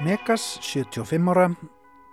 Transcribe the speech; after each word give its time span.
Megas, 0.00 0.58
75 0.62 1.28
ára, 1.28 1.50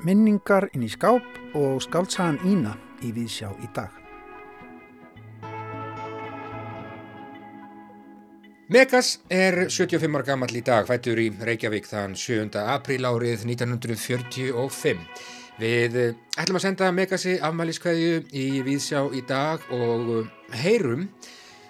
minningar 0.03 0.67
inn 0.75 0.83
í 0.83 0.89
skáp 0.91 1.23
og 1.55 1.79
skáltsagan 1.85 2.41
Ína 2.43 2.73
í 2.99 3.13
Víðsjá 3.15 3.53
í 3.63 3.69
dag. 3.71 3.95
Megas 8.71 9.21
er 9.31 9.69
75 9.71 10.19
ára 10.19 10.27
gammal 10.27 10.51
í 10.51 10.63
dag, 10.67 10.83
fættur 10.87 11.19
í 11.23 11.29
Reykjavík 11.31 11.87
þann 11.87 12.19
7. 12.19 12.59
apríl 12.59 13.07
árið 13.07 13.47
1945. 13.47 15.07
Við 15.63 15.95
ætlum 16.35 16.59
að 16.59 16.65
senda 16.65 16.91
Megasi 16.91 17.37
afmæliskveðju 17.39 18.23
í 18.35 18.45
Víðsjá 18.67 19.05
í 19.15 19.23
dag 19.29 19.63
og 19.71 20.27
heyrum 20.59 21.07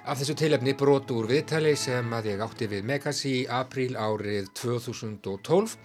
af 0.05 0.17
þessu 0.17 0.33
tilefni 0.39 0.73
brotu 0.77 1.19
úr 1.21 1.27
viðtali 1.29 1.75
sem 1.77 2.07
að 2.15 2.31
ég 2.31 2.41
átti 2.41 2.67
við 2.71 2.87
Megasi 2.89 3.33
í 3.41 3.45
apríl 3.45 3.93
árið 3.93 4.49
2012 4.57 5.75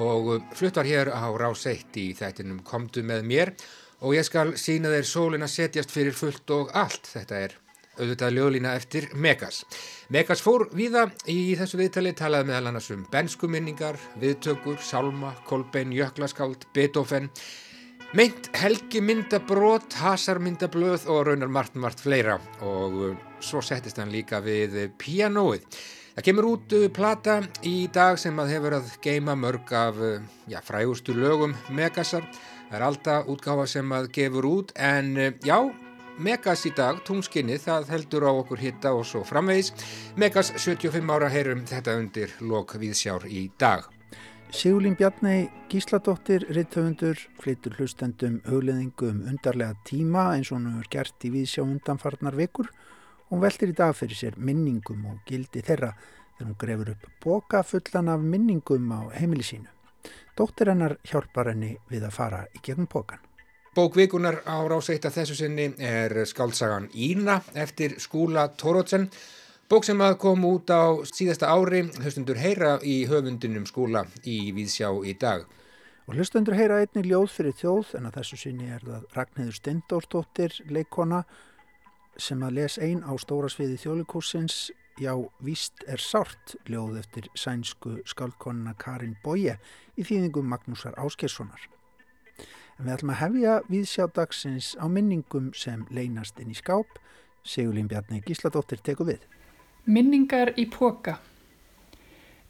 og 0.00 0.30
fluttar 0.56 0.88
hér 0.88 1.10
á 1.12 1.28
rás 1.36 1.66
1 1.68 1.98
í 2.00 2.06
þættinum 2.16 2.62
Komdu 2.64 3.04
með 3.04 3.24
mér 3.28 3.52
og 4.00 4.16
ég 4.16 4.24
skal 4.24 4.54
sína 4.56 4.92
þeir 4.94 5.08
sólin 5.10 5.44
að 5.44 5.54
setjast 5.54 5.92
fyrir 5.92 6.16
fullt 6.16 6.50
og 6.54 6.72
allt. 6.76 7.10
Þetta 7.12 7.42
er 7.44 7.56
auðvitað 7.98 8.34
ljóðlína 8.36 8.74
eftir 8.78 9.08
Megas. 9.18 9.64
Megas 10.14 10.42
fór 10.44 10.68
víða 10.72 11.08
í 11.28 11.56
þessu 11.58 11.80
viðtali 11.80 12.14
talaði 12.16 12.48
meðal 12.52 12.70
annars 12.70 12.92
um 12.94 13.04
benskuminningar, 13.12 13.98
viðtökur, 14.22 14.78
Salma, 14.80 15.34
Kolbein, 15.48 15.92
Jöklaskáld, 15.92 16.68
Beethoven, 16.74 17.28
meint 18.16 18.48
helgi 18.56 19.02
myndabrót, 19.04 19.92
hasar 20.00 20.38
myndablöð 20.40 21.08
og 21.12 21.26
raunar 21.28 21.50
margt, 21.52 21.74
margt 21.76 22.00
fleira 22.00 22.38
og 22.64 22.94
uh, 22.96 23.16
svo 23.44 23.60
settist 23.60 24.00
hann 24.00 24.12
líka 24.12 24.40
við 24.40 24.78
pianoið. 25.00 25.66
Það 26.14 26.26
kemur 26.30 26.48
út 26.48 26.76
uh, 26.78 26.86
plata 26.94 27.40
í 27.68 27.74
dag 27.92 28.16
sem 28.20 28.38
að 28.40 28.54
hefur 28.54 28.78
að 28.78 28.94
geima 29.04 29.36
mörg 29.36 29.74
af 29.76 30.00
uh, 30.00 30.22
já, 30.48 30.62
frægustu 30.64 31.16
lögum 31.18 31.52
Megasar. 31.68 32.24
Það 32.70 32.78
er 32.78 32.86
alltaf 32.88 33.28
útgáfa 33.28 33.68
sem 33.68 33.92
að 33.92 34.10
gefur 34.16 34.48
út 34.54 34.72
en 34.76 35.12
já, 35.44 35.58
Megas 36.18 36.64
í 36.66 36.72
dag, 36.74 36.98
tungskinnið, 37.06 37.60
það 37.68 37.92
heldur 37.92 38.26
á 38.26 38.32
okkur 38.32 38.64
hitta 38.64 38.94
og 38.96 39.04
svo 39.06 39.20
framvegis. 39.28 39.70
Megas 40.18 40.50
75 40.56 41.14
ára 41.14 41.28
heyrum 41.30 41.62
þetta 41.68 41.94
undir 42.00 42.34
lok 42.40 42.74
viðsjár 42.80 43.28
í 43.30 43.46
dag. 43.60 43.86
Sigurlín 44.48 44.96
Bjarni 44.96 45.50
Gísladóttir, 45.68 46.46
riðtöfundur, 46.48 47.18
flyttur 47.40 47.74
hlustendum 47.78 48.40
hugleðingu 48.48 49.10
um 49.12 49.24
undarlega 49.28 49.76
tíma 49.84 50.30
eins 50.34 50.52
og 50.52 50.58
hún 50.58 50.70
hefur 50.72 50.92
gert 50.92 51.26
í 51.28 51.32
viðsjá 51.34 51.64
undanfarnar 51.64 52.36
vikur 52.38 52.70
Hún 53.28 53.42
veldir 53.44 53.74
í 53.74 53.76
dag 53.76 53.92
fyrir 53.92 54.16
sér 54.16 54.36
minningum 54.40 55.02
og 55.10 55.18
gildi 55.28 55.60
þeirra 55.60 55.90
þegar 56.38 56.46
hún 56.46 56.58
grefur 56.62 56.90
upp 56.94 57.08
boka 57.20 57.60
fullan 57.60 58.08
af 58.08 58.22
minningum 58.24 58.86
á 58.88 59.12
heimili 59.18 59.44
sínu. 59.44 59.68
Dóttir 60.38 60.70
hennar 60.72 60.96
hjálpar 61.04 61.50
henni 61.52 61.74
við 61.90 62.06
að 62.08 62.14
fara 62.16 62.46
í 62.56 62.62
gegnum 62.64 62.88
bokan. 62.88 63.20
Bókvikunar 63.76 64.40
á 64.48 64.56
ráseitt 64.64 65.04
að 65.04 65.18
þessu 65.20 65.36
sinni 65.42 65.66
er 65.76 66.14
skálsagan 66.24 66.88
Ína 66.94 67.42
eftir 67.52 67.98
skúla 68.00 68.48
Tórótsen. 68.56 69.10
Bók 69.68 69.84
sem 69.84 70.00
að 70.00 70.14
kom 70.16 70.46
út 70.48 70.70
á 70.72 70.96
síðasta 71.04 71.50
ári, 71.52 71.82
höstundur 72.00 72.38
heyra 72.40 72.78
í 72.80 73.02
höfundunum 73.04 73.66
skúla 73.68 74.06
í 74.24 74.48
Víðsjá 74.56 74.88
í 75.04 75.12
dag. 75.20 75.44
Og 76.08 76.16
hlustundur 76.16 76.56
heyra 76.56 76.78
einni 76.80 77.02
ljóð 77.04 77.26
fyrir 77.34 77.56
þjóð 77.58 77.90
en 77.98 78.08
að 78.08 78.16
þessu 78.16 78.38
sinni 78.40 78.70
er 78.72 78.86
það 78.86 79.04
Ragnhildur 79.18 79.58
Stendórsdóttir, 79.58 80.56
leikona 80.72 81.20
sem 82.16 82.40
að 82.48 82.56
les 82.62 82.78
einn 82.80 83.04
á 83.04 83.12
stóra 83.20 83.52
sviði 83.52 83.76
þjólikúsins 83.84 84.70
Já, 84.98 85.12
víst 85.44 85.84
er 85.86 86.00
sárt 86.00 86.56
ljóð 86.66 86.96
eftir 87.04 87.28
sænsku 87.36 88.00
skaldkonuna 88.08 88.72
Karin 88.80 89.18
Boye 89.20 89.60
í 89.94 90.02
þýðingum 90.02 90.48
Magnúsar 90.48 90.96
Áskessonar. 90.96 91.68
En 92.80 92.88
við 92.88 92.94
ætlum 92.96 93.12
að 93.12 93.20
hefja 93.20 93.60
viðsjádagsins 93.68 94.78
á 94.80 94.88
minningum 94.88 95.52
sem 95.52 95.84
leynast 95.92 96.40
inn 96.40 96.56
í 96.56 96.56
skáp. 96.56 96.96
Sigurlín 97.44 97.92
Bjarni 97.92 98.24
Gísladóttir 98.24 98.80
teku 98.80 99.06
við. 99.12 99.28
Minningar 99.88 100.50
í 100.60 100.66
póka. 100.68 101.14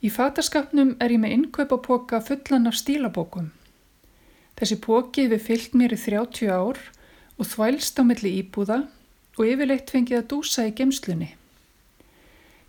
Í 0.02 0.08
fataskapnum 0.10 0.96
er 0.98 1.12
ég 1.14 1.20
með 1.22 1.34
innkaupa 1.36 1.76
póka 1.84 2.18
fullan 2.18 2.66
af 2.66 2.74
stílabókum. 2.80 3.52
Þessi 4.58 4.76
póki 4.82 5.28
hefur 5.28 5.44
fyllt 5.44 5.76
mér 5.78 5.92
í 5.94 5.98
30 6.02 6.50
ár 6.50 6.80
og 7.38 7.46
þvælst 7.46 8.00
á 8.00 8.02
milli 8.08 8.32
íbúða 8.40 8.78
og 9.38 9.44
yfirleitt 9.46 9.92
fengið 9.94 10.18
að 10.18 10.26
dúsa 10.32 10.64
í 10.66 10.72
gemslunni. 10.80 11.28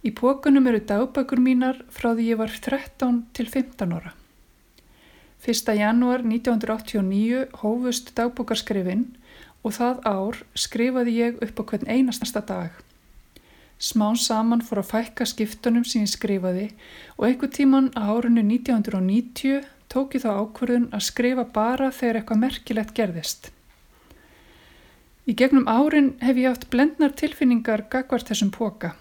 Í 0.05 0.11
pókunum 0.19 0.69
eru 0.69 0.83
dagbökur 0.91 1.41
mínar 1.41 1.79
frá 1.89 2.11
því 2.11 2.27
ég 2.27 2.39
var 2.43 2.53
13 2.53 3.23
til 3.33 3.47
15 3.49 3.95
ára. 3.97 4.13
1. 5.49 5.71
janúar 5.79 6.21
1989 6.21 7.57
hófust 7.63 8.13
dagbókarskrifin 8.13 9.07
og 9.65 9.73
það 9.79 10.05
ár 10.05 10.39
skrifaði 10.53 11.17
ég 11.23 11.41
upp 11.41 11.57
á 11.57 11.63
hvern 11.73 11.89
einastasta 11.89 12.45
dag. 12.45 12.69
Smán 13.79 14.17
saman 14.19 14.59
fór 14.59 14.81
að 14.81 14.89
fækka 14.91 15.25
skiptunum 15.29 15.85
sem 15.87 16.03
ég 16.03 16.11
skrifaði 16.11 16.65
og 17.15 17.29
einhver 17.29 17.51
tíman 17.55 17.85
á 17.95 18.11
árunnu 18.11 18.43
1990 18.43 19.63
tók 19.87 20.17
ég 20.17 20.25
þá 20.25 20.31
ákvörðun 20.43 20.89
að 20.91 21.05
skrifa 21.07 21.45
bara 21.55 21.87
þegar 21.95 22.19
eitthvað 22.19 22.41
merkilegt 22.43 22.93
gerðist. 22.97 23.49
Í 25.29 25.35
gegnum 25.39 25.69
árin 25.71 26.11
hef 26.19 26.37
ég 26.41 26.51
átt 26.51 26.67
blendnar 26.73 27.15
tilfinningar 27.15 27.85
gagvart 27.87 28.27
þessum 28.27 28.51
póka. 28.51 28.95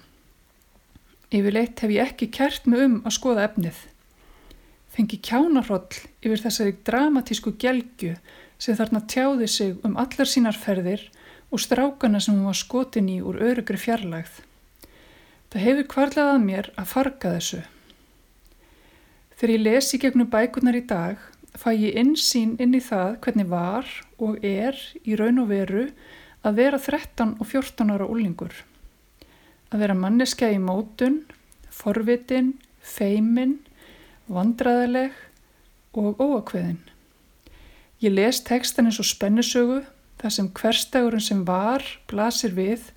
Yfirleitt 1.35 1.83
hef 1.83 1.93
ég 1.93 2.13
ekki 2.13 2.31
kert 2.39 2.71
mig 2.71 2.87
um 2.87 2.99
að 3.03 3.17
skoða 3.19 3.49
efnið. 3.51 3.79
Fengi 4.95 5.19
kjánarhóll 5.19 6.05
yfir 6.23 6.45
þessari 6.47 6.79
dramatísku 6.87 7.57
gelgju 7.59 8.15
sem 8.63 8.79
þarna 8.79 9.03
tjáði 9.11 9.49
sig 9.51 9.75
um 9.83 9.99
allar 9.99 10.31
sínar 10.31 10.57
ferðir 10.57 11.09
og 11.51 11.63
strákana 11.65 12.21
sem 12.23 12.39
hún 12.39 12.47
var 12.47 12.59
skotin 12.61 13.11
í 13.11 13.19
úr 13.25 13.43
örugri 13.43 13.81
fjarlægð. 13.81 14.48
Það 15.49 15.63
hefur 15.65 15.87
kvarlað 15.89 16.31
að 16.35 16.43
mér 16.45 16.67
að 16.77 16.89
farga 16.91 17.31
þessu. 17.39 17.59
Þegar 19.39 19.53
ég 19.55 19.63
lesi 19.63 19.99
gegnum 20.03 20.29
bækunar 20.29 20.77
í 20.77 20.83
dag 20.85 21.23
fæ 21.57 21.71
ég 21.73 21.97
insýn 21.97 22.51
inn 22.61 22.77
í 22.77 22.83
það 22.85 23.15
hvernig 23.25 23.49
var 23.49 23.89
og 24.21 24.45
er 24.45 24.77
í 25.09 25.17
raun 25.17 25.41
og 25.41 25.49
veru 25.49 25.87
að 26.45 26.59
vera 26.61 26.81
13 26.83 27.39
og 27.41 27.49
14 27.49 27.95
ára 27.95 28.11
úlingur. 28.13 28.53
Að 29.73 29.87
vera 29.87 29.97
manneskja 29.97 30.53
í 30.53 30.61
mótun, 30.61 31.23
forvitin, 31.73 32.53
feimin, 32.85 33.57
vandraðileg 34.29 35.17
og 35.97 36.21
óakveðin. 36.21 36.83
Ég 38.05 38.13
les 38.13 38.45
tekstan 38.45 38.91
eins 38.91 39.01
og 39.01 39.09
spennusögu 39.09 39.81
þar 40.21 40.37
sem 40.37 40.53
hverstagurinn 40.61 41.25
sem 41.25 41.41
var 41.49 41.89
blasir 42.11 42.53
við 42.53 42.91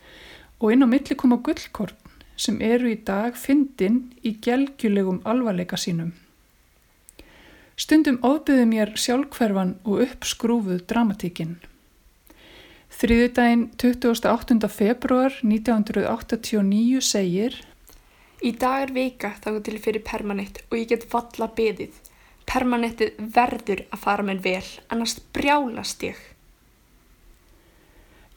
og 0.59 0.75
inn 0.75 0.83
á 0.83 0.87
milli 0.91 1.15
koma 1.15 1.39
gullkorn 1.39 2.00
sem 2.41 2.57
eru 2.65 2.89
í 2.89 2.97
dag 3.05 3.37
fyndin 3.37 4.01
í 4.25 4.33
gelgjulegum 4.41 5.21
alvarleika 5.29 5.77
sínum. 5.77 6.13
Stundum 7.77 8.17
ofbyði 8.25 8.65
mér 8.69 8.93
sjálfhverfan 9.03 9.75
og 9.85 10.03
uppskrúfuð 10.05 10.83
dramatíkinn. 10.89 11.59
Þriðudaginn 13.01 13.67
28. 13.81 14.69
februar 14.69 15.37
1989 15.41 17.01
segir 17.05 17.61
Í 18.41 18.51
dag 18.57 18.87
er 18.87 18.93
vika 18.93 19.35
þá 19.41 19.51
til 19.65 19.77
fyrir 19.81 20.03
permanent 20.05 20.63
og 20.69 20.79
ég 20.79 20.89
get 20.89 21.07
valla 21.13 21.47
beðið. 21.57 21.93
Permanentið 22.49 23.19
verður 23.35 23.85
að 23.93 24.01
fara 24.01 24.25
með 24.27 24.43
vel, 24.47 24.69
annars 24.89 25.19
brjálast 25.33 26.05
ég. 26.09 26.17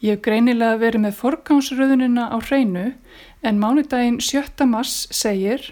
Ég 0.04 0.18
hef 0.18 0.24
greinilega 0.26 0.76
verið 0.76 1.00
með 1.00 1.14
forgámsröðunina 1.16 2.26
á 2.28 2.36
hreinu 2.44 2.90
en 3.40 3.56
mánudaginn 3.56 4.18
7. 4.20 4.66
mars 4.68 5.06
segir 5.08 5.70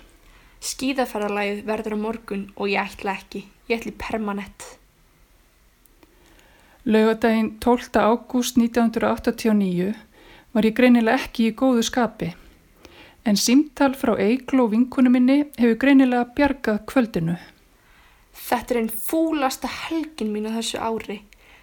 Skíðaferðarlæðið 0.65 1.59
verður 1.69 1.97
á 1.97 1.99
morgun 2.01 2.45
og 2.57 2.71
ég 2.73 2.81
ætla 2.81 3.13
ekki, 3.19 3.43
ég 3.69 3.83
ætli 3.83 3.93
permanent. 3.93 4.65
Laugadaginn 6.89 7.59
12. 7.61 7.93
ágúst 8.01 8.57
1989 8.57 9.91
var 10.57 10.65
ég 10.65 10.79
greinilega 10.81 11.21
ekki 11.21 11.51
í 11.51 11.53
góðu 11.53 11.85
skapi 11.85 12.31
en 13.29 13.37
símtal 13.37 13.93
frá 14.01 14.15
Eiklo 14.17 14.65
vinkunum 14.73 15.13
minni 15.13 15.43
hefur 15.59 15.77
greinilega 15.85 16.25
bjargað 16.39 16.81
kvöldinu. 16.89 17.37
Þetta 18.33 18.75
er 18.75 18.81
einn 18.81 18.91
fúlasta 19.11 19.69
helgin 19.69 20.33
mín 20.33 20.49
á 20.49 20.57
þessu 20.57 20.81
ári. 20.81 21.21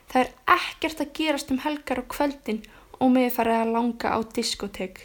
Það 0.09 0.21
er 0.23 0.29
ekkert 0.57 1.01
að 1.03 1.13
gerast 1.19 1.51
um 1.53 1.61
helgar 1.61 2.01
á 2.01 2.06
kvöldin 2.09 2.63
og 3.00 3.11
með 3.13 3.31
farið 3.38 3.61
að 3.61 3.73
langa 3.75 4.13
á 4.13 4.19
diskotek. 4.35 5.01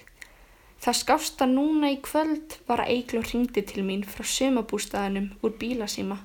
Það 0.85 0.99
skásta 1.01 1.47
núna 1.49 1.91
í 1.95 1.99
kvöld 2.05 2.59
var 2.69 2.83
að 2.85 2.91
Eiklo 2.93 3.23
ringdi 3.25 3.63
til 3.65 3.85
mín 3.87 4.05
frá 4.05 4.25
sömabústæðanum 4.29 5.31
úr 5.45 5.55
bílasíma. 5.61 6.19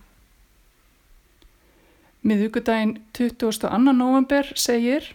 Miðugudaginn 2.28 2.98
22. 3.16 3.70
november 3.96 4.50
segir 4.60 5.14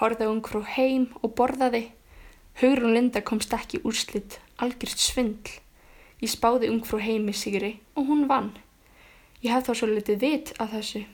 Horða 0.00 0.28
hún 0.28 0.42
frá 0.44 0.60
heim 0.74 1.06
og 1.22 1.32
borðaði. 1.38 1.86
Hugrún 2.60 2.92
Linda 2.94 3.22
komst 3.24 3.54
ekki 3.56 3.80
úrslitt, 3.88 4.40
algjört 4.60 5.00
svindl. 5.00 5.54
Ég 6.20 6.30
spáði 6.32 6.68
ungfrú 6.72 7.00
heimi 7.00 7.32
sigri 7.32 7.78
og 7.96 8.10
hún 8.10 8.26
vann. 8.28 8.52
Ég 9.40 9.54
hef 9.54 9.68
þá 9.68 9.72
svo 9.78 9.88
litið 9.90 10.20
vit 10.20 10.52
af 10.58 10.74
þessu. 10.74 11.04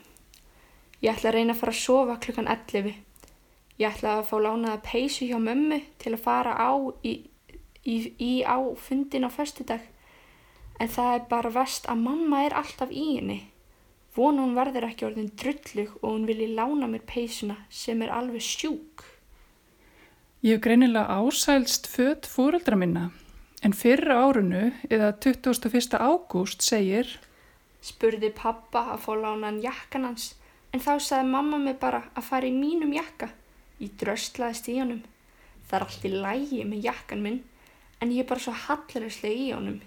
Ég 1.01 1.15
ætla 1.15 1.31
að 1.31 1.35
reyna 1.35 1.55
að 1.55 1.61
fara 1.61 1.73
að 1.73 1.81
sofa 1.81 2.17
klukkan 2.21 2.49
11. 2.51 2.91
Ég 3.81 3.87
ætla 3.89 4.17
að 4.19 4.27
fá 4.29 4.35
lánaða 4.45 4.81
peysu 4.85 5.25
hjá 5.25 5.39
mömmu 5.41 5.79
til 6.01 6.13
að 6.13 6.23
fara 6.25 6.53
á 6.53 6.71
í, 7.01 7.13
í, 7.81 7.95
í 8.21 8.33
á 8.45 8.61
fundin 8.77 9.25
á 9.25 9.29
föstudag. 9.33 9.87
En 10.77 10.89
það 10.89 11.15
er 11.15 11.25
bara 11.31 11.53
vest 11.55 11.89
að 11.89 12.03
mamma 12.03 12.43
er 12.45 12.57
alltaf 12.57 12.93
í 12.93 13.05
henni. 13.15 13.39
Vona 14.13 14.43
hún 14.43 14.57
verður 14.57 14.89
ekki 14.89 15.07
orðin 15.07 15.31
drullug 15.39 15.95
og 16.01 16.07
hún 16.09 16.27
vilji 16.29 16.51
lána 16.51 16.89
mér 16.91 17.05
peysuna 17.07 17.55
sem 17.69 18.01
er 18.03 18.11
alveg 18.13 18.43
sjúk. 18.43 19.05
Ég 20.41 20.57
hef 20.57 20.63
greinilega 20.65 21.17
ásælst 21.21 21.87
fött 21.89 22.29
fóreldra 22.29 22.77
minna 22.77 23.09
en 23.61 23.73
fyrra 23.77 24.17
árunu 24.25 24.71
eða 24.89 25.13
21. 25.21 25.97
ágúst 26.01 26.65
segir 26.65 27.09
Spurði 27.81 28.29
pappa 28.33 28.91
að 28.93 29.03
fá 29.05 29.11
lánaðan 29.17 29.61
jakkan 29.63 30.07
hans 30.09 30.31
en 30.71 30.83
þá 30.83 30.93
sagði 30.99 31.29
mamma 31.31 31.59
mig 31.61 31.77
bara 31.79 32.01
að 32.15 32.27
fara 32.27 32.47
í 32.47 32.55
mínum 32.55 32.93
jakka. 32.95 33.31
Ég 33.81 33.95
dröstlaðist 33.99 34.69
í 34.71 34.77
honum. 34.79 35.01
Það 35.67 35.77
er 35.77 35.85
allt 35.85 36.05
í 36.05 36.11
lægi 36.13 36.65
með 36.67 36.87
jakkan 36.87 37.23
minn 37.23 37.39
en 38.01 38.11
ég 38.11 38.23
er 38.23 38.29
bara 38.29 38.43
svo 38.43 38.53
hallarðislega 38.65 39.45
í 39.45 39.51
honum. 39.55 39.79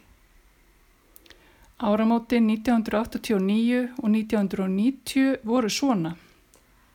Áramóti 1.84 2.38
1989 2.38 3.80
og 3.98 4.08
1990 4.08 5.42
voru 5.44 5.70
svona. 5.70 6.14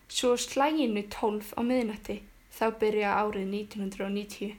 Svo 0.10 0.34
slæginu 0.40 1.04
12 1.12 1.54
á 1.60 1.62
miðnætti 1.62 2.22
þá 2.56 2.66
byrja 2.80 3.18
árið 3.20 3.52
1990. 3.52 4.56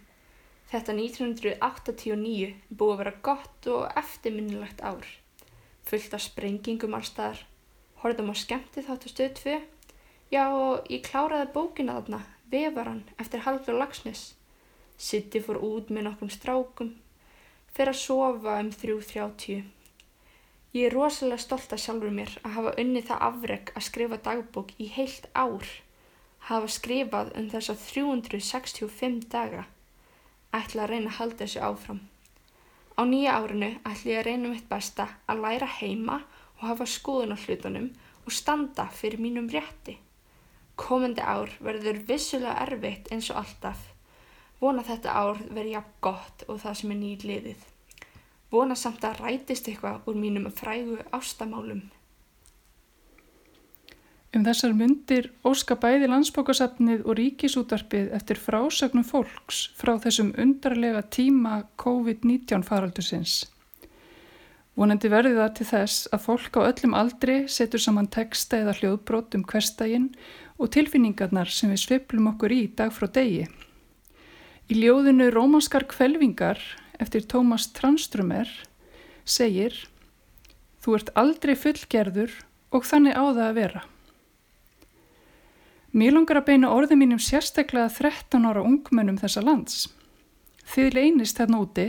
Þetta 0.71 0.95
1989 0.95 2.53
búið 2.71 2.93
að 2.93 3.01
vera 3.03 3.17
gott 3.27 3.67
og 3.73 3.99
eftirminnilegt 3.99 4.85
ár 4.87 5.09
fullt 5.91 6.15
af 6.15 6.23
sprengingum 6.23 6.95
allstaðar. 6.95 7.41
Horðum 8.01 8.31
á 8.33 8.35
skemmti 8.41 8.81
þáttu 8.87 9.11
stöð 9.13 9.33
2. 9.43 9.57
Já 10.33 10.45
og 10.57 10.87
ég 10.89 11.03
kláraði 11.05 11.51
bókina 11.53 11.99
þarna, 11.99 12.21
Vefaran, 12.49 13.03
eftir 13.21 13.43
Haldur 13.45 13.77
Lagsnes. 13.77 14.23
Sitti 14.97 15.43
fór 15.45 15.59
út 15.61 15.91
með 15.93 16.07
nokkrum 16.07 16.31
strákum. 16.33 16.95
Fyrir 17.77 17.93
að 17.93 18.01
sofa 18.01 18.57
um 18.63 18.71
3.30. 18.73 19.69
Ég 20.73 20.87
er 20.87 20.97
rosalega 20.97 21.45
stolt 21.45 21.73
að 21.75 21.83
sjálfur 21.85 22.15
mér 22.15 22.33
að 22.41 22.57
hafa 22.57 22.75
unnið 22.81 23.07
það 23.11 23.23
afreg 23.29 23.73
að 23.75 23.87
skrifa 23.91 24.21
dagbók 24.31 24.73
í 24.79 24.89
heilt 24.97 25.29
ár. 25.35 25.69
Hafa 26.49 26.73
skrifað 26.73 27.33
um 27.37 27.53
þessa 27.53 27.77
365 27.85 29.29
daga. 29.33 29.67
Ætla 30.57 30.87
að 30.87 30.93
reyna 30.95 31.13
að 31.13 31.19
halda 31.21 31.43
þessu 31.45 31.65
áfram. 31.69 32.01
Á 32.97 33.03
nýja 33.05 33.37
árinu 33.37 33.75
ætli 33.85 34.15
ég 34.15 34.23
að 34.23 34.29
reyna 34.31 34.55
mitt 34.55 34.69
besta 34.71 35.11
að 35.29 35.43
læra 35.45 35.69
heima 35.81 36.23
og 36.23 36.40
hafa 36.67 36.87
skoðun 36.89 37.35
á 37.35 37.39
hlutunum 37.41 37.91
og 38.27 38.33
standa 38.35 38.87
fyrir 38.95 39.21
mínum 39.23 39.49
rétti. 39.53 39.97
Komandi 40.81 41.21
ár 41.21 41.53
verður 41.61 42.01
vissulega 42.09 42.57
erfitt 42.65 43.11
eins 43.13 43.31
og 43.33 43.43
alltaf. 43.43 43.81
Vona 44.61 44.85
þetta 44.85 45.13
ár 45.17 45.41
verði 45.49 45.77
jafn 45.77 45.95
gott 46.05 46.45
og 46.49 46.61
það 46.63 46.77
sem 46.81 46.95
er 46.95 47.01
nýð 47.01 47.25
liðið. 47.31 47.63
Vona 48.51 48.77
samt 48.77 49.05
að 49.07 49.23
rætist 49.25 49.69
eitthvað 49.71 50.09
úr 50.11 50.19
mínum 50.19 50.51
frægu 50.53 50.99
ástamálum. 51.17 51.83
Um 54.31 54.45
þessar 54.47 54.75
myndir 54.79 55.27
óska 55.43 55.75
bæði 55.83 56.07
landsbókasafnið 56.13 57.01
og 57.03 57.17
ríkisútarpið 57.19 58.13
eftir 58.15 58.39
frásögnum 58.39 59.07
fólks 59.07 59.65
frá 59.79 59.97
þessum 60.05 60.31
undarlega 60.39 61.03
tíma 61.03 61.65
COVID-19 61.83 62.63
faraldusins. 62.69 63.41
Vonandi 64.79 65.11
verði 65.11 65.35
það 65.37 65.55
til 65.59 65.67
þess 65.71 66.11
að 66.15 66.23
fólk 66.27 66.59
á 66.59 66.61
öllum 66.69 66.95
aldri 66.97 67.37
setur 67.51 67.83
saman 67.83 68.09
texta 68.13 68.61
eða 68.63 68.77
hljóðbrót 68.79 69.35
um 69.37 69.45
hverstaginn 69.45 70.11
og 70.61 70.71
tilfinningarnar 70.77 71.51
sem 71.51 71.73
við 71.73 71.83
sveplum 71.85 72.31
okkur 72.33 72.55
í 72.55 72.63
dag 72.79 72.93
frá 72.95 73.09
degi. 73.11 73.49
Í 74.71 74.79
ljóðinu 74.79 75.31
Rómanskar 75.35 75.89
kvelvingar 75.91 76.61
eftir 77.03 77.27
Tómas 77.27 77.67
Tranströmer 77.75 78.51
segir 79.25 79.75
Þú 80.81 80.95
ert 80.97 81.11
aldrei 81.19 81.57
fullgerður 81.59 82.33
og 82.73 82.87
þannig 82.89 83.13
á 83.13 83.25
það 83.27 83.47
að 83.47 83.57
vera. 83.59 83.83
Mér 85.91 86.15
langar 86.15 86.39
að 86.39 86.47
beina 86.53 86.71
orðið 86.71 87.01
mínum 87.03 87.21
sérstaklega 87.21 87.91
13 87.91 88.47
ára 88.47 88.63
ungmennum 88.63 89.19
þessa 89.21 89.43
lands. 89.43 89.89
Þið 90.71 90.95
leynist 90.95 91.41
þarna 91.41 91.61
úti, 91.65 91.87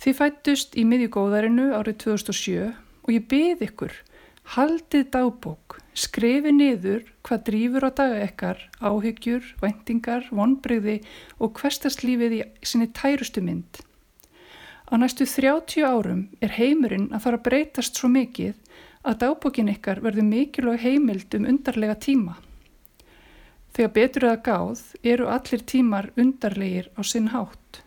þið 0.00 0.16
fættust 0.16 0.76
í 0.80 0.86
miðjugóðarinu 0.88 1.66
árið 1.76 1.98
2007 2.06 2.70
og 3.04 3.10
ég 3.12 3.26
beð 3.28 3.64
ykkur, 3.66 3.92
haldið 4.54 5.10
dagbók, 5.12 5.76
skrifi 5.92 6.54
niður 6.54 7.04
hvað 7.26 7.44
drýfur 7.48 7.86
á 7.86 7.90
daga 8.00 8.22
ekkar, 8.24 8.62
áhyggjur, 8.80 9.44
vendingar, 9.60 10.24
vonbreyði 10.32 11.00
og 11.38 11.52
hverstaslífið 11.60 12.36
í 12.38 12.42
sinni 12.64 12.88
tærustu 12.96 13.44
mynd. 13.44 13.82
Á 14.90 14.98
næstu 14.98 15.28
30 15.28 15.84
árum 15.86 16.22
er 16.40 16.56
heimurinn 16.56 17.10
að 17.12 17.26
fara 17.26 17.38
að 17.38 17.46
breytast 17.50 18.00
svo 18.00 18.08
mikið 18.10 18.56
að 19.04 19.20
dagbókin 19.20 19.70
ykkar 19.70 20.00
verður 20.02 20.26
mikilvæg 20.32 20.80
heimild 20.82 21.36
um 21.36 21.46
undarlega 21.52 21.94
tíma. 22.00 22.40
Þegar 23.76 23.94
betur 24.00 24.26
eða 24.30 24.42
gáð 24.48 24.82
eru 25.12 25.28
allir 25.30 25.62
tímar 25.62 26.10
undarlegir 26.18 26.90
á 26.98 27.00
sinn 27.06 27.30
hátt. 27.36 27.84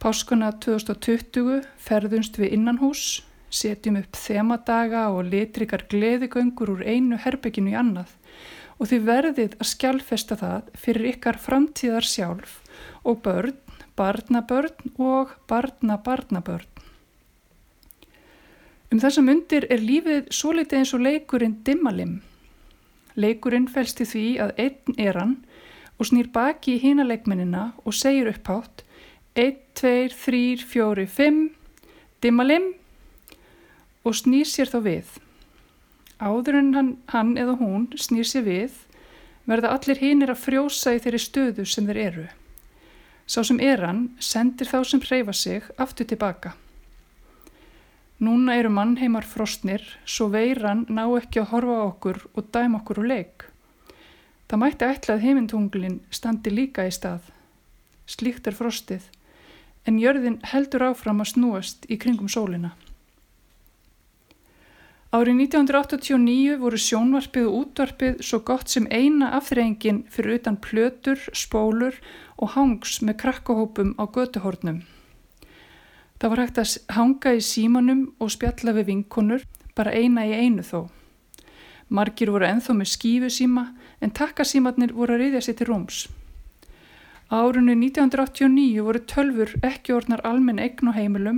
Páskuna 0.00 0.46
2020 0.56 1.58
ferðumst 1.76 2.38
við 2.40 2.54
innanhús, 2.56 3.20
setjum 3.52 3.98
upp 4.00 4.16
þemadaga 4.16 5.02
og 5.12 5.26
litrikar 5.28 5.84
gleðigöngur 5.92 6.72
úr 6.72 6.86
einu 6.88 7.18
herbygginu 7.20 7.74
í 7.74 7.76
annað 7.76 8.14
og 8.80 8.88
þið 8.88 9.04
verðið 9.10 9.58
að 9.58 9.70
skjálfesta 9.74 10.40
það 10.40 10.72
fyrir 10.86 11.10
ykkar 11.12 11.40
framtíðar 11.44 12.08
sjálf 12.08 12.56
og 13.04 13.20
börn, 13.26 13.60
barnabörn 14.00 14.96
og 14.96 15.36
barnabarnabörn. 15.52 16.80
Um 18.88 19.04
þessa 19.04 19.20
myndir 19.20 19.68
er 19.68 19.84
lífið 19.84 20.32
svo 20.32 20.56
litið 20.56 20.80
eins 20.80 20.96
og 20.96 21.04
leikurinn 21.04 21.60
dimmalim 21.66 22.22
Leikurinn 23.20 23.68
fælst 23.68 24.00
í 24.00 24.08
því 24.08 24.26
að 24.46 24.56
einn 24.64 24.96
er 24.96 25.20
hann 25.20 25.40
og 26.00 26.08
snýr 26.08 26.32
baki 26.32 26.78
í 26.78 26.82
hína 26.86 27.04
leikmennina 27.04 27.74
og 27.84 27.92
segir 28.00 28.32
upphátt 28.32 28.86
1, 29.34 29.56
2, 29.74 30.08
3, 30.14 30.56
4, 30.66 31.06
5, 31.06 31.50
dimmalim 32.22 32.72
og 34.04 34.16
snýr 34.18 34.48
sér 34.48 34.70
þá 34.72 34.78
við. 34.84 35.10
Áður 36.20 36.58
en 36.58 36.72
hann, 36.74 36.90
hann 37.12 37.36
eða 37.38 37.54
hún 37.60 37.86
snýr 37.94 38.26
sér 38.26 38.44
við 38.48 38.80
verða 39.46 39.70
allir 39.76 40.00
hinnir 40.02 40.32
að 40.32 40.42
frjósa 40.44 40.96
í 40.96 41.00
þeirri 41.02 41.20
stöðu 41.22 41.66
sem 41.66 41.86
þeir 41.86 42.00
eru. 42.06 42.26
Sá 43.30 43.44
sem 43.46 43.60
er 43.62 43.84
hann 43.86 44.08
sendir 44.18 44.66
þá 44.66 44.82
sem 44.84 45.02
hreyfa 45.04 45.34
sig 45.36 45.70
aftur 45.78 46.08
tilbaka. 46.10 46.56
Núna 48.20 48.58
eru 48.58 48.68
mannheimar 48.74 49.24
frostnir 49.24 49.84
svo 50.04 50.26
veiran 50.34 50.82
ná 50.90 51.06
ekki 51.16 51.40
að 51.40 51.52
horfa 51.54 51.76
okkur 51.86 52.18
og 52.34 52.50
dæma 52.52 52.82
okkur 52.82 53.00
úr 53.00 53.08
leik. 53.14 53.46
Það 54.50 54.60
mætti 54.64 54.88
ætla 54.90 55.14
að 55.14 55.24
heimintunglinn 55.24 56.00
standi 56.10 56.50
líka 56.52 56.84
í 56.84 56.92
stað. 56.92 57.22
Slíkt 58.10 58.50
er 58.50 58.58
frostið, 58.58 59.06
en 59.88 59.98
jörðin 60.00 60.38
heldur 60.52 60.90
áfram 60.90 61.22
að 61.22 61.32
snúast 61.34 61.86
í 61.88 61.98
kringum 62.00 62.28
sólina. 62.28 62.74
Árið 65.10 65.40
1989 65.42 66.58
voru 66.60 66.78
sjónvarpið 66.78 67.46
og 67.48 67.54
útvarpið 67.64 68.20
svo 68.22 68.38
gott 68.46 68.70
sem 68.70 68.84
eina 68.94 69.32
afþreyingin 69.40 70.04
fyrir 70.06 70.38
utan 70.38 70.58
plötur, 70.62 71.18
spólur 71.34 71.96
og 72.38 72.52
hangs 72.54 73.00
með 73.02 73.16
krakkahópum 73.24 73.96
á 73.98 74.06
götuhornum. 74.06 74.84
Það 76.20 76.30
var 76.30 76.42
hægt 76.44 76.62
að 76.62 76.76
hanga 76.94 77.34
í 77.34 77.42
símanum 77.42 78.06
og 78.22 78.30
spjalla 78.36 78.76
við 78.76 78.92
vinkonur, 78.92 79.42
bara 79.74 79.96
eina 79.98 80.28
í 80.28 80.36
einu 80.36 80.62
þó. 80.62 80.86
Margir 81.90 82.30
voru 82.30 82.46
enþá 82.46 82.76
með 82.78 82.92
skífu 82.92 83.34
síma 83.34 83.66
en 83.98 84.14
takkasímatnir 84.14 84.94
voru 84.94 85.16
að 85.16 85.24
reyðja 85.24 85.42
sér 85.48 85.58
til 85.58 85.72
róms. 85.72 86.04
Árunni 87.30 87.76
1989 87.78 88.82
voru 88.82 89.00
tölfur 89.06 89.52
ekki 89.62 89.92
orðnar 89.94 90.18
almenn 90.26 90.58
eign 90.58 90.88
og 90.90 90.96
heimilum, 90.96 91.36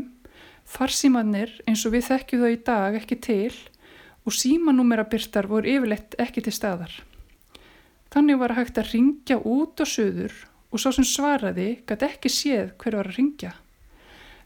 farsímatnir 0.64 1.50
eins 1.68 1.82
og 1.84 1.92
við 1.92 2.06
þekkju 2.06 2.38
þau 2.40 2.48
í 2.48 2.56
dag 2.64 2.96
ekki 2.96 3.18
til 3.26 3.50
og 4.24 4.32
símanúmerabyrtar 4.32 5.50
voru 5.50 5.68
yfirlegt 5.68 6.16
ekki 6.16 6.46
til 6.46 6.54
staðar. 6.56 6.94
Þannig 8.08 8.40
var 8.40 8.56
hægt 8.56 8.80
að 8.80 8.88
ringja 8.94 9.36
út 9.36 9.84
og 9.84 9.92
söður 9.92 10.32
og 10.72 10.80
svo 10.80 10.94
sem 10.96 11.04
svaraði 11.04 11.68
gæti 11.84 12.08
ekki 12.08 12.32
séð 12.32 12.72
hver 12.80 12.96
var 12.96 13.12
að 13.12 13.20
ringja. 13.20 13.52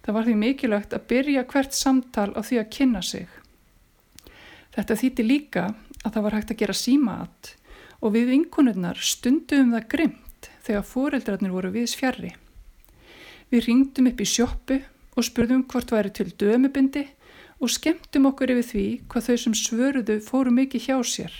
Það 0.03 0.19
var 0.19 0.26
því 0.26 0.37
mikilvægt 0.43 0.99
að 0.99 1.09
byrja 1.15 1.49
hvert 1.55 1.79
samtal 1.79 2.29
á 2.35 2.43
því 2.43 2.62
að 2.65 2.71
kynna 2.75 3.07
sig. 3.07 3.31
Þetta 4.75 4.99
þýtti 4.99 5.31
líka 5.31 5.71
að 6.03 6.11
það 6.11 6.23
var 6.26 6.41
hægt 6.41 6.55
að 6.57 6.62
gera 6.67 6.81
símaat 6.83 7.57
og 8.03 8.19
við 8.19 8.33
vinkunurnar 8.35 8.99
stundum 8.99 9.76
það 9.79 9.93
grimt 9.95 10.25
þegar 10.66 10.87
fóreldrarnir 10.90 11.54
voru 11.54 11.73
viðs 11.75 11.96
fjarrri. 11.99 12.32
Við 13.50 13.68
ringdum 13.68 14.11
upp 14.11 14.23
í 14.23 14.26
sjóppu 14.26 14.80
og 15.16 15.26
spurðum 15.26 15.66
hvort 15.70 15.92
væri 15.94 16.12
til 16.12 16.32
dömubindi 16.35 17.06
og 17.62 17.73
skemmtum 17.73 18.28
okkur 18.30 18.52
yfir 18.56 18.66
því 18.70 18.87
hvað 19.11 19.28
þau 19.28 19.37
sem 19.42 19.54
svöruðu 19.61 20.16
fóru 20.25 20.52
mikið 20.52 20.88
hjá 20.88 20.96
sér. 21.06 21.37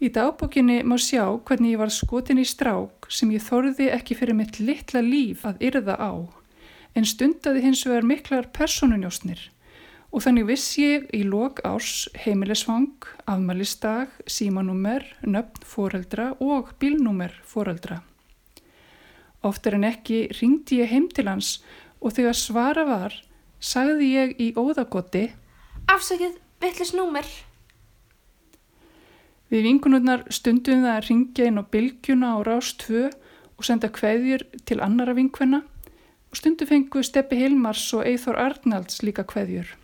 Í 0.00 0.08
dagbókinni 0.12 0.80
má 0.88 0.96
sjá 0.96 1.24
hvernig 1.44 1.74
ég 1.74 1.80
var 1.80 1.92
skotin 1.92 2.40
í 2.40 2.46
strák 2.48 3.08
sem 3.12 3.32
ég 3.34 3.44
þorði 3.44 3.90
ekki 3.94 4.16
fyrir 4.16 4.36
mitt 4.36 4.60
litla 4.60 5.02
líf 5.04 5.44
að 5.48 5.60
yrða 5.70 5.96
á, 6.00 6.12
en 6.96 7.06
stundaði 7.06 7.64
hins 7.66 7.84
vegar 7.86 8.08
miklar 8.08 8.48
personunjósnir 8.56 9.50
og 10.10 10.24
þannig 10.24 10.48
viss 10.48 10.74
ég 10.78 11.06
í 11.14 11.22
lok 11.22 11.60
árs 11.66 12.08
heimilisvang, 12.18 13.06
afmælistag, 13.30 14.10
símanúmer, 14.26 15.04
nöfn 15.22 15.66
fóreldra 15.66 16.32
og 16.42 16.72
bílnúmer 16.82 17.34
fóreldra. 17.46 18.00
Oftar 19.46 19.78
en 19.78 19.86
ekki 19.88 20.26
ringdi 20.40 20.82
ég 20.82 20.90
heim 20.90 21.08
til 21.08 21.28
hans 21.30 21.60
og 22.00 22.16
þegar 22.16 22.36
svara 22.36 22.84
var, 22.88 23.14
sagði 23.60 24.10
ég 24.16 24.34
í 24.40 24.50
óðagoti 24.58 25.30
Afsakið, 25.90 26.36
vittlis 26.62 26.92
númer. 26.94 27.26
Við 29.50 29.64
vingunurnar 29.66 30.22
stundum 30.30 30.84
það 30.84 30.92
að 30.92 31.06
ringja 31.08 31.48
inn 31.50 31.58
á 31.58 31.64
bylgjuna 31.66 32.34
á 32.36 32.46
rás 32.46 32.70
2 32.78 33.08
og 33.58 33.66
senda 33.66 33.90
kveðjur 33.90 34.44
til 34.68 34.78
annara 34.84 35.16
vinkvenna 35.18 35.64
og 36.30 36.38
stundum 36.38 36.70
fengu 36.70 37.02
Steppi 37.02 37.40
Hilmars 37.40 37.88
og 37.96 38.06
Eithor 38.06 38.38
Arnalds 38.38 39.02
líka 39.02 39.26
kveðjur. 39.26 39.79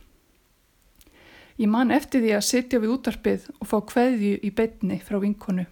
Ég 1.57 1.71
man 1.73 1.91
eftir 1.95 2.21
því 2.21 2.35
að 2.37 2.45
sitja 2.45 2.81
við 2.83 2.93
útarpið 2.99 3.49
og 3.57 3.69
fá 3.71 3.79
kveðju 3.89 4.35
í 4.45 4.51
betni 4.53 4.99
frá 5.01 5.17
vinkonu. 5.23 5.65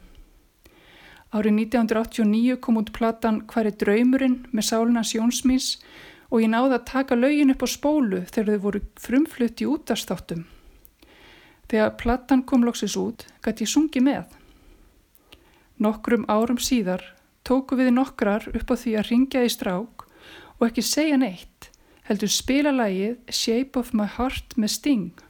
Árið 1.34 1.56
1989 1.58 2.60
kom 2.62 2.78
út 2.80 2.92
platan 2.94 3.42
Hvar 3.50 3.68
er 3.68 3.74
draumurinn 3.76 4.44
með 4.54 4.68
Sálinas 4.68 5.12
Jónsmís 5.16 5.74
og 6.30 6.40
ég 6.40 6.52
náði 6.52 6.78
að 6.78 6.86
taka 6.88 7.18
laugin 7.18 7.52
upp 7.52 7.64
á 7.66 7.68
spólu 7.68 8.22
þegar 8.30 8.54
þau 8.54 8.62
voru 8.64 8.80
frumflutt 9.02 9.60
í 9.60 9.68
útastáttum. 9.68 10.46
Þegar 11.68 11.96
platan 12.00 12.44
kom 12.46 12.64
loksis 12.64 12.96
út, 13.00 13.26
gæti 13.44 13.66
ég 13.66 13.72
sungi 13.72 14.00
með. 14.04 14.24
Nokkrum 15.82 16.24
árum 16.30 16.60
síðar 16.62 17.02
tóku 17.44 17.76
við 17.76 17.92
nokkrar 17.98 18.46
upp 18.54 18.72
á 18.72 18.76
því 18.78 18.96
að 19.00 19.08
ringja 19.10 19.44
í 19.44 19.52
strák 19.52 20.06
og 20.56 20.66
ekki 20.68 20.86
segja 20.86 21.18
neitt, 21.20 21.70
heldur 22.08 22.30
spila 22.30 22.72
lægið 22.72 23.18
Shape 23.28 23.80
of 23.80 23.92
my 23.92 24.06
heart 24.06 24.56
með 24.56 24.76
Sting. 24.78 25.23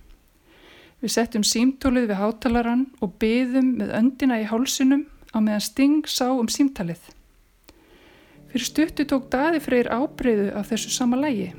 Við 1.05 1.13
settum 1.13 1.43
símtólið 1.45 2.07
við 2.09 2.17
hátalaran 2.17 2.87
og 3.05 3.19
byðum 3.21 3.75
með 3.77 3.91
öndina 3.99 4.39
í 4.41 4.47
hálsunum 4.49 5.03
á 5.37 5.39
meðan 5.45 5.61
Sting 5.61 6.09
sá 6.09 6.31
um 6.33 6.49
símtalið. 6.49 7.11
Fyrir 8.49 8.65
stuttu 8.65 9.05
tók 9.05 9.29
daði 9.29 9.61
freyr 9.61 9.93
ábreyðu 9.93 10.49
af 10.57 10.73
þessu 10.73 10.95
sama 10.97 11.21
lægi. 11.21 11.51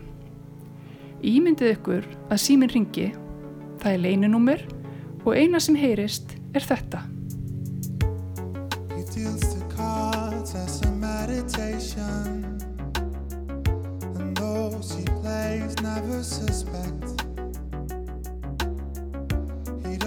Ímyndið 1.21 1.75
ykkur 1.75 2.09
að 2.25 2.41
síminn 2.41 2.73
ringi, 2.73 3.11
það 3.83 3.91
er 3.91 4.03
leinunúmer 4.07 4.65
og 5.21 5.35
eina 5.37 5.61
sem 5.61 5.77
heyrist 5.77 6.33
er 6.57 6.65
þetta. 6.65 7.05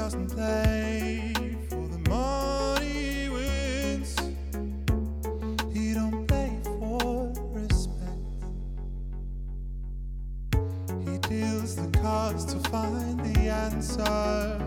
doesn't 0.08 0.28
play 0.28 1.34
for 1.68 1.86
the 1.86 1.98
money 2.08 2.86
he 2.86 3.28
wins. 3.28 4.16
He 5.70 5.92
don't 5.92 6.26
play 6.26 6.50
for 6.64 7.30
respect. 7.52 8.16
He 11.04 11.18
deals 11.28 11.76
the 11.76 11.90
cards 11.98 12.46
to 12.46 12.58
find 12.70 13.20
the 13.20 13.50
answer. 13.50 14.58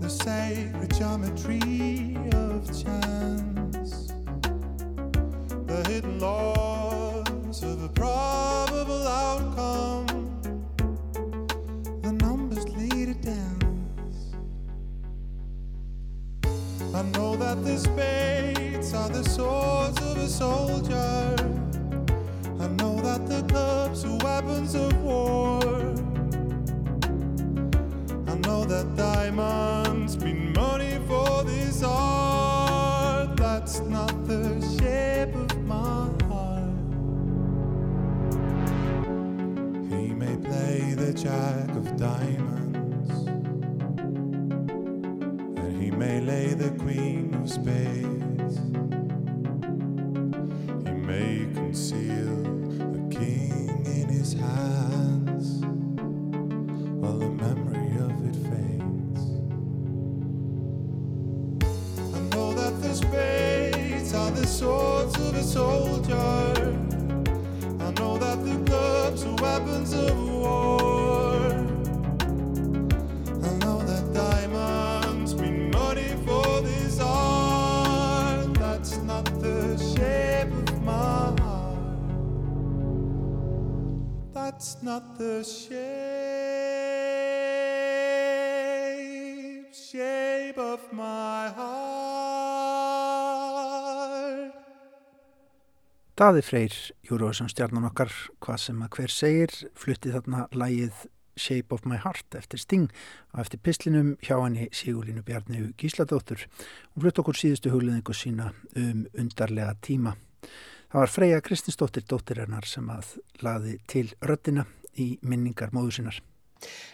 The 0.00 0.10
sacred 0.10 0.94
geometry 0.94 2.18
of 2.34 2.66
chance. 2.66 3.49
Spades 17.80 18.92
are 18.92 19.08
the 19.08 19.24
swords 19.24 19.98
of 20.00 20.16
a 20.18 20.28
soldier. 20.28 21.36
I 22.60 22.68
know 22.78 23.00
that 23.00 23.26
the 23.26 23.42
clubs 23.48 24.04
are 24.04 24.18
weapons 24.24 24.74
of 24.74 24.92
war. 25.02 25.60
I 28.26 28.34
know 28.46 28.64
that 28.64 28.86
diamonds 28.96 29.79
of 47.40 47.48
spades. 47.48 48.56
He 50.84 50.92
may 50.92 51.46
conceal 51.54 52.44
a 52.94 53.08
king 53.10 53.86
in 53.86 54.08
his 54.08 54.34
hands 54.34 55.64
while 57.00 57.18
the 57.18 57.30
memory 57.30 57.96
of 58.06 58.12
it 58.28 58.36
fades. 58.50 59.22
I 62.14 62.20
know 62.34 62.52
that 62.52 62.82
the 62.82 62.94
spades 62.94 64.12
are 64.12 64.30
the 64.32 64.46
swords 64.46 65.16
of 65.16 65.34
a 65.34 65.42
soldier. 65.42 66.14
I 67.80 67.90
know 67.92 68.18
that 68.18 68.44
the 68.44 68.62
clubs 68.66 69.24
are 69.24 69.36
weapons 69.36 69.94
of 69.94 70.28
war. 70.28 70.69
Not 84.82 85.18
the 85.18 85.44
shape, 85.44 85.74
shape 89.74 90.58
of 90.58 90.80
my 90.92 91.48
heart. 91.56 91.80
Daði 96.20 96.42
Freyr, 96.44 96.74
Júruvísson 97.08 97.48
stjarnan 97.48 97.88
okkar, 97.88 98.12
hvað 98.44 98.58
sem 98.60 98.82
að 98.84 98.90
hver 98.96 99.12
segir, 99.14 99.54
flutti 99.72 100.12
þarna 100.12 100.48
lægið 100.52 101.06
Shape 101.40 101.72
of 101.74 101.86
my 101.88 101.96
Heart 101.96 102.36
eftir 102.36 102.60
Sting 102.60 102.90
og 103.32 103.40
eftir 103.44 103.62
pislinum 103.64 104.16
hjá 104.20 104.36
henni 104.42 104.68
Sigurlínu 104.76 105.22
Bjarniðu 105.24 105.72
Gísladóttur. 105.80 106.44
Hún 106.92 107.06
flutti 107.06 107.22
okkur 107.22 107.38
síðustu 107.40 107.72
hugleðingu 107.72 108.12
sína 108.16 108.50
um 108.76 109.06
undarlega 109.16 109.72
tíma. 109.80 110.12
Það 110.90 110.98
var 110.98 111.10
Freyja 111.14 111.40
Kristinsdóttir 111.46 112.02
dóttir 112.10 112.40
hennar 112.42 112.66
sem 112.66 112.88
að 112.90 113.12
laði 113.46 113.76
til 113.86 114.08
röddina 114.26 114.64
í 114.98 115.12
minningar 115.22 115.70
móðu 115.70 115.92
sinnar. 115.94 116.16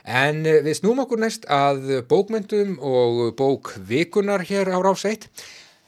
En 0.04 0.42
eh, 0.44 0.60
við 0.62 0.82
snúm 0.82 1.00
okkur 1.06 1.22
næst 1.22 1.46
að 1.48 2.02
bókmyndum 2.10 2.76
og 2.76 3.22
bókvikunar 3.38 4.44
hér 4.46 4.68
á 4.76 4.78
Rás 4.84 5.06
1. 5.08 5.24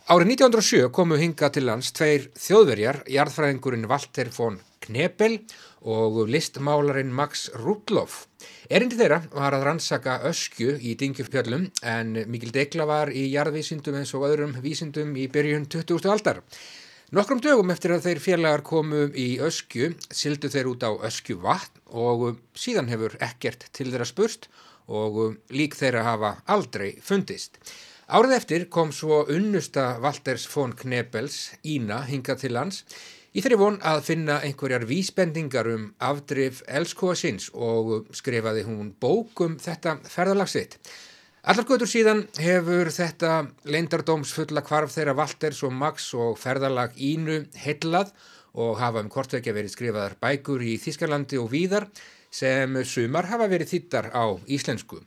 Árið 0.09 0.33
1907 0.39 0.89
komu 0.97 1.19
hinga 1.21 1.51
til 1.53 1.67
lands 1.69 1.93
tveir 1.93 2.31
þjóðverjar, 2.33 3.03
jarðfræðingurinn 3.13 3.85
Walter 3.91 4.33
von 4.33 4.57
Knebel 4.87 5.43
og 5.85 6.23
listmálarinn 6.33 7.13
Max 7.13 7.51
Rudloff. 7.61 8.25
Erindi 8.73 8.97
þeirra 8.97 9.21
var 9.37 9.53
að 9.53 9.69
rannsaka 9.69 10.23
öskju 10.31 10.79
í 10.81 10.97
Dingjufjöllum 10.97 11.69
en 11.85 12.17
mikil 12.33 12.55
degla 12.57 12.89
var 12.89 13.13
í 13.13 13.29
jarðvísindum 13.35 14.01
eins 14.01 14.15
og 14.17 14.25
öðrum 14.31 14.57
vísindum 14.65 15.13
í 15.13 15.29
byrjun 15.29 15.69
20. 15.69 16.09
aldar. 16.09 16.41
Nokkrum 17.09 17.39
dögum 17.41 17.71
eftir 17.73 17.95
að 17.95 18.03
þeir 18.05 18.19
félagar 18.21 18.63
komu 18.69 19.07
í 19.17 19.39
öskju 19.41 19.95
sildu 20.13 20.51
þeir 20.53 20.67
út 20.69 20.83
á 20.85 20.93
öskju 21.09 21.39
vatn 21.41 21.81
og 21.97 22.43
síðan 22.53 22.91
hefur 22.93 23.15
ekkert 23.25 23.65
til 23.73 23.87
þeirra 23.89 24.05
spurst 24.11 24.51
og 24.93 25.17
lík 25.49 25.79
þeirra 25.79 26.03
hafa 26.05 26.35
aldrei 26.45 26.99
fundist. 27.01 27.57
Árið 28.13 28.35
eftir 28.37 28.67
kom 28.69 28.93
svo 28.93 29.23
unnusta 29.25 29.95
Walters 30.05 30.45
von 30.53 30.77
Knebels, 30.77 31.55
Ína, 31.65 32.03
hingað 32.05 32.45
til 32.45 32.53
lands 32.59 32.83
í 33.33 33.41
þeirri 33.41 33.63
von 33.65 33.81
að 33.89 34.05
finna 34.11 34.43
einhverjar 34.45 34.85
vísbendingar 34.93 35.73
um 35.73 35.91
afdrif 36.05 36.61
elskóa 36.69 37.17
sinns 37.17 37.49
og 37.57 38.13
skrifaði 38.13 38.69
hún 38.69 38.93
bók 39.01 39.47
um 39.49 39.57
þetta 39.57 39.97
ferðalagsitt. 40.05 40.77
Allar 41.49 41.65
götur 41.65 41.89
síðan 41.89 42.19
hefur 42.45 42.91
þetta 42.93 43.29
leindardómsfulla 43.73 44.61
kvarf 44.67 44.93
þeirra 44.93 45.15
Walters 45.17 45.63
og 45.65 45.71
Max 45.73 46.11
og 46.13 46.35
ferðalag 46.37 46.99
Ínu 47.01 47.39
heillað 47.57 48.11
og 48.61 48.75
hafa 48.77 49.01
um 49.01 49.09
kortvekja 49.09 49.55
verið 49.57 49.73
skrifaðar 49.73 50.19
bækur 50.21 50.61
í 50.61 50.75
Þískarlandi 50.83 51.39
og 51.41 51.49
víðar 51.55 51.87
sem 52.29 52.77
sumar 52.85 53.31
hafa 53.31 53.47
verið 53.49 53.73
þýttar 53.73 54.11
á 54.13 54.37
íslensku. 54.45 55.01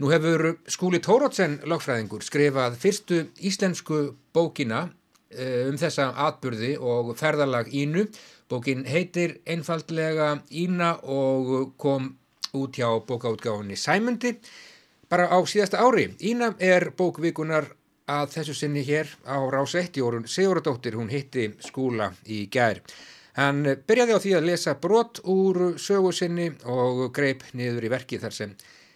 Nú 0.00 0.08
hefur 0.14 0.54
skúli 0.64 1.02
Tórótsen 1.04 1.58
lagfræðingur 1.68 2.24
skrifað 2.24 2.78
fyrstu 2.80 3.18
íslensku 3.44 4.14
bókina 4.32 4.86
eh, 5.28 5.68
um 5.68 5.76
þessa 5.76 6.14
atbyrði 6.24 6.78
og 6.80 7.12
ferðalag 7.20 7.68
Ínu. 7.68 8.06
Bókin 8.48 8.88
heitir 8.88 9.42
einfaldlega 9.44 10.38
Ína 10.56 10.94
og 11.04 11.76
kom 11.76 12.14
út 12.56 12.80
hjá 12.80 12.88
bókaútgáfinni 13.04 13.76
Sæmundi 13.76 14.38
bara 15.10 15.28
á 15.30 15.38
síðasta 15.46 15.82
ári. 15.82 16.10
Ína 16.20 16.54
er 16.58 16.90
bókvikunar 16.96 17.68
að 18.06 18.36
þessu 18.36 18.54
sinni 18.54 18.84
hér 18.86 19.10
á 19.26 19.38
rás 19.50 19.74
1 19.74 19.98
Jórun 19.98 20.28
Sigurðardóttir, 20.30 20.94
hún 20.94 21.10
hitti 21.10 21.50
skúla 21.64 22.12
í 22.26 22.46
gær. 22.52 22.82
Hann 23.36 23.66
byrjaði 23.86 24.16
á 24.16 24.22
því 24.22 24.32
að 24.38 24.46
lesa 24.48 24.76
brot 24.80 25.20
úr 25.28 25.76
sögu 25.82 26.12
sinni 26.14 26.48
og 26.64 27.10
greip 27.16 27.42
niður 27.52 27.84
í 27.84 27.92
verki 27.92 28.20
þar 28.22 28.32
sem 28.32 28.54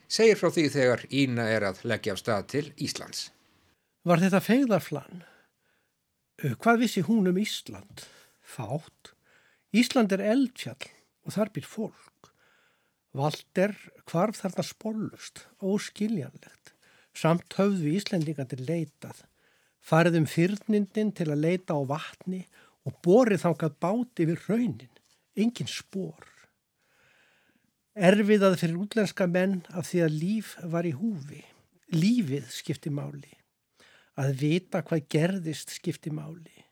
segir 0.08 0.38
frá 0.40 0.48
því 0.54 0.68
þegar 0.72 1.04
Ína 1.10 1.48
er 1.52 1.66
að 1.68 1.82
leggja 1.90 2.16
á 2.16 2.22
stað 2.22 2.46
til 2.54 2.64
Íslands. 2.80 3.28
Var 4.06 4.22
þetta 4.22 4.40
fegðarflan? 4.40 5.24
Hvað 6.40 6.80
vissi 6.80 7.02
hún 7.04 7.28
um 7.28 7.36
Ísland? 7.36 8.06
Fátt. 8.40 9.12
Ísland 9.76 10.14
er 10.16 10.24
eldfjall 10.32 10.88
og 11.26 11.34
þar 11.36 11.52
býr 11.52 11.68
fólk. 11.68 12.29
Valder 13.16 13.74
hvarf 14.06 14.38
þarna 14.38 14.64
spólust, 14.66 15.46
óskiljanlegt. 15.58 16.74
Samt 17.10 17.56
höfðu 17.58 17.90
Íslendingandir 17.98 18.62
leitað, 18.62 19.24
farið 19.82 20.20
um 20.20 20.26
fyrnindin 20.30 21.10
til 21.16 21.26
að 21.32 21.42
leita 21.42 21.74
á 21.74 21.82
vatni 21.82 22.44
og 22.86 23.00
borið 23.04 23.42
þákað 23.42 23.78
báti 23.82 24.26
við 24.30 24.44
raunin, 24.46 25.00
engin 25.34 25.70
spór. 25.70 26.28
Erfiðað 27.98 28.60
fyrir 28.60 28.78
útlenska 28.78 29.26
menn 29.26 29.64
af 29.74 29.88
því 29.90 30.04
að 30.06 30.18
líf 30.22 30.52
var 30.62 30.86
í 30.86 30.94
húfi. 30.94 31.42
Lífið 31.90 32.46
skipti 32.54 32.92
máli. 32.94 33.32
Að 34.14 34.36
vita 34.38 34.84
hvað 34.86 35.08
gerðist 35.10 35.74
skipti 35.74 36.12
máli. 36.14 36.62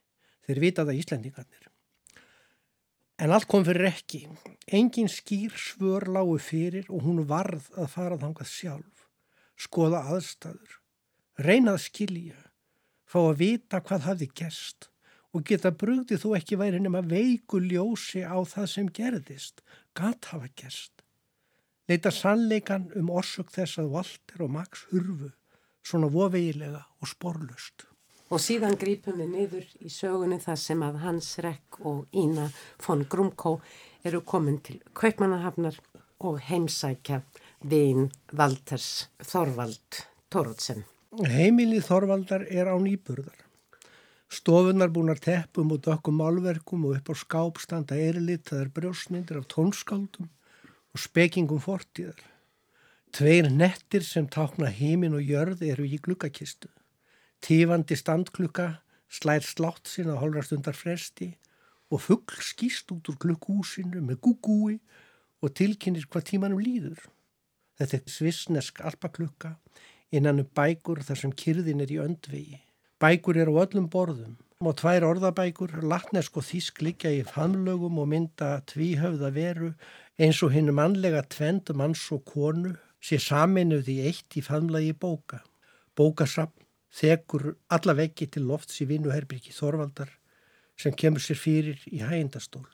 Þeir 0.46 0.62
vitaða 0.62 0.94
Íslendingarnir. 0.94 1.66
En 3.18 3.34
allt 3.34 3.48
kom 3.50 3.64
fyrir 3.66 3.88
ekki. 3.90 4.26
Engin 4.70 5.10
skýr 5.10 5.54
svör 5.58 6.06
lágu 6.06 6.38
fyrir 6.38 6.86
og 6.88 7.02
hún 7.02 7.24
varð 7.26 7.66
að 7.74 7.92
fara 7.96 8.20
þangað 8.20 8.50
sjálf 8.52 8.98
skoða 9.58 10.04
aðstæður, 10.14 10.76
reyna 11.42 11.74
að 11.74 11.84
skilja, 11.88 12.38
fá 13.08 13.18
að 13.24 13.40
vita 13.42 13.82
hvað 13.82 14.06
hafði 14.06 14.30
gerst 14.40 14.88
og 15.34 15.44
geta 15.48 15.74
brugði 15.74 16.16
þú 16.20 16.34
ekki 16.38 16.58
væri 16.60 16.80
nema 16.80 17.02
veiku 17.04 17.60
ljósi 17.60 18.22
á 18.24 18.38
það 18.48 18.70
sem 18.72 18.88
gerðist, 18.98 19.60
gat 19.92 20.30
hafa 20.30 20.48
gerst. 20.56 20.94
Leita 21.88 22.12
sannleikan 22.12 22.88
um 22.96 23.10
orsök 23.12 23.52
þess 23.52 23.80
að 23.82 23.92
Walter 23.96 24.44
og 24.46 24.54
Max 24.54 24.86
hurfu, 24.92 25.32
svona 25.84 26.08
vovegilega 26.12 26.84
og 27.00 27.12
sporlust. 27.12 27.87
Og 28.28 28.42
síðan 28.44 28.76
grípum 28.76 29.16
við 29.16 29.30
niður 29.32 29.68
í 29.80 29.88
sögunni 29.88 30.36
þar 30.42 30.58
sem 30.60 30.82
að 30.84 31.00
Hans 31.00 31.30
Rekk 31.40 31.78
og 31.88 32.04
Ína 32.12 32.50
von 32.84 33.06
Grumkó 33.08 33.54
eru 34.04 34.20
komin 34.20 34.58
til 34.60 34.82
Kaupmannahafnar 34.92 35.78
og 36.20 36.40
heimsækja 36.44 37.22
vinn 37.64 38.10
Valters 38.36 39.08
Þorvald 39.24 40.04
Tórótsen. 40.28 40.84
Heimilið 41.24 41.86
Þorvaldar 41.88 42.44
er 42.52 42.68
á 42.68 42.76
nýburðar. 42.76 43.38
Stofunar 44.28 44.90
búnar 44.92 45.16
teppum 45.24 45.72
og 45.72 45.86
dökkum 45.86 46.18
málverkum 46.20 46.84
og 46.84 46.98
upp 46.98 47.08
á 47.08 47.14
skápstanda 47.16 47.96
erilitaðar 47.96 48.68
brjósmyndir 48.76 49.40
af 49.40 49.48
tónskáldum 49.48 50.28
og 50.28 51.00
spekingum 51.00 51.62
fortíðar. 51.64 52.20
Tveir 53.08 53.48
nettir 53.48 54.04
sem 54.04 54.28
tákna 54.28 54.68
heimin 54.68 55.16
og 55.16 55.24
jörð 55.24 55.64
eru 55.64 55.88
í 55.88 55.96
glukkakistu. 55.96 56.68
Tífandi 57.44 57.96
standklukka 57.96 58.68
slær 59.08 59.44
slátt 59.44 59.88
sína 59.88 60.18
hálfrastundar 60.20 60.76
fresti 60.76 61.30
og 61.92 62.02
fuggl 62.04 62.42
skýst 62.44 62.90
út 62.92 63.08
úr 63.08 63.18
klukkúsinu 63.22 64.02
með 64.04 64.20
gugúi 64.26 64.78
og 65.42 65.54
tilkynir 65.56 66.08
hvað 66.10 66.26
tímanum 66.32 66.60
líður. 66.60 67.00
Þetta 67.78 68.00
er 68.00 68.10
svissnesk 68.10 68.82
alpaklukka 68.84 69.54
innan 70.10 70.42
um 70.42 70.50
bækur 70.58 71.00
þar 71.06 71.22
sem 71.22 71.32
kyrðin 71.32 71.84
er 71.84 71.94
í 71.94 72.00
öndvegi. 72.02 72.60
Bækur 72.98 73.38
er 73.38 73.50
á 73.52 73.54
öllum 73.64 73.88
borðum 73.92 74.36
og 74.58 74.74
tvær 74.80 75.04
orðabækur, 75.06 75.76
latnesk 75.86 76.40
og 76.40 76.46
þísk 76.48 76.82
liggja 76.82 77.12
í 77.14 77.22
famlögum 77.22 78.00
og 78.02 78.08
mynda 78.10 78.56
tvíhöfða 78.66 79.30
veru 79.36 79.72
eins 80.18 80.42
og 80.42 80.50
hinn 80.56 80.72
mannlega 80.74 81.22
tvend 81.30 81.70
manns 81.78 82.02
og 82.10 82.24
konu 82.26 82.74
sé 82.98 83.20
saminuð 83.22 83.92
í 83.94 84.00
eitt 84.10 84.34
í 84.34 84.42
famlagi 84.42 84.96
bóka. 84.98 85.44
Bókasapn 85.94 86.67
þekur 86.94 87.54
alla 87.74 87.94
veggi 87.98 88.28
til 88.32 88.46
lofts 88.48 88.80
í 88.82 88.88
vinnuherbyrki 88.88 89.54
Þorvaldar 89.54 90.10
sem 90.78 90.94
kemur 90.94 91.22
sér 91.22 91.40
fyrir 91.40 91.80
í 91.90 92.02
hægindastól. 92.02 92.66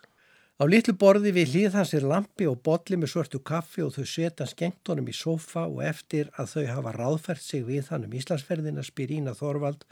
Á 0.55 0.71
litlu 0.71 0.95
borði 0.95 1.33
við 1.35 1.51
hlýð 1.51 1.77
hans 1.81 1.93
er 1.97 2.05
lampi 2.07 2.47
og 2.47 2.61
botli 2.63 2.95
með 3.01 3.11
svörtu 3.11 3.41
kaffi 3.43 3.83
og 3.83 3.97
þau 3.97 4.05
setja 4.07 4.47
skengt 4.47 4.87
honum 4.87 5.09
í 5.11 5.15
sofa 5.17 5.65
og 5.67 5.81
eftir 5.83 6.31
að 6.39 6.53
þau 6.53 6.67
hafa 6.69 6.93
ráðfært 6.95 7.43
sig 7.43 7.65
við 7.67 7.89
hann 7.91 8.07
um 8.07 8.15
Íslandsferðina 8.15 8.85
spyr 8.87 9.17
Ína 9.17 9.35
Þorvald 9.35 9.83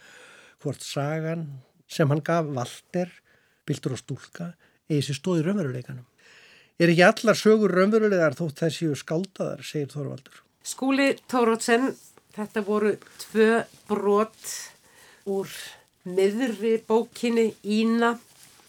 hvort 0.63 0.87
sagan 0.87 1.49
sem 1.91 2.09
hann 2.13 2.23
gaf 2.23 2.47
Valter, 2.55 3.11
bildur 3.67 3.97
og 3.97 4.01
stúlka, 4.05 4.53
eigi 4.87 5.09
sér 5.09 5.19
stóði 5.19 5.49
raunveruleikanum. 5.49 6.07
Er 6.79 6.93
ekki 6.93 7.05
allar 7.09 7.39
sögur 7.39 7.75
raunverulegar 7.75 8.39
þótt 8.39 8.63
séu 8.71 8.95
skáldaðar, 8.97 9.67
segir 9.67 9.91
Þorvaldur. 9.93 10.45
Skúli 10.63 11.11
Tórótsen, 11.27 11.91
þetta 12.33 12.65
voru 12.67 12.97
tvö 13.21 13.63
brot 13.89 14.51
úr 15.31 15.49
miðri 16.09 16.79
bókinni 16.89 17.53
Ína 17.63 18.15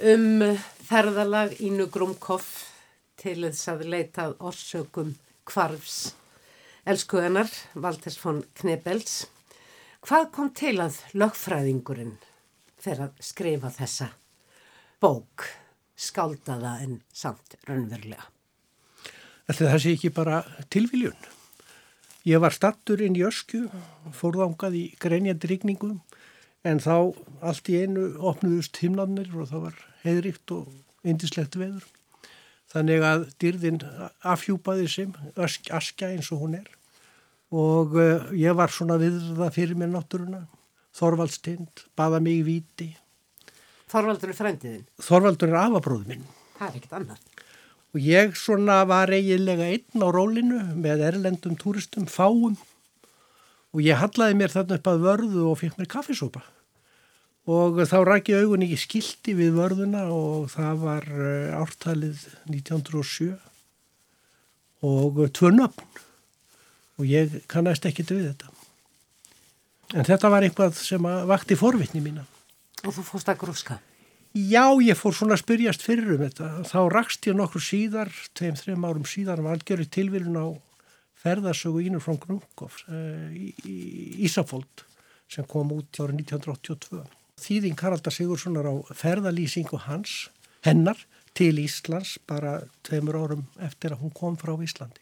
um 0.03 0.43
ferðalag 0.83 1.55
Ínu 1.63 1.87
Grumkoff 1.91 2.65
til 3.19 3.39
þess 3.45 3.69
að 3.71 3.85
leitað 3.93 4.35
orsökum 4.43 5.13
kvarfs. 5.47 6.13
Elskuðanar, 6.83 7.47
Valters 7.79 8.17
von 8.19 8.41
Knebels, 8.59 9.23
hvað 10.03 10.25
kom 10.35 10.51
til 10.51 10.75
að 10.83 10.99
lögfræðingurinn 11.15 12.17
þegar 12.83 13.05
að 13.07 13.23
skrifa 13.23 13.71
þessa 13.71 14.09
bók, 14.99 15.47
skáldaða 15.95 16.75
en 16.83 16.97
samt 17.15 17.55
raunverulega? 17.69 18.27
Ætli 19.47 19.69
það 19.69 19.81
sé 19.85 19.95
ekki 19.95 20.11
bara 20.15 20.41
tilviljun. 20.71 21.15
Ég 22.23 22.39
var 22.39 22.55
stattur 22.55 23.01
inn 23.03 23.17
í 23.19 23.25
ösku, 23.27 23.65
fórðangað 24.15 24.77
í 24.79 24.83
greinjandrykningum 25.03 25.97
en 26.63 26.79
þá 26.79 27.11
allt 27.43 27.71
í 27.71 27.81
einu 27.83 28.13
opnuðust 28.23 28.79
himnarnir 28.79 29.33
og 29.35 29.49
það 29.49 29.65
var 29.65 29.81
heiðrikt 30.05 30.53
og 30.55 30.69
indislegt 31.03 31.57
veður. 31.59 31.83
Þannig 32.71 33.03
að 33.05 33.25
dyrðin 33.43 33.81
afhjúpaði 34.23 34.87
sem 34.89 35.11
askja 35.35 36.13
eins 36.13 36.31
og 36.31 36.45
hún 36.45 36.55
er 36.61 36.71
og 37.53 37.93
uh, 37.99 38.31
ég 38.33 38.55
var 38.57 38.71
svona 38.73 38.97
við 38.97 39.19
það 39.37 39.51
fyrir 39.53 39.77
mér 39.77 39.91
náttúruna. 39.93 40.45
Þorvaldstind, 40.93 41.87
baða 41.97 42.19
mig 42.21 42.39
í 42.39 42.45
viti. 42.45 42.87
Þorvaldur 43.89 44.29
er 44.29 44.37
frændiðinn? 44.37 44.83
Þorvaldur 45.01 45.53
er 45.53 45.59
afabróð 45.59 46.03
minn. 46.09 46.25
Það 46.57 46.67
er 46.67 46.79
ekkert 46.79 46.95
annað. 46.99 47.23
Og 47.93 48.01
ég 48.01 48.33
svona 48.39 48.79
var 48.89 49.11
eiginlega 49.13 49.67
einn 49.69 50.01
á 50.01 50.07
rólinu 50.09 50.61
með 50.73 51.05
erlendum 51.11 51.57
túristum 51.59 52.07
fáum 52.09 52.57
og 53.73 53.81
ég 53.81 53.97
hallaði 54.01 54.37
mér 54.37 54.53
þarna 54.53 54.79
upp 54.79 54.89
að 54.89 55.05
vörðu 55.05 55.45
og 55.51 55.59
fikk 55.61 55.77
mér 55.77 55.89
kaffisópa 55.91 56.41
og 57.49 57.81
þá 57.89 57.97
rækki 58.07 58.37
augun 58.39 58.63
ekki 58.63 58.79
skildi 58.79 59.35
við 59.35 59.57
vörðuna 59.57 60.05
og 60.15 60.49
það 60.53 60.83
var 60.85 61.07
eh, 61.11 61.55
ártalið 61.57 62.25
1907 62.47 63.33
og 64.83 65.19
tvö 65.35 65.51
nöfn 65.51 66.03
og 66.99 67.07
ég 67.09 67.41
kannast 67.51 67.85
ekki 67.89 68.05
til 68.05 68.19
við 68.19 68.29
þetta. 68.31 68.51
En 69.93 70.07
þetta 70.07 70.29
var 70.31 70.45
eitthvað 70.45 70.77
sem 70.79 71.09
vakti 71.29 71.57
forvitni 71.57 72.01
mína. 72.03 72.23
Og 72.83 72.93
þú 72.95 73.03
fórst 73.07 73.29
að 73.29 73.41
grúska? 73.43 73.79
Já, 74.33 74.65
ég 74.81 74.97
fór 74.97 75.13
svona 75.13 75.35
að 75.37 75.43
spyrjast 75.43 75.83
fyrir 75.85 76.15
um 76.15 76.23
þetta. 76.23 76.47
Þá 76.65 76.79
rakst 76.89 77.27
ég 77.29 77.35
nokkur 77.37 77.61
síðar, 77.61 78.09
tveim, 78.33 78.55
þreim 78.57 78.87
árum 78.87 79.05
síðar, 79.05 79.43
var 79.45 79.59
algjörði 79.59 79.89
tilvílun 79.93 80.39
á 80.41 80.47
ferðarsögu 81.21 81.83
Ínur 81.85 82.01
frá 82.03 82.17
Grunkoff 82.19 82.81
uh, 82.89 83.29
í, 83.29 83.53
í 83.69 83.75
Ísafóld 84.25 84.87
sem 85.31 85.45
kom 85.49 85.69
út 85.75 86.01
ára 86.01 86.15
1982 86.17 87.03
þýðing 87.43 87.79
Haraldar 87.79 88.13
Sigurssonar 88.13 88.67
á 88.69 88.75
ferðalýsingu 88.95 89.79
hans, 89.87 90.29
hennar, 90.65 90.99
til 91.33 91.57
Íslands 91.57 92.19
bara 92.29 92.59
tveimur 92.85 93.17
árum 93.17 93.47
eftir 93.65 93.95
að 93.95 94.03
hún 94.03 94.13
kom 94.13 94.35
frá 94.37 94.53
Íslandi. 94.53 95.01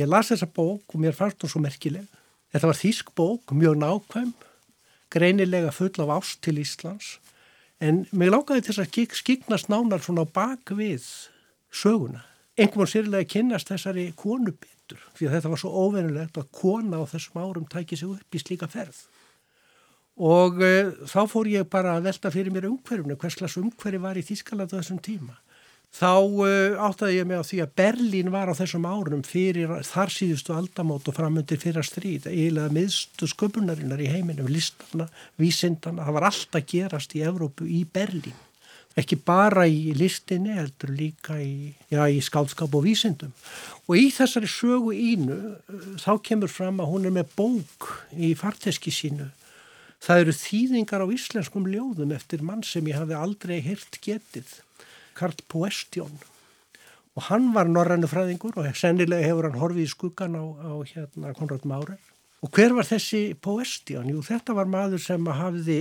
Ég 0.00 0.08
las 0.08 0.30
þessa 0.32 0.48
bók 0.48 0.94
og 0.94 1.02
mér 1.02 1.16
fannst 1.16 1.44
hún 1.44 1.52
svo 1.52 1.60
merkileg. 1.60 2.06
Þetta 2.52 2.70
var 2.70 2.78
þýsk 2.78 3.12
bók, 3.16 3.52
mjög 3.52 3.76
nákvæm, 3.82 4.30
greinilega 5.12 5.74
full 5.76 5.92
af 6.00 6.14
ást 6.16 6.40
til 6.44 6.56
Íslands, 6.62 7.18
En 7.82 8.04
mér 8.14 8.30
lákaði 8.30 8.68
þess 8.68 8.82
að 8.84 9.16
skiknast 9.18 9.70
nánar 9.72 10.02
svona 10.04 10.24
bak 10.24 10.70
við 10.78 11.02
söguna. 11.74 12.22
Engum 12.60 12.84
á 12.84 12.86
sérlega 12.86 13.26
kynast 13.26 13.72
þessari 13.72 14.10
konu 14.14 14.52
betur 14.52 15.00
því 15.16 15.26
að 15.26 15.34
þetta 15.36 15.50
var 15.52 15.62
svo 15.62 15.72
óvenulegt 15.86 16.38
að 16.38 16.50
kona 16.54 17.00
á 17.02 17.04
þessum 17.10 17.40
árum 17.42 17.66
tæki 17.66 17.98
sig 17.98 18.12
upp 18.12 18.36
í 18.36 18.42
slíka 18.42 18.68
ferð. 18.70 19.00
Og 20.22 20.60
uh, 20.60 20.92
þá 21.08 21.22
fór 21.32 21.48
ég 21.48 21.70
bara 21.72 21.96
að 21.96 22.10
velta 22.10 22.30
fyrir 22.30 22.52
mér 22.54 22.68
umhverfunu, 22.68 23.16
hvers 23.16 23.38
slags 23.40 23.56
umhverfi 23.58 24.02
var 24.02 24.20
í 24.20 24.26
Þískaland 24.26 24.70
á 24.70 24.78
þessum 24.78 25.00
tíma 25.02 25.40
þá 25.92 26.12
uh, 26.24 26.78
áttaði 26.88 27.18
ég 27.18 27.26
mig 27.28 27.42
á 27.42 27.44
því 27.44 27.58
að 27.64 27.74
Berlín 27.76 28.30
var 28.32 28.48
á 28.48 28.56
þessum 28.56 28.86
árum 28.88 29.24
fyrir 29.26 29.74
þar 29.84 30.12
síðustu 30.12 30.54
aldamót 30.56 31.08
og 31.10 31.18
framundir 31.18 31.60
fyrir 31.60 31.82
að 31.82 31.90
stríð 31.90 32.30
eiginlega 32.30 32.72
miðstu 32.72 33.28
sköpunarinnar 33.28 34.00
í 34.00 34.08
heiminum, 34.12 34.48
listana, 34.48 35.10
vísindana 35.40 36.06
það 36.06 36.16
var 36.16 36.28
alltaf 36.30 36.64
gerast 36.72 37.12
í 37.18 37.26
Evrópu 37.28 37.68
í 37.68 37.84
Berlín. 37.84 38.38
Ekki 38.96 39.16
bara 39.24 39.64
í 39.64 39.94
listinni, 39.96 40.52
heldur 40.52 40.90
líka 40.92 41.38
í, 41.40 41.72
já, 41.88 42.02
í 42.12 42.18
skálskap 42.20 42.74
og 42.76 42.84
vísindum. 42.84 43.30
Og 43.88 43.96
í 43.96 44.10
þessari 44.12 44.48
sögu 44.52 44.92
ínu 44.96 45.38
uh, 45.52 45.86
þá 46.00 46.12
kemur 46.24 46.52
fram 46.52 46.80
að 46.80 46.92
hún 46.92 47.08
er 47.08 47.16
með 47.20 47.36
bók 47.36 47.92
í 48.16 48.32
farteski 48.36 48.92
sínu. 48.92 49.28
Það 50.02 50.24
eru 50.24 50.34
þýðingar 50.34 51.04
á 51.04 51.14
íslenskum 51.14 51.68
ljóðum 51.70 52.12
eftir 52.16 52.40
mann 52.42 52.64
sem 52.66 52.88
ég 52.90 52.98
hafi 52.98 53.14
aldrei 53.14 53.60
hirt 53.62 54.00
getið 54.02 54.56
Karl 55.16 55.44
Poestjón 55.52 56.14
og 57.12 57.26
hann 57.28 57.50
var 57.52 57.68
norrannu 57.68 58.08
fræðingur 58.08 58.56
og 58.56 58.68
sennilega 58.78 59.26
hefur 59.28 59.50
hann 59.50 59.60
horfið 59.60 59.84
í 59.84 59.90
skuggan 59.92 60.38
á, 60.38 60.44
á 60.44 60.72
hérna 60.88 61.34
Konrad 61.36 61.66
Márer. 61.68 62.00
Og 62.42 62.50
hver 62.56 62.72
var 62.74 62.88
þessi 62.88 63.36
Poestjón? 63.38 64.08
Jú, 64.10 64.22
þetta 64.26 64.56
var 64.56 64.70
maður 64.70 65.02
sem 65.04 65.28
hafiði 65.28 65.80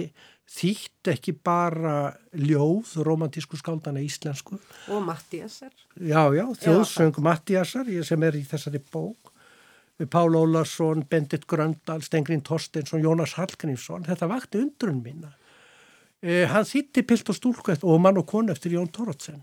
þýtt 0.52 1.12
ekki 1.14 1.34
bara 1.40 2.12
ljóð, 2.36 2.98
romantísku 3.08 3.58
skáldana 3.58 4.04
íslensku. 4.04 4.60
Og 4.92 5.02
Mattíasar. 5.08 5.72
Já, 5.96 6.28
já, 6.36 6.46
þjóðsöng 6.66 7.22
Mattíasar 7.24 7.90
sem 8.06 8.28
er 8.28 8.38
í 8.38 8.44
þessari 8.48 8.84
bók. 8.92 9.32
Pál 10.12 10.34
Ólarsson, 10.34 11.04
Bendit 11.06 11.46
Gröndal, 11.46 12.02
Stengrin 12.02 12.42
Torstensson, 12.42 13.04
Jónas 13.06 13.36
Hallgrímsson. 13.38 14.08
Þetta 14.08 14.30
vakti 14.32 14.62
undrun 14.64 15.02
minna. 15.04 15.30
Eh, 16.22 16.46
hann 16.46 16.68
þýtti 16.68 17.02
Pilt 17.08 17.32
og 17.34 17.38
stúlku 17.38 17.74
og 17.82 17.98
mann 18.02 18.20
og 18.22 18.28
konu 18.30 18.54
eftir 18.54 18.76
Jón 18.76 18.92
Tórótsen. 18.94 19.42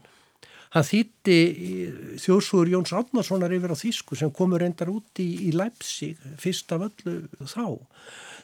Hann 0.70 0.84
þýtti 0.86 1.36
eh, 1.36 2.00
þjóðsúur 2.22 2.70
Jóns 2.70 2.92
Átnarssonar 2.94 3.54
yfir 3.56 3.74
á 3.74 3.76
Þísku 3.80 4.18
sem 4.18 4.30
komur 4.30 4.62
endar 4.62 4.92
út 4.92 5.18
í, 5.18 5.26
í 5.48 5.54
Leipzig 5.56 6.20
fyrst 6.38 6.70
af 6.76 6.86
öllu 6.86 7.16
þá. 7.42 7.66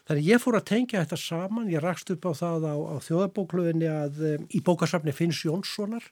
Þannig 0.08 0.26
ég 0.32 0.42
fór 0.42 0.58
að 0.58 0.66
tengja 0.72 1.04
þetta 1.04 1.20
saman, 1.20 1.70
ég 1.72 1.84
rakst 1.84 2.10
upp 2.12 2.26
á 2.26 2.32
það 2.36 2.66
á, 2.68 2.74
á 2.74 2.96
þjóðabókluðinni 3.06 3.88
að 3.88 4.18
um, 4.34 4.48
í 4.50 4.60
bókasafni 4.66 5.14
Finns 5.16 5.44
Jónssonar 5.46 6.10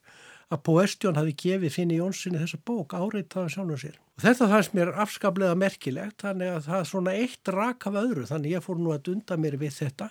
að 0.52 0.60
Poestjón 0.68 1.16
hafi 1.16 1.32
gefið 1.42 1.72
Finni 1.72 1.98
Jónssoni 1.98 2.40
þessa 2.40 2.58
bók 2.68 2.92
áreitaðan 2.92 3.52
sjálfum 3.54 3.80
sér. 3.80 3.96
Og 4.18 4.24
þetta 4.26 4.48
fannst 4.50 4.74
mér 4.76 4.92
afskaplega 5.00 5.56
merkilegt, 5.58 6.18
þannig 6.20 6.52
að 6.52 6.66
það 6.66 6.78
er 6.78 6.88
svona 6.90 7.14
eitt 7.16 7.52
rak 7.56 7.86
af 7.88 7.98
öðru, 8.02 8.26
þannig 8.28 8.56
ég 8.56 8.64
fór 8.66 8.80
nú 8.82 8.92
að 8.92 9.04
dunda 9.08 9.38
mér 9.40 9.56
við 9.62 9.78
þetta. 9.78 10.10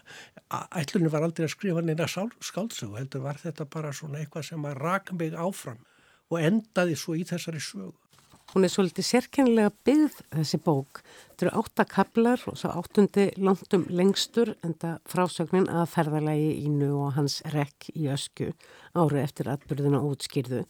Ætlunni 0.81 1.13
var 1.13 1.27
aldrei 1.27 1.45
að 1.45 1.53
skrifa 1.53 1.85
neina 1.85 2.09
skáldsögu, 2.09 2.97
heldur 2.97 3.25
var 3.27 3.41
þetta 3.41 3.69
bara 3.69 3.93
svona 3.93 4.23
eitthvað 4.23 4.49
sem 4.49 4.65
að 4.65 4.79
raka 4.81 5.17
mig 5.17 5.37
áfram 5.37 5.83
og 6.31 6.39
endaði 6.41 6.97
svo 6.97 7.17
í 7.19 7.27
þessari 7.27 7.61
sögu. 7.61 7.93
Hún 8.51 8.67
er 8.67 8.71
svolítið 8.73 9.05
sérkennilega 9.07 9.71
byggð 9.87 10.15
þessi 10.35 10.57
bók. 10.59 10.99
Þetta 11.29 11.45
eru 11.45 11.61
áttakablar 11.61 12.41
og 12.51 12.57
svo 12.59 12.71
áttundi 12.81 13.29
langtum 13.39 13.85
lengstur 13.87 14.51
en 14.59 14.73
það 14.81 14.97
frásögnin 15.07 15.69
að 15.71 15.85
ferðalagi 15.93 16.49
Ínu 16.65 16.89
og 16.99 17.13
hans 17.15 17.37
rekk 17.53 17.87
í 17.95 18.09
ösku 18.11 18.49
áru 18.91 19.21
eftir 19.21 19.47
atbyrðina 19.53 20.01
útskýrðu. 20.03 20.65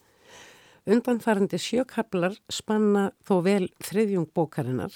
Undanfærandi 0.86 1.58
sjökablar 1.58 2.38
spanna 2.46 3.08
þó 3.26 3.34
vel 3.48 3.66
þriðjung 3.82 4.30
bókarinnar 4.30 4.94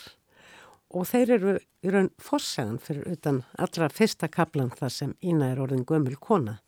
og 0.95 1.11
þeir 1.11 1.35
eru 1.41 1.57
í 1.83 1.91
raun 1.91 2.13
fórsagan 2.23 2.79
fyrir 2.79 3.17
utan 3.17 3.43
allra 3.59 3.91
fyrsta 3.91 4.31
kablan 4.31 4.71
þar 4.71 4.95
sem 4.95 5.19
Ína 5.27 5.51
er 5.51 5.65
orðin 5.67 5.87
gömul 5.91 6.15
kona 6.23 6.61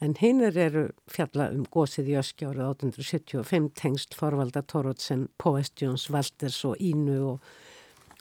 en 0.00 0.14
hinnir 0.16 0.56
eru 0.58 0.86
fjalla 1.10 1.50
um 1.52 1.64
gósið 1.68 2.14
í 2.14 2.16
öskja 2.20 2.50
árið 2.50 2.66
1875 2.70 3.68
tengst 3.76 4.16
forvalda 4.16 4.62
Tórótsen, 4.64 5.28
Poestjóns, 5.40 6.08
Valters 6.12 6.62
og 6.68 6.80
Ínu 6.80 7.18
og, 7.34 7.50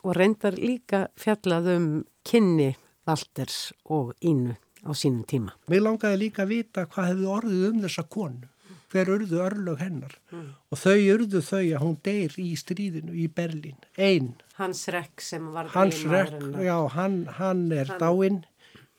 og 0.03 0.15
reyndar 0.17 0.59
líka 0.59 1.07
fjallað 1.19 1.71
um 1.77 1.89
kynni 2.27 2.73
Valters 3.07 3.69
og 3.85 4.13
Ínu 4.19 4.57
á 4.83 4.91
sínum 4.95 5.25
tíma. 5.27 5.55
Mér 5.71 5.85
langaði 5.87 6.25
líka 6.25 6.45
að 6.45 6.55
vita 6.55 6.85
hvað 6.87 7.13
hefði 7.13 7.29
orðið 7.37 7.65
um 7.69 7.79
þessa 7.85 8.05
konu, 8.15 8.51
hver 8.91 9.11
urðu 9.15 9.41
örlög 9.45 9.81
hennar 9.83 10.13
mm. 10.33 10.45
og 10.71 10.81
þau 10.83 10.99
urðu 11.15 11.41
þau 11.45 11.63
að 11.63 11.81
hún 11.83 11.97
deyr 12.05 12.37
í 12.41 12.49
stríðinu 12.59 13.15
í 13.15 13.27
Berlín, 13.31 13.79
einn. 13.95 14.33
Hans 14.59 14.85
Rekk 14.91 15.23
sem 15.23 15.47
var 15.55 15.71
Hans 15.75 16.03
Rekk, 16.09 16.39
já, 16.63 16.77
hann, 16.95 17.21
hann 17.39 17.67
er 17.71 17.91
hann... 17.91 17.99
dáinn 18.03 18.39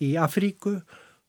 í 0.01 0.15
Afríku 0.21 0.79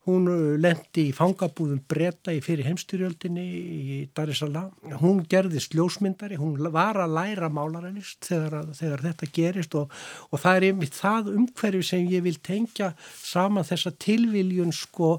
Hún 0.08 0.26
uh, 0.26 0.54
lendi 0.58 1.08
í 1.10 1.14
fangabúðum 1.14 1.84
breyta 1.86 2.32
í 2.34 2.40
fyrir 2.42 2.66
heimstyrjöldinni 2.66 3.44
í 3.44 3.98
Dar 4.16 4.32
es 4.32 4.40
Salaam. 4.42 4.72
Hún 4.98 5.22
gerðist 5.30 5.76
ljósmyndari, 5.78 6.40
hún 6.40 6.56
var 6.74 6.98
að 7.04 7.14
læra 7.18 7.52
málaranist 7.52 8.26
þegar, 8.26 8.72
þegar 8.74 9.06
þetta 9.06 9.30
gerist 9.38 9.78
og, 9.78 9.94
og 10.30 10.42
það 10.42 10.58
er 10.58 10.68
einmitt 10.70 10.98
það 10.98 11.30
umhverfi 11.36 11.86
sem 11.86 12.10
ég 12.10 12.26
vil 12.26 12.40
tengja 12.42 12.92
saman 13.22 13.68
þessa 13.68 13.94
tilviljun 14.02 14.74
sko 14.74 15.16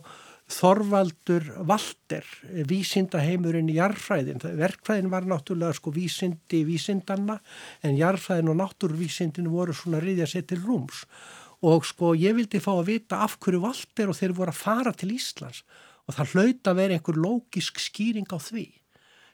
Þorvaldur 0.53 1.45
Valter, 1.65 2.25
vísindaheimurinn 2.67 3.71
í 3.71 3.77
jarfræðin. 3.77 4.41
Verkfræðin 4.59 5.09
var 5.13 5.25
náttúrulega 5.25 5.77
sko 5.77 5.93
vísindi 5.95 6.65
vísindanna 6.67 7.39
en 7.81 7.95
jarfræðin 7.97 8.51
og 8.51 8.59
náttúrvísindin 8.59 9.47
voru 9.49 9.73
svona 9.73 10.03
riðja 10.03 10.27
sér 10.29 10.45
til 10.51 10.59
rúms 10.65 11.05
og 11.05 11.42
sko 11.87 12.13
ég 12.19 12.35
vildi 12.37 12.59
fá 12.63 12.73
að 12.75 12.89
vita 12.91 13.23
af 13.23 13.37
hverju 13.39 13.63
Valter 13.63 14.11
og 14.11 14.17
þeir 14.19 14.35
voru 14.35 14.51
að 14.51 14.61
fara 14.61 14.93
til 14.95 15.13
Íslands 15.15 15.63
og 16.03 16.17
það 16.17 16.33
hlaut 16.33 16.69
að 16.69 16.79
vera 16.81 16.97
einhver 16.97 17.19
lógisk 17.19 17.79
skýring 17.79 18.27
á 18.27 18.37
því. 18.37 18.65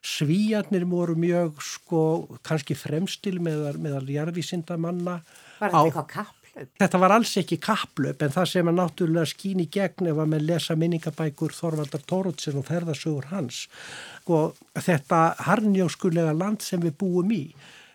Svíjarnir 0.05 0.85
voru 0.87 1.15
mjög 1.19 1.57
sko 1.65 2.01
kannski 2.45 2.77
fremstil 2.77 3.39
meðal, 3.43 3.79
meðal 3.81 4.05
jarðvísindamanna. 4.07 5.17
Var 5.59 5.73
þetta 5.73 5.81
eitthvað 5.87 6.11
kapplöp? 6.13 6.35
Þetta 6.79 6.99
var 6.99 7.13
alls 7.15 7.33
ekki 7.39 7.57
kapplöp 7.63 8.23
en 8.25 8.31
það 8.35 8.47
sem 8.51 8.69
er 8.69 8.75
náttúrulega 8.75 9.31
skýn 9.31 9.63
í 9.63 9.67
gegn 9.71 10.09
ef 10.11 10.21
að 10.21 10.31
með 10.33 10.45
lesa 10.47 10.75
minningabækur 10.79 11.55
Þorvaldar 11.55 12.05
Tórótsin 12.07 12.57
og 12.59 12.67
ferðasugur 12.67 13.29
hans. 13.33 13.65
Og 14.27 14.57
þetta 14.77 15.21
harnjóskulega 15.49 16.33
land 16.35 16.63
sem 16.65 16.81
við 16.83 16.97
búum 17.01 17.35
í 17.35 17.43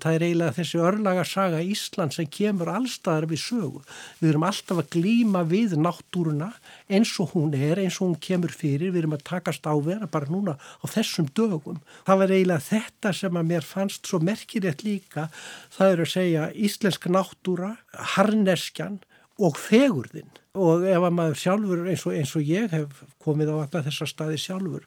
það 0.04 0.16
er 0.16 0.24
eiginlega 0.26 0.56
þessi 0.58 0.80
örlaga 0.84 1.24
saga 1.28 1.62
Ísland 1.64 2.14
sem 2.14 2.28
kemur 2.28 2.68
allstaðar 2.74 3.26
við 3.30 3.40
sögu. 3.40 3.80
Við 4.20 4.30
erum 4.30 4.44
alltaf 4.48 4.82
að 4.82 4.90
glýma 4.98 5.44
við 5.48 5.76
náttúruna 5.80 6.50
eins 6.92 7.14
og 7.22 7.32
hún 7.32 7.56
er, 7.56 7.80
eins 7.80 7.96
og 8.00 8.10
hún 8.10 8.20
kemur 8.26 8.52
fyrir, 8.52 8.92
við 8.92 9.04
erum 9.04 9.16
að 9.16 9.24
takast 9.30 9.64
á 9.64 9.72
vera 9.80 10.10
bara 10.10 10.28
núna 10.28 10.58
á 10.60 10.84
þessum 10.92 11.30
dögum. 11.32 11.80
Það 12.04 12.20
var 12.20 12.36
eiginlega 12.36 12.68
þetta 12.68 13.14
sem 13.16 13.40
að 13.40 13.50
mér 13.54 13.66
fannst 13.66 14.10
svo 14.10 14.20
merkilegt 14.20 14.84
líka, 14.84 15.30
það 15.72 15.94
er 15.94 16.04
að 16.04 16.12
segja 16.12 16.46
íslensk 16.68 17.08
náttúra, 17.08 17.74
harneskjan 18.14 19.00
og 19.40 19.56
fegurðin 19.58 20.30
og 20.54 20.84
ef 20.86 21.02
að 21.02 21.16
maður 21.16 21.40
sjálfur 21.40 21.88
eins 21.90 22.04
og, 22.06 22.14
eins 22.14 22.36
og 22.38 22.46
ég 22.46 22.70
hef 22.70 23.00
komið 23.24 23.50
á 23.50 23.56
alla 23.64 23.82
þessa 23.88 24.06
staði 24.06 24.38
sjálfur 24.38 24.84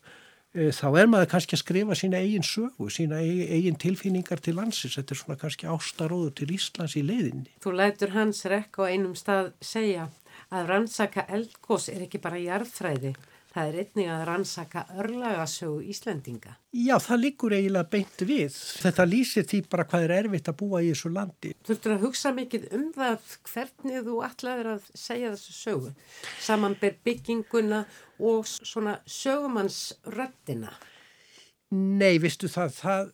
þá 0.58 0.88
er 0.98 1.10
maður 1.12 1.32
kannski 1.34 1.58
að 1.58 1.62
skrifa 1.64 1.98
sína 1.98 2.22
eigin 2.24 2.46
sögu, 2.46 2.90
sína 2.94 3.20
eigin 3.22 3.78
tilfinningar 3.80 4.42
til 4.44 4.56
landsins. 4.58 4.98
Þetta 4.98 5.14
er 5.14 5.22
svona 5.22 5.40
kannski 5.42 5.70
ástaróður 5.70 6.36
til 6.40 6.52
Íslands 6.56 6.98
í 6.98 7.06
leiðinni. 7.06 7.56
Þú 7.64 7.76
lætur 7.78 8.16
hans 8.18 8.44
rekk 8.50 8.82
á 8.82 8.90
einum 8.90 9.16
stað 9.18 9.54
segja 9.62 10.10
að 10.54 10.70
rannsaka 10.72 11.28
eldgós 11.30 11.90
er 11.94 12.06
ekki 12.08 12.22
bara 12.24 12.42
jarðfræði. 12.42 13.16
Það 13.58 13.70
er 13.72 13.78
einnig 13.82 14.10
að 14.14 14.24
rannsaka 14.28 14.82
örlagasögu 15.02 15.80
Íslendinga. 15.90 16.52
Já, 16.78 16.94
það 17.02 17.22
líkur 17.24 17.56
eiginlega 17.58 17.90
beint 17.90 18.20
við. 18.30 18.58
Þetta 18.84 19.06
lýsir 19.08 19.48
því 19.50 19.62
bara 19.72 19.86
hvað 19.90 20.04
er 20.06 20.14
erfitt 20.18 20.52
að 20.52 20.58
búa 20.60 20.82
í 20.86 20.92
þessu 20.92 21.10
landi. 21.16 21.54
Þú 21.64 21.72
þurftur 21.72 21.96
að 21.96 22.04
hugsa 22.06 22.34
mikið 22.38 22.68
um 22.78 22.84
það 22.94 23.32
hvernig 23.50 24.04
þú 24.06 24.20
allar 24.28 24.70
að 24.76 24.92
segja 24.94 25.32
þessu 25.34 25.56
sögu. 25.58 25.94
Samanber 26.44 27.00
bygginguna 27.08 27.82
og 28.20 28.48
svona 28.48 29.00
sögumannsröttina. 29.08 30.72
Nei, 31.76 32.16
vistu 32.24 32.48
það, 32.48 32.72
það, 32.78 33.10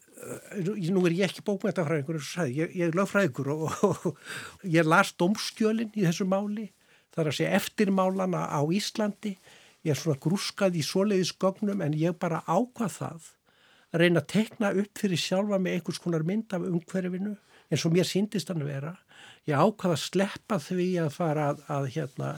nú 0.94 1.04
er 1.08 1.16
ég 1.18 1.26
ekki 1.32 1.42
bókmæntafræðingur, 1.48 2.22
ég, 2.54 2.76
ég 2.78 2.86
er 2.92 2.98
lögfræðingur 2.98 3.50
og, 3.56 3.66
og, 3.90 4.08
og 4.14 4.70
ég 4.70 4.86
las 4.86 5.16
domskjölinn 5.18 5.94
í 5.98 6.06
þessu 6.06 6.30
máli. 6.30 6.70
Það 7.14 7.24
er 7.24 7.30
að 7.32 7.38
segja 7.40 7.58
eftirmálana 7.58 8.48
á 8.54 8.62
Íslandi 8.74 9.38
ég 9.84 9.94
er 9.94 10.00
svona 10.00 10.20
grúskað 10.24 10.78
í 10.80 10.84
svoleiðis 10.86 11.34
gögnum 11.40 11.82
en 11.84 11.96
ég 11.98 12.16
bara 12.20 12.44
ákvað 12.48 12.94
það 12.98 13.32
að 13.94 14.04
reyna 14.04 14.22
að 14.24 14.30
tekna 14.32 14.72
upp 14.82 15.02
fyrir 15.02 15.22
sjálfa 15.22 15.60
með 15.62 15.78
einhvers 15.78 16.02
konar 16.02 16.26
mynd 16.28 16.56
af 16.56 16.68
umhverfinu 16.70 17.34
eins 17.70 17.84
og 17.88 17.94
mér 17.96 18.08
síndist 18.08 18.50
hann 18.52 18.64
vera. 18.66 18.94
Ég 19.50 19.60
ákvað 19.60 19.96
að 19.96 20.04
sleppa 20.06 20.60
því 20.62 20.88
að 21.04 21.10
fara 21.18 21.50
að, 21.52 21.66
að 21.76 21.90
hérna, 21.98 22.30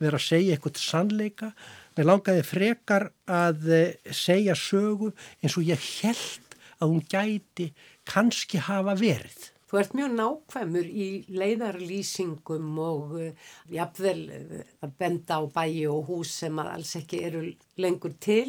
vera 0.00 0.18
að 0.20 0.26
segja 0.26 0.56
eitthvað 0.56 0.80
sannleika. 0.82 1.52
Mér 1.96 2.08
langaði 2.08 2.44
frekar 2.46 3.08
að 3.28 3.70
eh, 3.76 4.12
segja 4.14 4.56
sögu 4.58 5.12
eins 5.42 5.56
og 5.58 5.66
ég 5.68 5.88
held 6.00 6.58
að 6.80 6.92
hún 6.94 7.02
gæti 7.12 7.70
kannski 8.08 8.60
hafa 8.64 8.96
verið. 8.98 9.50
Þú 9.70 9.78
ert 9.78 9.92
mjög 9.94 10.14
nákvæmur 10.18 10.86
í 10.90 11.08
leiðarlýsingum 11.30 12.78
og 12.82 13.12
uh, 13.20 13.52
jafnvel 13.70 14.24
uh, 14.34 14.56
að 14.82 14.96
benda 14.98 15.38
á 15.38 15.42
bæi 15.46 15.84
og 15.86 16.08
hús 16.08 16.32
sem 16.40 16.58
alls 16.58 16.96
ekki 16.98 17.20
eru 17.28 17.44
lengur 17.78 18.16
til 18.18 18.48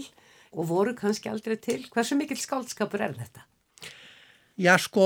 og 0.56 0.66
voru 0.72 0.96
kannski 0.98 1.30
aldrei 1.30 1.60
til. 1.62 1.84
Hversu 1.94 2.18
mikil 2.18 2.42
skáldskapur 2.42 3.06
er 3.06 3.14
þetta? 3.20 3.46
Já 4.62 4.76
sko, 4.78 5.06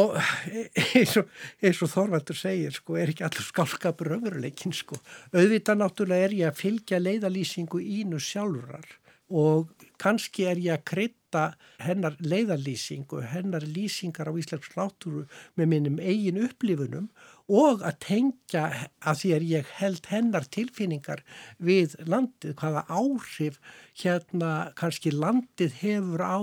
eins 0.98 1.16
og, 1.22 1.30
eins 1.64 1.80
og 1.86 1.92
Þorvaldur 1.92 2.36
segir 2.36 2.74
sko, 2.76 2.98
er 3.00 3.14
ekki 3.14 3.24
allur 3.24 3.46
skálskapur 3.46 4.12
öðruleikin 4.18 4.74
sko. 4.76 4.98
Auðvitað 5.32 5.80
náttúrulega 5.80 6.28
er 6.28 6.36
ég 6.42 6.50
að 6.50 6.60
fylgja 6.60 7.00
leiðalýsingu 7.00 7.80
ínu 7.80 8.20
sjálfurar 8.20 8.90
og 9.32 9.72
kannski 10.02 10.46
er 10.50 10.60
ég 10.62 10.76
að 10.76 10.84
krytta 10.92 11.46
hennar 11.82 12.18
leiðalýsingu, 12.20 13.22
hennar 13.32 13.64
lýsingar 13.64 14.30
á 14.30 14.34
Íslands 14.36 14.76
náttúru 14.76 15.24
með 15.56 15.72
minnum 15.72 15.98
eigin 16.04 16.44
upplifunum 16.46 17.08
og 17.08 17.35
að 17.46 17.98
tengja 18.02 18.90
að 19.06 19.20
því 19.20 19.32
er 19.36 19.44
ég 19.46 19.68
held 19.78 20.06
hennar 20.10 20.46
tilfinningar 20.50 21.22
við 21.58 21.96
landið, 22.08 22.56
hvaða 22.58 22.86
áhrif 22.90 23.60
hérna 23.94 24.72
kannski 24.76 25.12
landið 25.12 25.74
hefur 25.82 26.22
á 26.26 26.42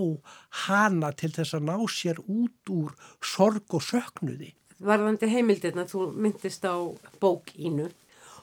hana 0.68 1.12
til 1.12 1.32
þess 1.32 1.54
að 1.54 1.66
ná 1.66 1.76
sér 1.90 2.18
út 2.26 2.70
úr 2.70 2.94
sorg 3.20 3.66
og 3.74 3.82
söknuði. 3.82 4.54
Varðandi 4.78 5.26
heimildirna, 5.30 5.86
þú 5.86 6.12
myndist 6.14 6.64
á 6.66 6.78
bók 7.18 7.50
ínu 7.56 7.90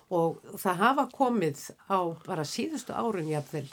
og 0.09 0.39
það 0.57 0.75
hafa 0.75 1.07
komið 1.13 1.71
á 1.87 1.99
bara 2.25 2.43
síðustu 2.43 2.91
árun 2.91 3.29
jáfnvel 3.29 3.67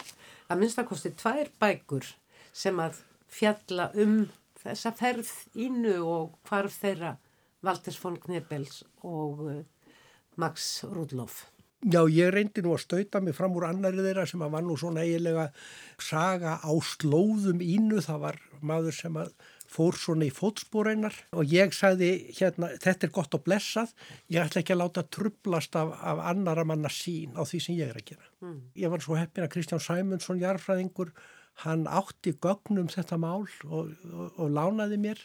að 0.48 0.58
minnstakosti 0.60 1.10
tvær 1.16 1.50
bækur 1.58 2.06
sem 2.52 2.78
að 2.78 3.02
fjalla 3.26 3.90
um 3.98 4.28
þessa 4.62 4.92
ferð 4.94 5.30
ínu 5.54 5.96
og 6.04 6.36
hvarf 6.46 6.76
þeirra 6.82 7.16
Valters 7.66 7.98
von 8.02 8.16
Knebels 8.22 8.80
og 9.02 9.44
uh, 9.44 9.60
Max 10.40 10.84
Rudloff. 10.86 11.46
Já, 11.86 12.00
ég 12.08 12.32
reyndi 12.32 12.62
nú 12.64 12.72
að 12.74 12.86
stauta 12.86 13.20
mig 13.22 13.36
fram 13.36 13.54
úr 13.54 13.66
annari 13.68 14.00
þeirra 14.00 14.24
sem 14.26 14.40
að 14.42 14.54
var 14.56 14.64
nú 14.64 14.74
svona 14.80 15.04
eiginlega 15.04 15.50
saga 16.02 16.56
á 16.58 16.72
slóðum 16.82 17.60
ínu, 17.62 18.00
það 18.02 18.22
var 18.24 18.38
maður 18.64 18.96
sem 18.96 19.18
að 19.20 19.34
fór 19.70 19.98
svona 19.98 20.26
í 20.26 20.32
fótspóreinar 20.32 21.14
og 21.36 21.52
ég 21.52 21.74
sagði 21.76 22.10
hérna, 22.38 22.72
þetta 22.82 23.06
er 23.06 23.12
gott 23.14 23.36
og 23.36 23.44
blessað, 23.46 23.92
ég 24.32 24.42
ætla 24.42 24.62
ekki 24.62 24.74
að 24.74 24.82
láta 24.82 25.04
trublast 25.18 25.78
af, 25.78 25.92
af 26.00 26.22
annara 26.32 26.64
manna 26.66 26.90
sín 26.92 27.36
á 27.36 27.44
því 27.44 27.62
sem 27.62 27.78
ég 27.78 27.92
er 27.92 28.00
að 28.00 28.08
gera. 28.14 28.30
Mm. 28.42 28.60
Ég 28.82 28.94
var 28.94 29.04
svo 29.04 29.18
heppin 29.20 29.46
að 29.46 29.52
Kristján 29.54 29.82
Sæmundsson, 29.82 30.42
jarfræðingur, 30.42 31.12
hann 31.66 31.86
átti 31.86 32.34
gögnum 32.40 32.88
þetta 32.92 33.20
mál 33.20 33.44
og, 33.44 33.92
og, 33.92 34.32
og 34.36 34.50
lánaði 34.52 34.98
mér 35.02 35.22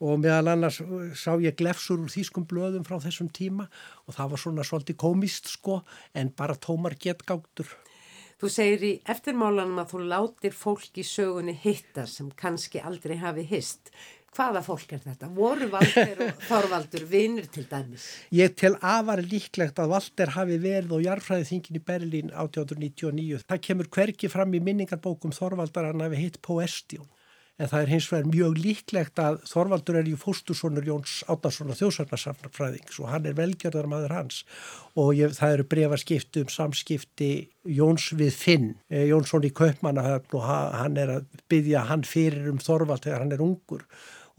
og 0.00 0.22
meðal 0.22 0.54
annars 0.54 0.80
sá 1.20 1.34
ég 1.42 1.58
glefsur 1.60 2.00
úr 2.00 2.12
þýskum 2.12 2.46
blöðum 2.48 2.86
frá 2.86 2.96
þessum 3.02 3.28
tíma 3.36 3.68
og 4.06 4.16
það 4.16 4.32
var 4.32 4.42
svona 4.44 4.66
svolítið 4.66 5.00
komist 5.02 5.50
sko 5.52 5.82
en 6.16 6.32
bara 6.36 6.56
tómar 6.56 6.96
getgáttur. 7.00 7.68
Þú 8.40 8.48
segir 8.48 8.84
í 8.88 8.92
eftirmálanum 9.12 9.82
að 9.82 9.90
þú 9.92 10.06
látir 10.08 10.54
fólk 10.56 10.96
í 10.96 11.04
sögunni 11.04 11.52
hitta 11.60 12.06
sem 12.08 12.30
kannski 12.32 12.80
aldrei 12.80 13.18
hafi 13.20 13.44
hist. 13.50 13.92
Hvaða 14.30 14.62
fólk 14.62 14.94
er 14.94 15.02
þetta? 15.02 15.28
Voru 15.34 15.66
Valter 15.72 16.20
og 16.24 16.42
Þorvaldur 16.48 17.04
vinir 17.10 17.50
til 17.52 17.66
dæmis? 17.68 18.06
Ég 18.32 18.54
tel 18.56 18.76
afar 18.78 19.20
líklegt 19.26 19.82
að 19.82 19.92
Valter 19.92 20.32
hafi 20.38 20.56
verið 20.62 20.94
á 20.96 20.98
jarfræði 21.10 21.48
þingin 21.50 21.80
í 21.80 21.84
Berlín 21.90 22.30
1899. 22.32 23.42
Það 23.50 23.64
kemur 23.66 23.90
hverki 23.98 24.30
fram 24.32 24.54
í 24.54 24.62
minningarbókum 24.64 25.34
Þorvaldar 25.36 25.90
hann 25.90 26.06
hafi 26.06 26.22
hitt 26.22 26.40
Poestjón 26.46 27.10
en 27.60 27.68
það 27.68 27.82
er 27.82 27.90
hins 27.92 28.08
vegar 28.08 28.28
mjög 28.30 28.58
líklegt 28.64 29.20
að 29.20 29.40
Þorvaldur 29.50 30.00
er 30.00 30.08
í 30.08 30.16
fóstursonur 30.18 30.86
Jóns 30.88 31.18
Átnarssonar 31.30 31.78
þjóðsarnarsamfræðings 31.80 33.00
og 33.02 33.10
hann 33.12 33.28
er 33.28 33.36
velgjörðar 33.38 33.88
maður 33.90 34.14
hans 34.16 34.44
og 34.98 35.12
ég, 35.18 35.34
það 35.36 35.56
eru 35.56 35.66
brefaskipti 35.74 36.44
um 36.44 36.54
samskipti 36.54 37.32
Jóns 37.68 38.08
við 38.16 38.32
Finn, 38.40 38.70
eh, 38.88 39.04
Jónsson 39.10 39.44
í 39.44 39.52
Kaupmannahöfn 39.52 40.38
og 40.38 40.48
hann 40.48 40.96
er 41.00 41.18
að 41.18 41.28
byggja 41.52 41.84
hann 41.90 42.06
fyrir 42.08 42.48
um 42.50 42.62
Þorvald 42.62 43.04
þegar 43.04 43.26
hann 43.26 43.36
er 43.36 43.44
ungur 43.44 43.84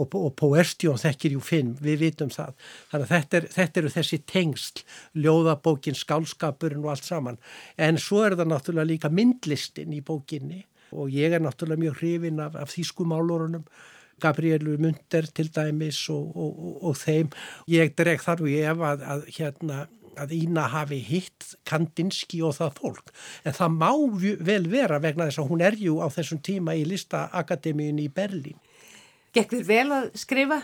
og, 0.02 0.16
og 0.18 0.34
Poestjón 0.40 1.00
þekkir 1.02 1.36
jú 1.36 1.44
Finn, 1.46 1.76
við 1.78 2.08
vitum 2.08 2.32
það. 2.34 2.56
Þannig 2.90 3.06
að 3.06 3.14
þetta, 3.14 3.38
er, 3.38 3.48
þetta 3.54 3.82
eru 3.82 3.94
þessi 3.94 4.20
tengsl, 4.30 4.84
ljóðabókin, 5.26 6.00
skálskapurinn 6.00 6.82
og 6.86 6.96
allt 6.96 7.06
saman. 7.06 7.40
En 7.78 8.02
svo 8.02 8.24
er 8.26 8.38
það 8.40 8.52
náttúrulega 8.54 8.92
líka 8.96 9.14
myndlistin 9.14 9.94
í 9.94 10.02
bókinni 10.06 10.64
og 10.92 11.10
ég 11.14 11.34
er 11.36 11.44
náttúrulega 11.44 11.86
mjög 11.86 11.98
hrifin 12.02 12.44
af, 12.44 12.56
af 12.60 12.72
þýskumálurunum 12.74 13.66
Gabrielu 14.22 14.78
Munder 14.78 15.26
til 15.34 15.50
dæmis 15.54 16.04
og, 16.14 16.36
og, 16.38 16.52
og, 16.52 16.76
og 16.90 17.00
þeim. 17.02 17.32
Ég 17.72 17.96
dreg 17.98 18.22
þar 18.22 18.44
og 18.46 18.52
ég 18.52 18.70
ef 18.70 18.86
að, 18.86 19.08
að 19.16 19.26
hérna 19.38 19.80
að 20.20 20.34
Ína 20.36 20.68
hafi 20.72 21.00
hitt 21.06 21.54
Kandinsky 21.68 22.42
og 22.46 22.58
það 22.58 22.78
fólk. 22.82 23.12
En 23.48 23.56
það 23.56 23.78
má 23.80 23.92
vel 24.44 24.66
vera 24.72 25.00
vegna 25.04 25.30
þess 25.30 25.42
að 25.42 25.52
hún 25.52 25.66
er 25.66 25.78
ju 25.80 25.98
á 26.04 26.08
þessum 26.12 26.42
tíma 26.44 26.76
í 26.78 26.86
listaakademíun 26.90 28.02
í 28.04 28.10
Berlín. 28.14 28.60
Gekk 29.36 29.56
þér 29.56 29.68
vel 29.70 29.88
að 29.96 30.10
skrifa? 30.20 30.60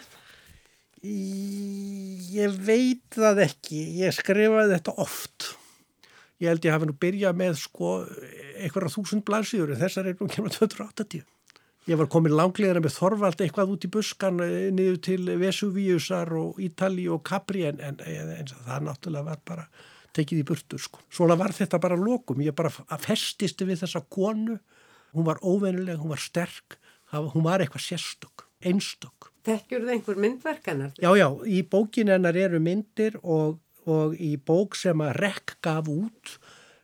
Ég 1.07 2.57
veit 2.67 3.05
það 3.15 3.45
ekki. 3.47 3.81
Ég 4.01 4.15
skrifaði 4.17 4.75
þetta 4.75 4.97
oft 4.99 5.53
ég 6.43 6.51
held 6.51 6.65
ég 6.65 6.75
hafi 6.75 6.89
nú 6.89 6.97
byrjað 7.01 7.39
með 7.39 7.57
sko 7.63 7.95
eitthvað 8.57 8.93
þúsund 8.93 9.25
blansíður 9.27 9.73
en 9.73 9.81
þessar 9.81 10.11
er 10.11 10.19
nú 10.19 10.29
kemur 10.31 10.53
280 10.53 11.25
ég 11.87 11.99
var 11.99 12.09
komin 12.11 12.35
langlegar 12.35 12.81
með 12.83 12.97
Þorvald 12.97 13.41
eitthvað 13.41 13.75
út 13.75 13.85
í 13.87 13.91
buskan 13.91 14.41
eh, 14.43 14.69
niður 14.75 14.97
til 15.07 15.21
Vesuvíusar 15.39 16.33
og 16.35 16.59
Ítali 16.63 17.07
og 17.11 17.23
Capri 17.27 17.63
en, 17.69 17.79
en, 17.79 18.01
en 18.03 18.51
það 18.51 18.89
náttúrulega 18.89 19.29
var 19.29 19.45
bara 19.47 19.67
tekið 20.17 20.41
í 20.41 20.47
burtu 20.47 20.79
sko. 20.81 21.03
Svona 21.13 21.37
var 21.39 21.53
þetta 21.55 21.79
bara 21.81 21.97
lokum, 21.99 22.41
ég 22.43 22.55
bara 22.57 22.71
festist 23.01 23.61
við 23.61 23.83
þessa 23.83 24.03
konu, 24.09 24.57
hún 25.15 25.27
var 25.27 25.41
óvenileg 25.45 26.01
hún 26.01 26.13
var 26.15 26.21
sterk, 26.21 26.79
hún 27.13 27.45
var 27.45 27.63
eitthvað 27.63 27.85
sérstök, 27.85 28.47
einstök. 28.65 29.31
Þekkjur 29.47 29.85
það 29.85 29.93
einhver 29.93 30.19
myndverkanar? 30.25 30.91
Já, 30.99 31.11
já, 31.15 31.27
í 31.47 31.61
bókin 31.63 32.11
hennar 32.11 32.35
eru 32.35 32.59
myndir 32.59 33.15
og 33.21 33.61
og 33.87 34.15
í 34.19 34.35
bók 34.37 34.77
sem 34.77 35.01
að 35.03 35.15
Rekk 35.21 35.57
gaf 35.65 35.89
út 35.91 36.37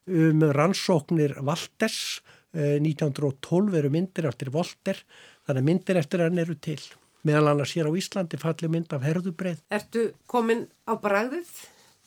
um 0.08 0.44
rannsóknir 0.56 1.38
Valters 1.46 2.22
1912 2.54 3.72
eh, 3.74 3.80
eru 3.80 3.92
myndir 3.94 4.28
eftir 4.30 4.52
Volter 4.54 5.00
þannig 5.48 5.68
myndir 5.70 6.00
eftir 6.00 6.24
hann 6.24 6.42
eru 6.42 6.56
til 6.62 6.80
meðal 7.28 7.54
annars 7.54 7.74
hér 7.78 7.88
á 7.88 7.94
Íslandi 7.96 8.39
falli 8.39 8.70
mynd 8.72 8.92
af 8.94 9.06
herðubreið. 9.08 9.63
Ertu 9.72 10.10
komin 10.28 10.68
á 10.84 10.94
bræðið 11.00 11.52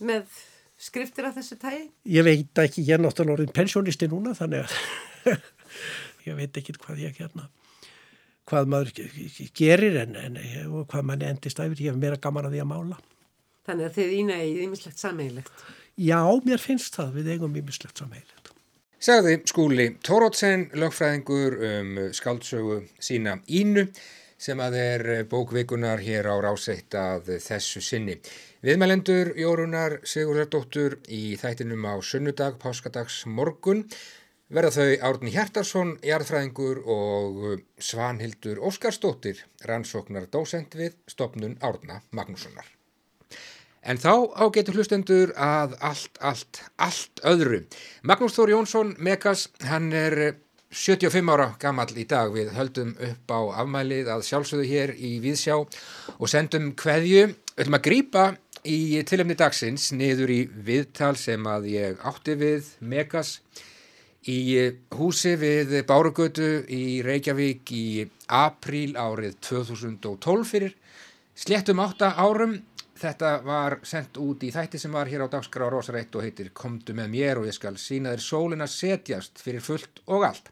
með 0.04 0.28
skriftir 0.76 1.28
af 1.30 1.38
þessu 1.38 1.56
tægi? 1.60 1.86
Ég 2.12 2.26
veit 2.26 2.60
ekki, 2.60 2.84
ég 2.84 2.98
er 2.98 3.02
náttúrulega 3.02 3.38
orðin 3.38 3.54
pensjónisti 3.56 4.10
núna 4.12 4.36
þannig 4.36 4.66
að 4.66 5.40
ég 6.28 6.36
veit 6.36 6.60
ekki 6.60 6.76
hvað 6.76 7.06
ég 7.06 7.22
hérna 7.22 7.48
hvað 8.46 8.70
maður 8.70 8.92
gerir 9.58 9.96
en, 10.04 10.14
en 10.20 10.36
hvað 10.86 11.06
manni 11.08 11.26
endist 11.26 11.58
að 11.58 11.74
ég 11.80 11.90
hef 11.90 11.98
meira 11.98 12.20
gaman 12.22 12.46
að 12.46 12.56
því 12.56 12.62
að 12.62 12.70
mála. 12.70 12.98
Þannig 13.66 13.88
að 13.88 13.96
þið 13.98 14.18
ína 14.20 14.40
eigið 14.42 14.64
ímislegt 14.66 15.02
sammeilegt. 15.02 15.64
Já, 15.96 16.20
mér 16.44 16.60
finnst 16.62 16.98
það, 16.98 17.14
við 17.18 17.32
eigum 17.34 17.56
ímislegt 17.56 18.02
sammeilegt. 18.02 18.52
Sagði 19.06 19.40
skúli 19.48 19.90
Tórótsen, 20.04 20.70
lögfræðingur 20.72 21.58
um 21.68 21.98
skaldsögu 22.16 22.78
sína 23.02 23.36
Ínu 23.46 23.86
sem 24.40 24.60
að 24.60 24.76
er 24.80 25.04
bókvikunar 25.28 26.00
hér 26.04 26.28
á 26.28 26.36
ráseitt 26.44 26.96
að 26.96 27.36
þessu 27.44 27.80
sinni. 27.84 28.18
Viðmælendur 28.64 29.32
Jórunar 29.38 29.98
Sigurðardóttur 30.04 30.98
í 31.12 31.36
þættinum 31.40 31.88
á 31.88 31.94
sunnudag, 32.04 32.58
páskadags 32.60 33.22
morgun 33.26 33.84
verða 34.52 34.72
þau 34.76 35.08
Árni 35.10 35.32
Hjartarsson, 35.34 35.96
jarðfræðingur 36.06 36.82
og 36.84 37.44
Svanhildur 37.82 38.60
Óskarsdóttir, 38.68 39.42
rannsóknar 39.66 40.28
dósend 40.30 40.76
við 40.78 40.98
stopnun 41.10 41.58
Árna 41.64 42.02
Magnússonar. 42.12 42.75
En 43.86 44.00
þá 44.02 44.34
ágetur 44.42 44.80
hlustendur 44.80 45.30
að 45.38 45.76
allt, 45.86 46.16
allt, 46.18 46.58
allt 46.82 47.20
öðru. 47.22 47.60
Magnús 48.02 48.34
Þór 48.34 48.56
Jónsson, 48.56 48.96
Megas, 48.98 49.46
hann 49.62 49.92
er 49.94 50.34
75 50.74 51.30
ára 51.30 51.52
gammal 51.62 51.86
í 51.94 52.06
dag. 52.10 52.32
Við 52.34 52.50
höldum 52.56 52.96
upp 52.98 53.30
á 53.30 53.40
afmælið 53.62 54.10
að 54.10 54.26
sjálfsögðu 54.26 54.66
hér 54.72 54.94
í 54.98 55.12
Víðsjá 55.22 55.60
og 55.60 56.26
sendum 56.32 56.72
hverju. 56.74 57.28
Við 57.30 57.62
höldum 57.62 57.78
að 57.78 57.86
grýpa 57.86 58.26
í 58.66 58.78
tilumni 59.06 59.38
dagsins 59.38 59.92
niður 59.94 60.34
í 60.34 60.40
viðtal 60.66 61.14
sem 61.20 61.46
að 61.46 61.70
ég 61.76 62.02
átti 62.10 62.34
við 62.40 62.74
Megas 62.82 63.36
í 64.26 64.40
húsi 64.98 65.36
við 65.38 65.76
Bárugötu 65.86 66.64
í 66.66 67.02
Reykjavík 67.06 67.70
í 67.70 67.86
apríl 68.26 68.96
árið 68.98 69.38
2012 69.46 70.48
fyrir 70.50 70.74
sléttum 71.38 71.84
átta 71.84 72.16
árum 72.18 72.58
Þetta 72.96 73.30
var 73.44 73.78
sendt 73.84 74.16
út 74.16 74.44
í 74.46 74.50
þætti 74.54 74.78
sem 74.80 74.94
var 74.96 75.08
hér 75.10 75.26
á 75.26 75.32
dagskrá 75.32 75.68
Rósareitt 75.68 76.14
og 76.16 76.24
heitir 76.24 76.48
Komdu 76.56 76.94
með 76.96 77.10
mér 77.12 77.40
og 77.42 77.48
ég 77.50 77.56
skal 77.56 77.76
sína 77.76 78.14
þér 78.14 78.22
sólina 78.24 78.68
setjast 78.70 79.42
fyrir 79.44 79.64
fullt 79.64 80.00
og 80.06 80.24
allt. 80.30 80.48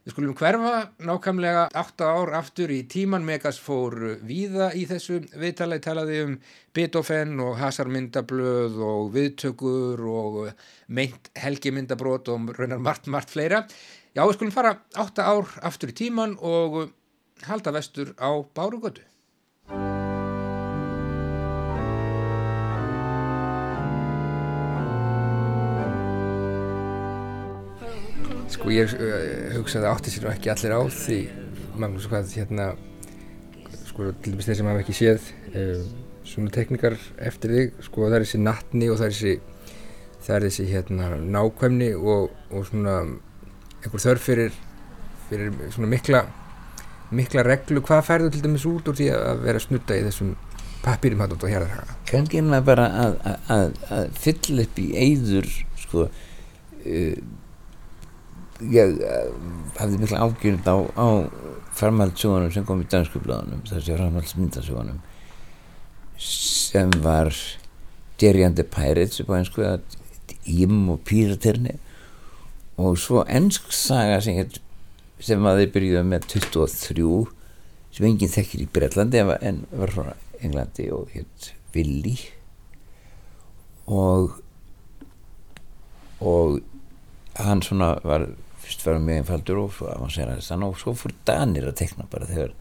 Við 0.00 0.14
skulum 0.14 0.36
hverfa 0.38 0.76
nákvæmlega 1.02 1.64
8 1.76 2.06
ár 2.08 2.30
aftur 2.38 2.70
í 2.72 2.78
tíman 2.88 3.26
Megas 3.26 3.58
fór 3.60 3.98
víða 4.24 4.70
í 4.72 4.86
þessu 4.88 5.18
viðtalið 5.34 5.82
talaði 5.84 6.22
um 6.28 6.38
Beethoven 6.72 7.34
og 7.44 7.58
hasarmyndablöð 7.60 8.80
og 8.86 9.10
viðtökur 9.18 10.06
og 10.14 10.40
meint 10.88 11.28
helgimyndabrót 11.42 12.30
og 12.32 12.54
raunar 12.56 12.80
margt, 12.80 13.10
margt 13.12 13.34
fleira. 13.34 13.66
Já, 14.14 14.24
við 14.24 14.38
skulum 14.38 14.54
fara 14.54 14.76
8 14.94 15.26
ár 15.26 15.52
aftur 15.68 15.92
í 15.92 15.98
tíman 16.00 16.38
og 16.38 16.80
halda 17.50 17.74
vestur 17.76 18.14
á 18.16 18.30
Bárugötu. 18.56 19.09
Sko 28.50 28.72
ég 28.74 28.94
uh, 28.96 29.56
hugsaði 29.56 29.90
átti 29.90 30.14
sér 30.14 30.30
ekki 30.32 30.52
allir 30.52 30.76
á 30.76 30.80
því 30.90 31.18
Magnús 31.80 32.08
hvað 32.10 32.34
hérna 32.34 32.72
sko 33.88 34.10
til 34.22 34.34
dæmis 34.34 34.48
þeir 34.48 34.58
sem 34.58 34.70
hafa 34.70 34.82
ekki 34.82 34.96
séð 34.96 35.30
uh, 35.54 35.84
svona 36.26 36.52
teknikar 36.54 36.98
eftir 37.18 37.54
þig 37.56 37.86
sko 37.86 38.08
það 38.08 38.18
er 38.18 38.26
þessi 38.26 38.42
nattni 38.42 38.90
og 38.90 39.00
það 39.00 39.08
er 39.08 39.16
þessi 39.16 39.34
það 40.20 40.34
er 40.36 40.46
þessi 40.46 40.66
hérna 40.70 41.08
nákvæmni 41.36 41.90
og, 41.96 42.34
og 42.50 42.66
svona 42.68 42.98
einhver 43.80 44.04
þörf 44.04 44.26
fyrir, 44.28 44.60
fyrir 45.30 45.56
svona 45.72 45.90
mikla 45.90 46.24
mikla 47.10 47.42
reglu, 47.46 47.82
hvað 47.82 48.04
færðu 48.06 48.30
til 48.34 48.44
dæmis 48.44 48.66
út 48.70 48.88
úr 48.90 48.98
því 48.98 49.08
að 49.16 49.44
vera 49.46 49.62
snutta 49.62 49.98
í 49.98 50.04
þessum 50.06 50.34
pappirum 50.84 51.24
út 51.26 51.42
á 51.42 51.48
hérðarhaga? 51.50 51.96
Kannski 52.08 52.40
er 52.40 52.46
maður 52.46 52.68
bara 52.68 52.86
að, 53.02 53.16
að, 53.56 53.72
að 53.96 54.12
fylla 54.22 54.66
upp 54.66 54.78
í 54.80 54.86
eyður 55.06 55.48
sko 55.80 56.04
uh, 56.06 57.16
ég 58.68 58.98
uh, 59.00 59.30
hafði 59.78 60.00
mikla 60.00 60.24
ágjörnd 60.26 60.68
á, 60.68 60.76
á 60.96 61.08
framhaldssjónum 61.80 62.52
sem 62.52 62.66
kom 62.68 62.82
í 62.82 62.88
danskublaðunum 62.90 63.64
þessi 63.68 63.96
framhaldsmyndasjónum 63.96 65.00
sem 66.20 66.92
var 67.04 67.32
Jerry 68.20 68.44
and 68.44 68.58
the 68.60 68.66
Pirates 68.66 69.22
upp 69.22 69.32
á 69.32 69.38
einsku 69.40 69.64
Ím 70.50 70.90
og 70.92 71.00
Píraterni 71.04 71.76
og 72.80 72.98
svo 73.00 73.24
ennsk 73.28 73.72
saga 73.76 74.20
sem, 74.24 74.40
sem 75.20 75.46
að 75.46 75.62
þeir 75.62 75.72
byrjuði 75.76 76.04
með 76.08 76.28
23 76.34 77.08
sem 77.96 78.06
enginn 78.08 78.32
þekkir 78.32 78.64
í 78.64 78.68
Breitlandi 78.72 79.24
en 79.24 79.64
var 79.72 79.94
frá 79.94 80.12
Englandi 80.40 80.88
og 80.94 81.10
hétt 81.14 81.52
Willi 81.74 82.16
og 83.90 84.38
og 86.20 86.60
hann 87.40 87.62
svona 87.64 87.94
var 88.04 88.28
fyrst 88.70 88.86
var 88.86 89.00
mjög 89.02 89.24
einfaldur 89.24 89.60
og 89.64 89.80
avanseraðist 89.90 90.54
hann 90.54 90.64
og 90.66 90.78
svo 90.78 90.94
fór 90.94 91.14
Danir 91.26 91.66
að 91.66 91.78
tekna 91.82 92.06
bara 92.10 92.28
þegar, 92.28 92.54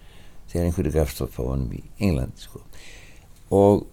þegar 0.50 0.68
einhverju 0.68 0.94
gafst 0.96 1.22
upp 1.26 1.38
á 1.38 1.44
honum 1.46 1.78
í 1.78 1.84
Englandi 2.02 2.46
sko. 2.46 2.64
og 3.54 3.86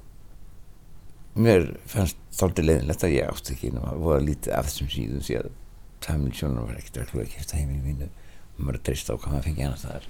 mér 1.37 1.69
fannst 1.87 2.17
þáltið 2.37 2.71
leiðinlegt 2.71 3.05
að 3.05 3.17
ég 3.17 3.31
átti 3.31 3.55
ekki 3.55 3.73
að 3.77 4.01
voða 4.01 4.25
lítið 4.25 4.57
af 4.57 4.71
þessum 4.71 4.93
síðum 4.93 5.25
því 5.27 5.39
að 5.43 5.55
Tamilsjónar 6.07 6.69
var 6.69 6.81
ekkert 6.81 7.13
kæft 7.33 7.53
að 7.53 7.61
heiminu 7.61 7.83
mínu. 7.83 8.09
Og 8.57 8.61
maður 8.61 8.79
að 8.79 8.85
treysta 8.87 9.17
á 9.17 9.19
hvað 9.21 9.33
maður 9.33 9.47
fengi 9.47 9.65
annars 9.65 9.85
þar 9.85 10.09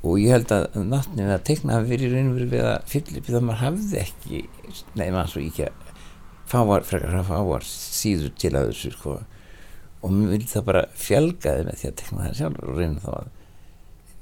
og 0.00 0.16
ég 0.20 0.32
held 0.32 0.52
að 0.54 0.78
nattnið 0.88 1.30
að 1.34 1.42
tekna 1.44 1.76
hafi 1.76 1.90
verið 1.92 2.14
raun 2.14 2.30
og 2.30 2.36
verið 2.38 2.54
við 2.54 2.62
að 2.64 2.94
upp 3.18 3.26
því 3.26 3.34
að 3.36 3.44
maður 3.44 3.60
hafði 3.60 3.98
ekki 4.00 4.38
nefn 4.96 5.18
að 5.20 5.28
svo 5.32 5.42
ekki 5.44 5.66
að 5.66 5.90
fáar, 6.50 6.86
frekar 6.88 7.18
að 7.18 7.28
fáar 7.28 7.66
síður 7.68 8.32
til 8.40 8.52
að 8.54 8.70
þessu 8.70 8.92
sko 8.94 9.16
og 10.00 10.14
mér 10.14 10.32
vil 10.34 10.48
það 10.48 10.66
bara 10.70 10.86
fjölgaði 10.96 11.66
með 11.68 11.80
því 11.80 11.90
að 11.90 11.98
tekna 12.00 12.26
það 12.26 12.38
sjálf 12.40 12.64
og 12.64 12.78
reyna 12.78 13.04
þá 13.04 13.10
að 13.18 13.30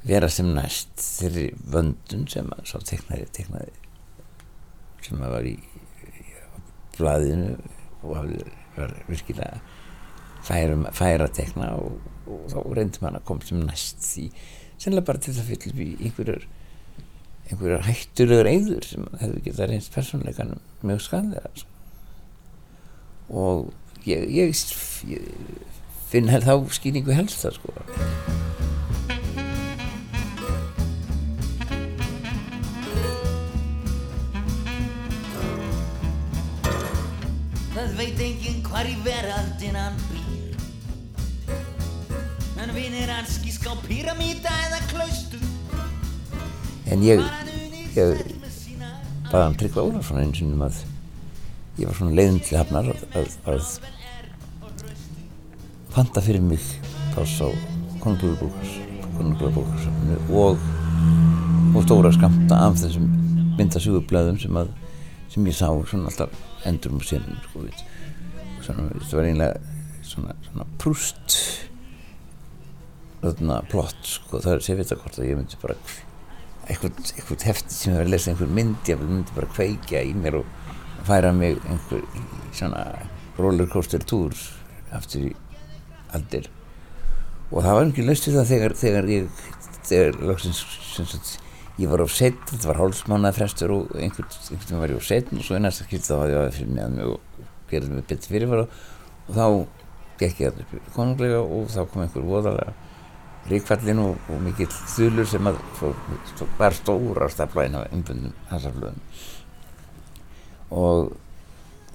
vera 0.08 0.30
sem 0.32 0.52
næst 0.54 1.02
þeirri 1.02 1.46
vöndun 1.74 2.28
sem 2.30 2.52
að 2.54 2.64
svo 2.70 2.80
teknaði 2.86 3.26
teknaði 3.36 3.74
sem 5.06 5.24
að 5.24 5.34
var 5.34 5.48
í, 5.48 5.56
í 5.58 6.24
blæðinu 6.98 7.50
og 8.02 8.14
var 8.14 8.94
virkilega 9.08 9.58
færa, 10.46 10.78
færa 10.94 11.26
að 11.26 11.34
tekna 11.40 11.72
og, 11.78 11.98
og 12.28 12.46
þá 12.52 12.58
reyndi 12.78 13.02
maður 13.02 13.20
að 13.20 13.26
koma 13.30 13.48
sem 13.48 13.64
næst 13.64 14.06
því 14.06 14.28
sennilega 14.78 15.08
bara 15.10 15.22
til 15.22 15.34
það 15.36 15.50
fyll 15.50 15.72
upp 15.72 15.82
í 15.82 15.90
einhverjar 17.48 17.84
hættulegur 17.88 18.50
eigður 18.50 18.86
sem 18.86 19.08
hefur 19.22 19.42
getað 19.46 19.72
reynst 19.72 19.94
persónleikanum 19.94 20.62
mjög 20.86 21.02
skadlega 21.06 21.50
sko. 21.56 21.70
og 23.28 23.72
ég, 24.06 24.28
ég, 24.30 24.54
ég 25.08 25.67
finn 26.08 26.30
þá 26.32 26.54
skýningu 26.72 27.12
helst 27.12 27.42
það 27.44 27.58
sko. 27.58 27.74
Það 37.74 37.92
veit 38.00 38.22
enginn 38.24 38.62
hvar 38.66 38.88
í 38.88 38.96
veraldin 39.04 39.76
hann 39.78 40.00
býr. 40.08 40.56
En 42.58 42.74
vinir 42.74 43.12
hans 43.12 43.36
skísk 43.38 43.68
á 43.68 43.74
píramíta 43.84 44.50
eða 44.66 44.80
klaustu 44.90 45.38
En 46.88 47.02
ég, 47.04 47.20
ég 47.94 48.22
baði 49.28 49.42
hann 49.44 49.56
Tryggva 49.60 49.84
Ólafsson 49.84 50.22
eins 50.22 50.40
og 50.40 50.48
um 50.48 50.64
að 50.64 50.80
ég 51.78 51.84
var 51.84 51.98
svona 51.98 52.16
leiðin 52.16 52.40
til 52.42 52.56
hafnar 52.58 52.88
að, 52.94 53.02
að, 53.20 53.34
að 53.52 53.97
panta 55.98 56.22
fyrir 56.22 56.40
mig 56.40 56.62
pás 57.10 57.42
á 57.42 57.50
konunglubókarsafnu 57.98 60.14
og, 60.30 60.54
og 61.74 61.82
stóra 61.82 62.14
skamta 62.14 62.54
af 62.54 62.78
þessum 62.78 63.10
myndasugublaðum 63.58 64.38
sem, 64.38 64.54
sem 65.26 65.42
ég 65.50 65.58
sá 65.58 65.74
svona 65.90 66.06
alltaf 66.06 66.30
endur 66.70 66.94
um 66.94 67.02
sérnum 67.02 67.34
sko, 67.48 67.66
svona, 68.62 68.86
þetta 68.92 69.18
var 69.18 69.26
einlega 69.26 69.58
svona, 70.06 70.38
svona 70.46 70.66
prúst 70.78 71.26
þarna 73.24 73.56
plott 73.72 73.98
sko, 74.06 74.38
það 74.38 74.52
er 74.52 74.62
sér 74.68 74.78
vita 74.84 75.00
hvort 75.02 75.18
að 75.18 75.28
ég 75.32 75.36
myndi 75.40 75.58
bara 75.64 75.74
eitthvað, 76.68 76.94
hefti 77.48 77.72
sem 77.74 77.98
að 77.98 78.12
lesa 78.14 78.30
einhver 78.30 78.54
mynd 78.60 78.86
ég 78.86 79.02
myndi 79.02 79.34
bara 79.34 79.50
kveikja 79.50 80.06
í 80.06 80.14
mér 80.14 80.44
og 80.44 80.46
færa 81.10 81.34
mig 81.34 81.58
einhver 81.66 82.06
svona 82.54 82.86
rollercoaster 83.34 84.06
tour 84.06 84.30
aftur 84.94 85.26
í 85.32 85.34
aldir. 86.16 86.48
Og 87.48 87.62
það 87.64 87.76
var 87.78 87.86
ekki 87.88 88.06
löst 88.06 88.28
það 88.28 88.50
þegar, 88.52 88.74
þegar 88.78 89.12
ég 89.12 89.44
þegar 89.88 90.18
lóksins 90.28 91.38
ég 91.78 91.88
var 91.88 92.02
á 92.02 92.08
set, 92.10 92.38
þetta 92.50 92.68
var 92.72 92.80
hálfsmánaði 92.82 93.38
frestur 93.38 93.74
og 93.76 93.92
einhvern 93.96 94.32
veginn 94.50 94.82
var 94.82 94.92
ég 94.92 95.00
á 95.00 95.04
set 95.08 95.30
og 95.32 95.44
svo 95.46 95.58
að 95.58 95.76
skilta 95.76 96.10
þá 96.10 96.18
að 96.18 96.32
ég 96.32 96.42
var 96.42 96.56
fyrir 96.56 96.74
neðan 96.74 96.98
mig 96.98 97.12
og 97.12 97.46
gerði 97.70 97.94
mig 97.94 98.08
betur 98.10 98.32
fyrirvara. 98.34 98.66
Og 99.28 99.38
þá 99.38 99.46
gekk 100.18 100.42
ég 100.42 100.60
upp 100.64 100.92
konunglega 100.96 101.40
og 101.44 101.70
þá 101.70 101.80
kom 101.86 102.02
einhver 102.02 102.26
voðalega 102.26 102.74
ríkfallin 103.48 104.02
og, 104.02 104.18
og 104.28 104.42
mikill 104.44 104.68
þulur 104.68 105.28
sem 105.28 105.48
að 105.48 105.60
fór, 105.78 105.94
var 106.58 106.76
stóra 106.76 107.30
staflæðin 107.32 107.78
af 107.78 107.94
umbundum 107.94 108.34
hansaflöðum 108.50 109.00
og 110.76 111.14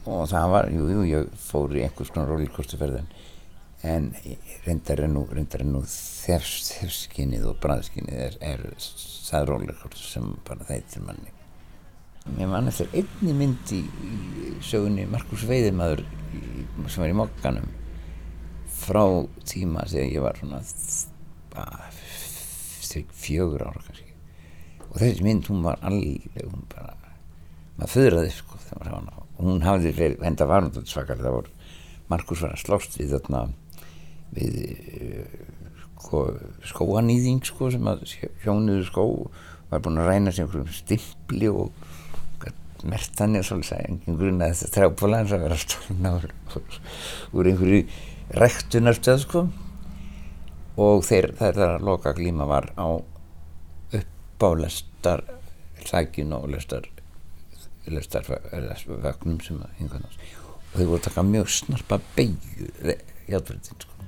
og 0.03 0.25
það 0.27 0.49
var, 0.51 0.65
jú, 0.73 0.87
jú, 0.91 1.03
ég 1.07 1.27
fór 1.39 1.71
í 1.77 1.83
einhvers 1.85 2.09
konar 2.11 2.33
rollercoasterferðin 2.33 3.05
en 3.83 4.09
reyndar 4.63 5.01
er 5.03 5.11
nú, 5.11 5.25
nú 5.67 5.81
þefskinnið 5.83 7.47
og 7.51 7.57
bræðskinnið 7.63 8.21
er, 8.29 8.37
er 8.39 8.61
rollercoaster 9.49 10.05
sem 10.07 10.29
bara 10.47 10.67
þeitir 10.69 11.03
manni. 11.03 11.33
Ég 12.39 12.47
man 12.47 12.71
eftir 12.71 12.87
einni 12.95 13.33
mynd 13.35 13.73
í, 13.75 13.81
í 13.83 14.51
sögunni 14.63 15.03
Markus 15.11 15.43
Veiðimaður 15.49 16.05
sem 16.87 17.03
var 17.03 17.11
í 17.11 17.17
mokkanum 17.19 17.67
frá 18.83 19.03
tíma 19.47 19.83
þegar 19.91 20.13
ég 20.13 20.23
var 20.23 20.39
svona 20.39 20.61
fjögur 23.19 23.65
ára 23.67 23.83
kannski. 23.83 24.13
Og 24.93 25.01
þessi 25.01 25.25
mynd 25.25 25.49
hún 25.51 25.65
var 25.65 25.83
alveg 25.83 26.47
hún 26.47 26.63
bara 26.71 26.95
maður 27.75 27.93
föðraði 27.97 28.31
sko 28.37 28.59
hún 29.43 29.63
hafði 29.65 30.13
henda 30.21 30.47
var 30.47 30.69
svakar 30.85 31.19
það 31.19 31.37
voru 31.39 31.51
Markus 32.11 32.43
var 32.43 32.53
að 32.53 32.63
slást 32.63 32.97
við 32.99 33.15
þarna 33.15 33.43
við 34.33 35.27
sko, 36.03 36.25
skóanýðing 36.69 37.43
sko, 37.47 37.71
sem 37.73 37.89
að 37.89 38.05
hjónuðu 38.43 38.85
skó 38.89 39.07
var 39.71 39.83
búin 39.83 40.01
að 40.01 40.09
ræna 40.11 40.33
sér 40.33 40.47
einhverjum 40.47 40.73
stimpli 40.75 41.49
og 41.49 41.71
mert 42.83 43.21
hann 43.21 43.37
er 43.39 43.45
svolítið 43.47 43.77
að 43.77 43.85
engin 43.87 44.17
grunna 44.19 44.49
þetta 44.51 44.73
trjápala 44.75 45.21
eins 45.23 45.31
að 45.31 45.45
vera 45.45 45.59
stólna 45.61 46.09
úr, 46.17 47.47
einhverju 47.47 47.83
rektunarstöð 48.43 49.21
sko 49.23 49.43
og 50.83 51.05
þeir, 51.07 51.29
að 51.39 51.85
loka 51.85 52.11
glíma 52.17 52.47
var 52.49 52.71
á 52.75 52.87
uppálestar 53.99 55.23
hlækin 55.85 56.35
og 56.35 56.49
lestar 56.51 56.89
lestarvögnum 57.87 59.39
sem 59.43 59.59
að 59.63 59.81
og 60.73 60.79
þau 60.79 60.85
voru 60.87 60.99
að 60.99 61.07
taka 61.07 61.23
mjög 61.27 61.49
snarpa 61.53 61.99
beigju 62.15 62.69
hjálpverðin 63.27 63.83
sko. 63.83 64.07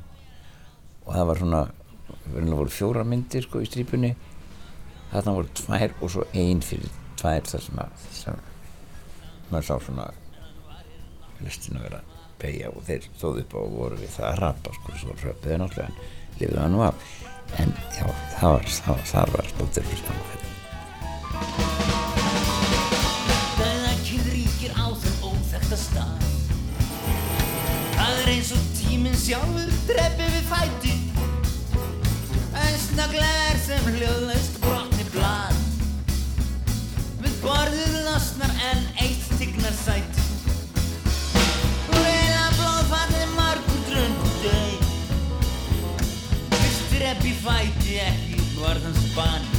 Og 1.05 1.13
það 1.13 1.29
var 1.29 1.41
svona 1.41 1.61
það 2.25 2.51
voru 2.57 2.73
fjóra 2.73 3.05
myndir 3.07 3.45
sko 3.45 3.61
í 3.61 3.69
strípunni 3.69 4.11
þarna 5.13 5.37
voru 5.37 5.55
tvær 5.61 5.95
og 6.01 6.11
svo 6.11 6.27
ein 6.33 6.61
fyrir 6.65 6.91
tvær 7.19 7.47
þar 7.47 7.65
sem 7.65 7.81
að 7.81 8.09
maður 9.51 9.67
sá 9.69 9.75
svona 9.77 10.09
listin 11.43 11.77
að 11.79 11.87
vera 11.87 12.01
beigja 12.41 12.71
og 12.73 12.83
þeir 12.87 13.07
stóðu 13.13 13.45
upp 13.45 13.57
og 13.59 13.75
voru 13.75 13.99
við 13.99 14.11
það 14.17 14.29
að 14.31 14.39
rapa 14.43 14.75
sko 14.75 14.99
svo 14.99 15.17
röpuði 15.21 15.59
náttúrulega 15.61 15.89
en 15.89 15.99
lifiði 16.39 16.59
það 16.59 16.71
nú 16.73 16.83
af. 16.85 17.11
En 17.61 17.75
já 17.95 18.07
það 18.39 18.55
var 18.55 18.71
það 18.77 19.03
það 19.11 19.35
var 19.35 19.51
spóttir 19.53 19.89
fyrir 19.89 20.03
stað. 20.03 20.33
Það 27.95 28.21
er 28.21 28.31
eins 28.35 28.51
og 28.55 28.64
sjálfur 29.25 29.71
dreppi 29.89 30.25
við 30.29 30.49
fæti. 30.51 30.93
En 32.55 32.75
snögglega 32.79 33.45
er 33.49 33.57
sem 33.59 33.87
hljóðlaust 33.95 34.59
brotni 34.63 35.05
blad 35.11 35.55
Við 37.23 37.33
borðið 37.41 37.95
losnar 38.05 38.53
en 38.69 38.85
eitt 39.03 39.25
tignar 39.39 39.75
sæti 39.75 40.23
Og 41.89 41.97
reyna 41.97 42.45
blóðfallið 42.55 43.33
margur 43.35 43.81
dröndu 43.89 44.31
deg 44.45 44.87
Fyrst 46.53 46.87
dreppi 46.93 47.35
fæti 47.41 47.99
ekki 48.05 48.39
varðan 48.61 48.95
spann 49.01 49.49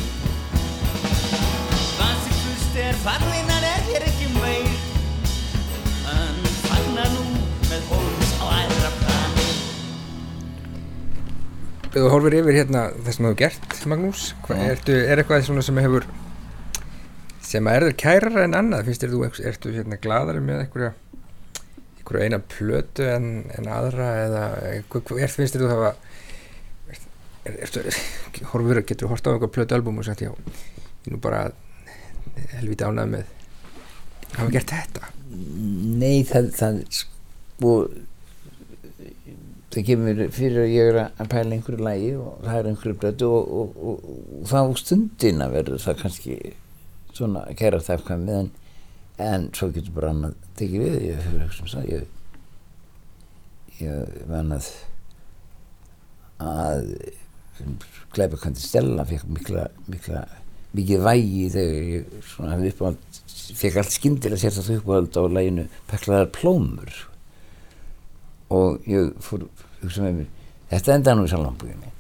Það 1.98 2.14
sem 2.22 2.40
fyrst 2.44 2.80
er 2.86 3.00
fallinan 3.02 3.68
er 3.74 3.86
hér 3.90 4.04
ekki 4.08 4.28
meir. 4.38 4.74
En 6.12 6.42
fagnar 6.62 7.12
nú 7.14 7.24
með 7.66 7.88
hólms 7.90 8.34
á 8.40 8.44
aðra 8.60 8.85
Ef 11.96 12.04
þú 12.04 12.08
horfir 12.12 12.34
yfir 12.42 12.58
hérna 12.58 12.80
það 12.92 13.14
sem 13.14 13.24
þú 13.24 13.28
hefur 13.30 13.38
gert, 13.40 13.74
Magnús, 13.88 14.22
hvað, 14.44 14.58
ertu, 14.74 14.96
er 15.00 15.20
eitthvað 15.22 15.46
svona 15.46 15.62
sem 15.64 15.78
hefur 15.80 16.04
sem 17.46 17.68
að 17.70 17.78
er 17.78 17.86
þér 17.86 17.94
kærara 18.02 18.42
en 18.44 18.56
annað, 18.58 18.82
finnst 18.88 19.04
þér 19.04 19.14
þú, 19.14 19.20
ertu 19.48 19.72
hérna 19.72 19.98
gladari 20.02 20.42
með 20.44 20.64
einhverja 20.66 20.90
einhverja 21.96 22.26
eina 22.26 22.40
plötu 22.52 23.06
en, 23.08 23.30
en 23.56 23.70
aðra 23.72 24.08
eða, 24.26 24.42
er, 24.68 25.32
finnst 25.32 25.56
þér 25.56 25.64
þú 25.64 25.78
er, 25.86 25.96
ertu, 27.54 27.84
horfur, 28.52 28.82
getur 28.90 29.14
hort 29.14 29.24
á 29.24 29.32
einhverja 29.32 29.54
plötu 29.56 29.78
albúm 29.78 30.02
og 30.02 30.08
sagt, 30.10 30.26
já, 30.26 30.34
ég 31.06 31.14
nú 31.14 31.22
bara 31.24 31.46
helviti 32.58 32.84
ánað 32.84 33.14
með 33.14 33.32
hafa 34.36 34.52
gert 34.52 34.76
þetta? 34.76 35.14
Nei, 35.32 36.20
það, 36.28 36.52
það 36.60 36.82
sko 37.00 37.72
það 39.76 39.88
kemur 39.90 40.20
fyrir 40.32 40.62
að 40.62 40.72
ég 40.72 40.90
er 40.90 40.98
að 41.04 41.30
pæla 41.32 41.56
einhverju 41.56 41.84
lægi 41.84 42.12
og 42.16 42.44
það 42.46 42.58
er 42.58 42.68
einhverju 42.70 42.98
blötu 43.02 43.28
og, 43.28 43.50
og, 43.60 43.74
og, 43.90 44.06
og 44.40 44.46
þá 44.48 44.60
stundina 44.80 45.48
verður 45.52 45.82
það 45.84 46.00
kannski 46.00 46.36
svona 47.16 47.44
kæra 47.58 47.80
það 47.84 47.98
eitthvað 47.98 48.24
með 48.24 48.38
en, 48.40 48.50
en 49.26 49.46
svo 49.56 49.68
getur 49.74 49.96
bara 49.96 50.12
annað 50.14 50.36
tekið 50.56 50.84
við. 50.84 50.96
Ég 51.10 51.22
fyrir 51.26 51.44
eitthvað 51.44 51.58
sem 51.60 51.72
það 51.74 51.90
ég, 51.92 52.08
ég 53.82 54.18
menn 54.32 54.56
að 54.56 54.70
að 56.36 56.90
Gleipa 58.12 58.36
kandi 58.40 58.60
Stella 58.60 59.04
fekk 59.08 59.28
mikla, 59.32 59.68
mikla 59.88 60.24
mikið 60.76 61.04
vægi 61.04 61.44
þegar 61.54 61.86
ég 61.90 62.16
svona 62.28 62.52
hafði 62.52 62.72
uppáhald 62.74 63.20
fekk 63.56 63.78
allt 63.80 63.94
skyndilega 63.94 64.40
sér 64.40 64.56
þetta 64.56 64.80
uppáhald 64.80 65.16
á 65.16 65.22
læginu 65.32 65.68
Peklaðar 65.88 66.32
plómur. 66.36 66.92
Og 68.52 68.84
ég 68.88 69.14
fór 69.24 69.46
mér, 69.82 70.26
þetta 70.70 70.94
enda 70.96 71.14
nú 71.14 71.26
í 71.26 71.30
Þú 71.36 71.74
ekki. 71.76 71.92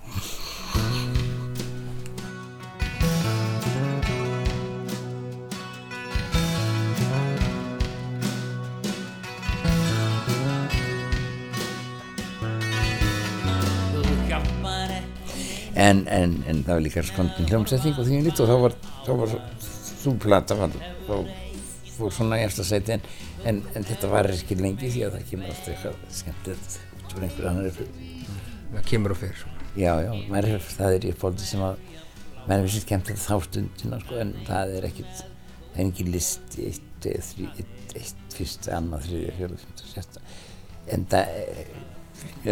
En, 15.76 16.06
en, 16.08 16.38
en 16.48 16.62
það 16.64 16.72
var 16.72 16.82
líka 16.86 17.02
skondin 17.04 17.50
hljómsetning 17.50 17.98
og 18.00 18.06
því 18.08 18.22
lít 18.24 18.40
og 18.40 18.48
þá 18.48 18.56
var, 18.62 18.76
þá 19.04 19.10
var 19.20 19.34
svo 20.06 20.14
plata 20.22 20.56
þá 21.06 21.14
fór 21.96 22.12
svona 22.16 22.40
í 22.40 22.46
eftir 22.46 22.68
sæti 22.68 22.96
en, 22.96 23.06
en, 23.44 23.62
en 23.76 23.86
þetta 23.86 24.10
var 24.12 24.28
ekki 24.32 24.58
lengi 24.60 24.90
því 24.92 25.06
að 25.06 25.16
það 25.18 25.30
kemur 25.30 25.52
alltaf 25.52 25.72
eitthvað 25.74 26.18
skemmtilegt 26.20 26.78
svo 27.16 27.26
einhver 27.26 27.48
annar 27.50 27.70
það 27.76 28.88
kemur 28.90 29.14
og 29.14 29.20
fyrir 29.20 29.44
já, 29.76 29.92
já, 30.04 30.12
maður 30.30 30.66
það 30.66 30.96
er 30.96 31.06
í 31.08 31.14
fólki 31.16 31.48
sem 31.48 31.62
að 31.64 31.80
maður 32.46 32.58
er 32.58 32.66
vissi 32.68 32.82
skemmtilegt 32.84 33.22
þá 33.22 33.36
stundina 33.46 34.00
sko, 34.02 34.20
en 34.22 34.32
það 34.46 34.74
er 34.78 34.88
ekkit 34.90 35.12
það 35.20 35.76
er 35.76 35.84
engin 35.84 36.12
listi 36.14 36.68
eitt, 36.70 37.06
þrý, 37.06 37.48
eitt, 37.60 37.96
eitt 37.96 38.36
fyrst, 38.36 38.68
annað, 38.72 39.08
þriðja, 39.08 39.36
fjóða, 39.40 39.60
fymta, 39.62 39.90
sérsta 39.92 40.24
en 40.92 41.06
það 41.12 41.32
er, 41.42 41.70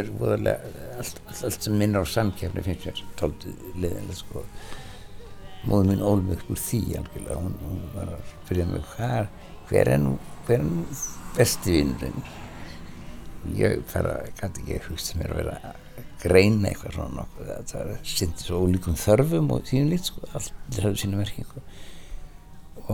er 0.01 0.11
voðalega 0.19 0.73
allt, 0.99 1.21
allt, 1.29 1.45
allt 1.49 1.69
sem 1.69 1.77
minnur 1.81 2.09
á 2.09 2.15
samkefni 2.15 2.65
finnst 2.67 2.89
mér 2.89 3.03
tóltið 3.21 3.67
liðinlega 3.79 4.19
sko. 4.19 4.45
Móður 5.65 5.87
mín 5.89 6.05
ól 6.05 6.21
mig 6.21 6.41
upp 6.43 6.51
úr 6.53 6.61
því 6.61 6.81
algjörlega, 7.01 7.41
hún, 7.41 7.55
hún 7.65 7.85
var 7.95 8.11
að 8.19 8.33
spyrja 8.45 8.67
mig 8.69 8.89
hver, 8.95 9.29
hver 9.71 9.93
er 9.95 10.03
nú 10.03 10.17
hver 10.45 10.59
er 10.61 10.67
nú 10.67 10.83
besti 11.39 11.79
vinnurinn 11.79 12.25
ég 13.59 13.83
fara, 13.91 14.21
gæti 14.41 14.65
ekki 14.65 14.81
hugst 14.89 15.15
mér 15.19 15.35
að 15.35 15.41
vera 15.43 15.57
að 15.71 15.83
greina 16.25 16.71
eitthvað 16.71 16.97
svona 16.97 17.27
það 17.69 17.91
sindi 18.09 18.47
svo 18.47 18.63
ólíkum 18.65 18.97
þörfum 18.99 19.51
og 19.55 19.67
síðan 19.69 19.91
lít 19.93 20.09
sko, 20.09 20.25
allir 20.33 20.87
hafði 20.89 21.03
sína 21.03 21.21
merkingu 21.21 21.65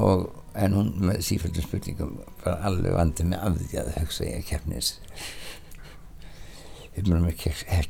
og 0.01 0.27
en 0.59 0.75
hún 0.75 0.91
með 1.07 1.23
sífældum 1.27 1.67
spurningum 1.67 2.17
var 2.43 2.65
alveg 2.67 2.97
vandið 2.97 3.31
með 3.31 3.47
af 3.47 3.61
því 3.61 3.81
að 3.83 3.93
hugsa 4.01 4.27
ég 4.27 4.41
að 4.41 4.49
keppnis 4.51 4.93
umræðum 6.99 7.29
með 7.29 7.37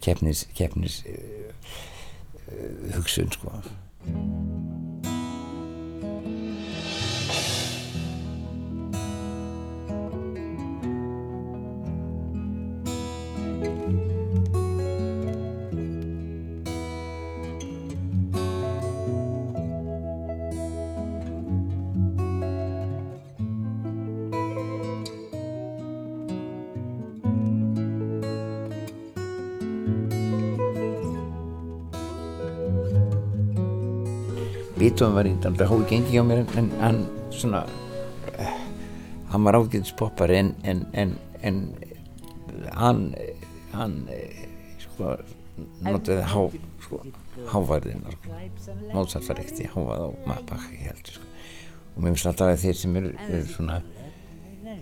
keppnis 0.05 0.45
keppnis 0.57 1.01
uh, 1.09 1.55
uh, 2.47 2.91
hugsun 2.97 3.33
sko 3.37 3.57
Beethoven 35.01 35.17
var 35.17 35.29
í 35.31 35.31
alltaf 35.49 35.71
hói 35.71 35.85
gengi 35.89 36.11
hjá 36.13 36.21
mér 36.29 36.43
en, 36.61 36.67
hann 36.77 36.99
svona 37.33 37.63
uh, 37.65 38.49
hann 39.33 39.47
var 39.47 39.57
ágæðis 39.57 39.95
poppar 39.97 40.29
en, 40.37 40.51
en, 40.61 40.83
en, 40.93 41.15
en 41.41 41.61
hann 42.77 43.01
hann 43.73 43.95
eh, 44.13 44.43
sko 44.83 45.15
notaði 45.87 46.27
há 46.35 46.43
sko, 46.85 47.01
hávarðina 47.49 48.13
sko. 48.13 48.43
Mozart 48.93 49.31
var 49.31 49.41
ekkert 49.41 49.63
í 49.65 49.71
hávað 49.73 50.05
á 50.05 50.09
Mappach 50.29 50.69
ég 50.75 50.91
held 50.91 51.13
sko. 51.15 51.25
og 51.95 52.03
mér 52.03 52.13
finnst 52.13 52.29
alltaf 52.35 52.53
að 52.53 52.65
þeir 52.67 52.81
sem 52.83 53.01
eru, 53.01 53.17
eru 53.31 53.43
svona 53.55 53.81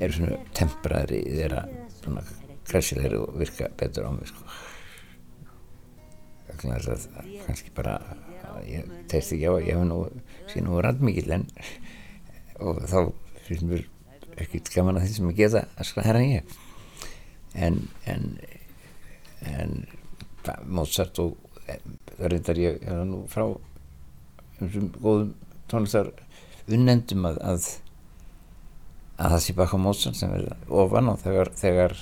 eru 0.01 0.17
svona 0.19 0.41
tempraðri 0.59 1.23
þeirra 1.29 1.63
svona 2.01 2.27
græsilegri 2.67 3.23
og 3.23 3.39
virka 3.39 3.71
betur 3.79 4.11
á 4.11 4.19
mig 4.19 4.35
sko 4.35 4.51
kannski 6.63 7.73
bara 7.77 7.99
ég 8.67 8.89
teist 9.11 9.33
ekki 9.35 9.49
á 9.49 9.53
að 9.55 9.67
ég 9.69 9.79
hef 9.79 10.53
síðan 10.53 10.69
nú 10.69 10.83
randmikið 10.85 11.35
en 11.37 11.47
og 12.59 12.81
þá 12.91 12.99
finnst 13.47 13.67
mér 13.69 13.85
ekkert 14.39 14.71
gaman 14.75 14.99
að 14.99 15.07
því 15.07 15.17
sem 15.17 15.31
ég 15.31 15.39
geta 15.39 15.65
að 15.79 15.89
skræða 15.89 16.21
en 16.21 16.33
ég. 16.33 16.57
En 17.55 17.79
en, 18.07 18.27
en 19.47 19.75
Mozart 20.65 21.19
og 21.23 21.37
það 21.67 22.31
reyndar 22.33 22.61
ég 22.61 22.85
er 22.89 23.03
nú 23.07 23.25
frá 23.31 23.45
umsum 24.59 24.89
góðum 24.99 25.35
tónlistar 25.71 26.11
unnendum 26.69 27.27
að, 27.29 27.41
að 27.43 27.67
að 29.19 29.35
það 29.35 29.43
sé 29.45 29.57
baka 29.59 29.81
Mozart 29.83 30.19
sem 30.19 30.33
er 30.35 30.49
ofan 30.71 31.11
og 31.13 31.21
þegar, 31.23 31.53
þegar 31.59 31.97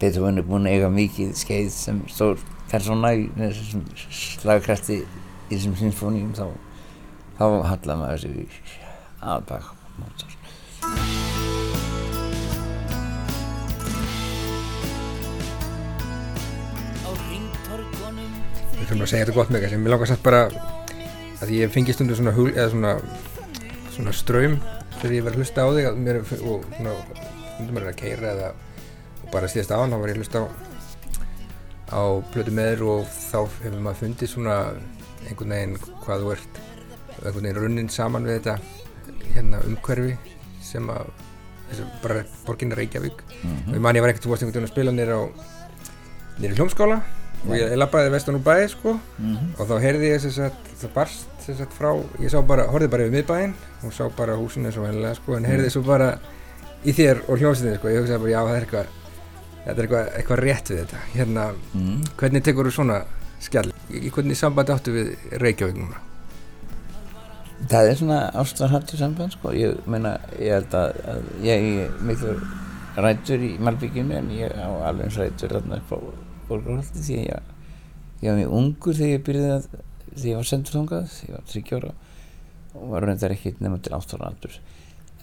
Beethoven 0.00 0.42
er 0.42 0.46
búin 0.46 0.68
að 0.68 0.76
eiga 0.76 0.92
mikið 0.92 1.32
skeið 1.38 1.70
sem 1.72 2.02
stór 2.12 2.42
persóna 2.70 3.12
í 3.14 3.26
þessum 3.36 3.84
slagkrafti 4.10 5.00
í 5.02 5.06
þessum 5.52 5.76
sinfóníum 5.78 6.32
þá 6.36 6.46
þá 7.38 7.44
hallar 7.70 8.00
maður 8.00 8.24
sig 8.24 8.60
að 9.22 9.46
baka 9.50 9.74
Mozart 10.00 10.42
Við 18.76 18.90
þurfum 18.92 19.02
að 19.02 19.10
segja 19.10 19.24
þetta 19.24 19.34
gott 19.34 19.48
með 19.50 19.64
þessi. 19.64 19.78
Mér 19.82 19.92
langar 19.94 20.08
satt 20.10 20.20
bara 20.22 20.40
að 21.42 21.50
ég 21.56 21.72
fengi 21.74 21.94
stundu 21.96 22.14
svona, 22.14 22.34
hul, 22.36 22.52
svona, 22.70 22.92
svona 23.96 24.12
ströym 24.14 24.60
þegar 25.00 25.14
ég 25.16 25.24
var 25.26 25.34
að 25.34 25.40
hlusta 25.40 25.64
á 25.64 25.68
þig 25.74 25.88
að 25.88 25.98
mér, 26.04 26.20
og 26.22 26.68
svona, 26.76 26.92
stundum 27.56 27.74
maður 27.74 27.88
er 27.88 27.90
að 27.90 27.98
keira 27.98 28.30
eða 28.30 28.52
og 29.24 29.32
bara 29.32 29.50
síðast 29.50 29.74
á 29.74 29.80
hann, 29.80 29.90
þá 29.90 29.98
var 29.98 30.12
ég 30.12 30.16
að 30.16 30.22
hlusta 30.22 30.44
á, 30.44 30.46
á 31.92 32.02
plötu 32.32 32.54
með 32.54 32.70
þér 32.72 32.84
og 32.92 33.10
þá 33.14 33.38
hefur 33.62 33.82
maður 33.84 34.00
fundið 34.02 34.32
svona 34.32 34.56
einhvern 35.26 35.54
veginn 35.54 35.76
hvað 36.04 36.24
þú 36.24 36.32
ert 36.34 36.60
einhvern 37.16 37.42
veginn 37.42 37.60
runnin 37.60 37.92
saman 37.92 38.26
við 38.26 38.40
þetta 38.40 38.56
hérna 39.34 39.60
umhverfi 39.66 40.16
sem 40.66 40.90
að 40.90 41.12
bara 42.02 42.22
borgin 42.46 42.74
Reykjavík. 42.78 43.22
Og 43.68 43.74
ég 43.74 43.82
man 43.82 43.96
ég 43.96 44.04
var 44.04 44.12
ekkert, 44.12 44.28
varst 44.30 44.44
einhvern 44.44 44.60
veginn 44.60 44.68
að 44.68 44.74
spila 44.74 44.94
nýra 44.94 45.16
á 45.18 45.24
nýra 46.38 46.58
hljómskála. 46.58 46.98
Og 47.46 47.54
ég, 47.58 47.74
labbaði 47.78 48.12
vestan 48.14 48.38
úr 48.38 48.44
bæði 48.46 48.68
sko. 48.70 48.94
Og 49.58 49.62
þá 49.66 49.74
heyrði 49.82 50.12
ég 50.12 50.22
þess 50.22 50.42
að 50.46 50.60
það 50.82 50.94
barst 50.94 51.36
þess 51.46 51.62
að 51.62 51.74
frá, 51.78 51.90
ég 52.22 52.32
sá 52.32 52.38
bara, 52.42 52.66
horfði 52.70 52.90
bara 52.92 53.06
yfir 53.06 53.14
miðbæinn 53.14 53.52
og 53.86 53.92
sá 53.94 54.04
bara 54.16 54.36
húsinu 54.38 54.72
svo 54.74 54.86
hennilega 54.86 55.14
sko 55.18 55.36
en 55.36 55.46
heyrði 55.46 55.70
svo 55.70 55.82
bara 55.86 56.08
í 56.82 56.94
þér 56.96 57.22
og 57.26 57.38
hljómsveitinni 57.38 57.78
sko, 57.78 57.90
ég 57.92 58.02
hugsaði 58.02 58.22
bara 58.24 58.32
já 58.32 58.40
það 58.40 58.56
er 58.56 58.66
eitthvað 58.66 59.05
þetta 59.66 59.76
er 59.76 59.86
eitthvað, 59.86 60.10
eitthvað 60.18 60.42
rétt 60.42 60.72
við 60.72 60.82
þetta. 60.82 61.04
Hérna, 61.14 61.46
hvernig 62.20 62.44
tekur 62.46 62.68
þú 62.68 62.74
svona 62.76 62.98
skjall, 63.42 63.70
í 63.90 64.10
hvernig 64.14 64.38
sambandi 64.38 64.74
áttu 64.74 64.94
við 64.94 65.10
Reykjavík 65.42 65.80
núna? 65.80 66.02
Það 67.70 67.90
er 67.90 67.98
svona 67.98 68.20
ástarhaldur 68.36 69.00
samband 69.00 69.32
sko, 69.32 69.52
ég 69.56 69.78
meina, 69.88 70.18
ég 70.38 70.58
held 70.58 70.74
að, 70.76 70.98
að 71.08 71.28
ég 71.46 71.68
er 71.86 71.98
miklu 72.04 72.34
rættur 72.96 73.44
í 73.44 73.52
Malbygginu 73.60 74.16
en 74.16 74.30
ég 74.36 74.52
á 74.56 74.68
alveg 74.88 75.08
eins 75.08 75.18
rættur 75.20 75.54
þarna 75.56 75.80
upp 75.80 75.94
á 75.96 75.98
Borgarhaldi 76.50 77.02
því 77.02 77.16
að 77.16 77.30
ég, 77.30 77.52
ég 78.22 78.30
var 78.30 78.38
mjög 78.40 78.56
ungur 78.60 78.98
þegar 78.98 79.14
ég 79.14 79.24
byrjaði 79.26 79.54
að, 79.56 79.68
þegar 80.12 80.28
ég 80.30 80.40
var 80.40 80.50
sendur 80.50 80.78
þangað, 80.78 81.16
ég 81.26 81.36
var 81.36 81.48
30 81.52 81.80
ára 81.80 81.94
og 82.76 82.90
var 82.92 83.08
reyndar 83.08 83.34
ekki 83.36 83.54
nema 83.64 83.80
til 83.80 83.96
ástarhaldur 83.96 84.60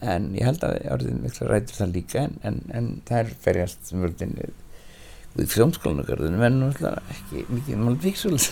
en 0.04 0.30
ég 0.38 0.48
held 0.48 0.66
að 0.68 0.76
ég 0.80 0.92
orðið 0.98 1.22
miklu 1.24 1.48
rættur 1.50 1.80
það 1.80 1.96
líka 1.98 2.26
en, 2.28 2.36
en, 2.48 2.60
en 2.76 2.92
það 3.08 3.24
er 3.24 3.34
ferjast 3.46 3.94
völdin 3.94 4.36
við, 4.40 4.54
fljómskólanugarðinu 5.54 6.46
en 6.48 6.60
náttúrulega 6.62 7.16
ekki 7.16 7.46
mikið 7.50 7.82
Malbyggsvöld 7.82 8.48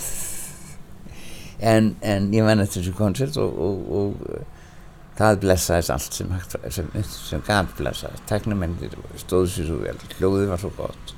en, 1.71 1.93
en 2.01 2.29
ég 2.33 2.47
menn 2.47 2.63
eftir 2.63 2.81
þessu 2.81 2.97
koncert 2.97 3.39
og, 3.41 3.63
og, 3.67 3.95
og 4.01 5.17
það 5.19 5.41
blessaðist 5.43 5.93
allt 5.93 6.17
sem, 6.17 6.29
sem, 6.73 6.87
sem 7.05 7.41
gæt 7.45 7.75
blessaðist. 7.77 8.23
Teknumennir 8.31 8.95
stóðu 9.21 9.51
sér 9.51 9.67
svo 9.69 9.81
vel 9.83 9.97
hljóðið 10.17 10.53
var 10.53 10.63
svo 10.63 10.71
gott 10.79 11.17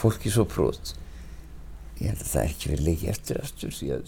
fólki 0.00 0.32
svo 0.32 0.46
prót 0.48 0.94
ég 2.00 2.10
held 2.10 2.22
að 2.22 2.30
það 2.30 2.48
ekki 2.48 2.70
verið 2.72 2.88
leikið 2.88 3.10
eftir 3.14 3.42
aftur 3.42 3.76
að 3.94 4.06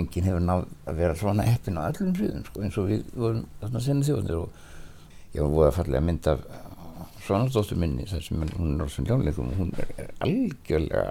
enginn 0.00 0.28
hefur 0.28 0.44
náð 0.44 0.64
að 0.84 1.00
vera 1.00 1.18
svona 1.18 1.46
heppin 1.48 1.78
á 1.80 1.88
öllum 1.88 2.14
hriðum 2.18 2.46
sko, 2.48 2.62
eins 2.64 2.78
og 2.80 2.90
við 2.90 3.04
vorum 3.14 3.44
þarna 3.60 3.82
senni 3.84 4.08
þjóðanir 4.08 4.40
og 4.40 5.34
ég 5.34 5.42
var 5.42 5.52
búið 5.54 5.68
að 5.68 5.76
fallega 5.78 6.06
mynd 6.08 6.30
af 6.32 6.44
svona 7.24 7.52
dóttur 7.52 7.80
minni 7.80 8.08
þar 8.08 8.24
sem 8.26 8.42
hún 8.58 8.74
er 8.80 8.90
svona 8.92 9.12
hljónleikum 9.12 9.52
og 9.52 9.60
hún 9.62 9.70
er, 9.80 10.10
algjörlega 10.24 11.04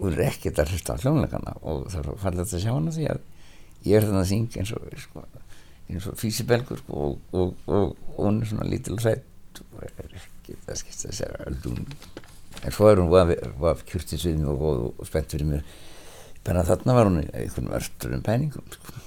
hún 0.00 0.16
er 0.16 0.24
ekkert 0.26 0.62
að 0.62 0.72
hlusta 0.72 0.96
á 0.96 1.02
hljónleikana 1.02 1.54
og 1.60 1.86
það 1.92 2.08
er 2.08 2.18
fallega 2.24 2.48
að 2.48 2.64
sjá 2.64 2.72
hana 2.72 2.94
því 2.96 3.06
að 3.12 3.22
ég 3.86 3.98
er 3.98 4.08
þannig 4.08 4.22
að 4.22 4.30
syngja 4.32 4.62
eins 4.62 4.72
og 4.76 4.98
sko, 5.04 5.24
eins 5.90 6.08
og 6.08 6.18
físibelgur 6.20 6.82
sko, 6.82 7.06
og, 7.06 7.30
og, 7.36 7.54
og, 7.66 7.94
og 8.16 8.26
hún 8.26 8.42
er 8.42 8.50
svona 8.50 8.68
lítil 8.68 8.96
og 8.96 9.06
hrætt 9.06 9.62
og 9.62 9.86
er 9.86 10.18
ekki 10.18 10.58
það 10.66 10.80
skipta 10.80 11.10
að 11.10 11.16
segja 11.18 11.46
öldum. 11.50 11.80
En 12.62 12.74
svo 12.74 12.88
er 12.90 13.00
hún 13.00 13.10
var 13.10 13.82
kjurtis 13.88 14.26
við 14.26 14.40
mig 14.40 14.50
og, 14.52 14.62
og, 14.62 15.00
og 15.02 15.08
spennt 15.08 15.34
fyrir 15.34 15.48
mér 15.48 15.64
bara 16.46 16.66
þarna 16.66 16.96
var 16.96 17.10
hún 17.10 17.20
einhvern 17.22 17.70
vörsturum 17.72 18.24
pæningum 18.26 18.74
sko. 18.74 19.04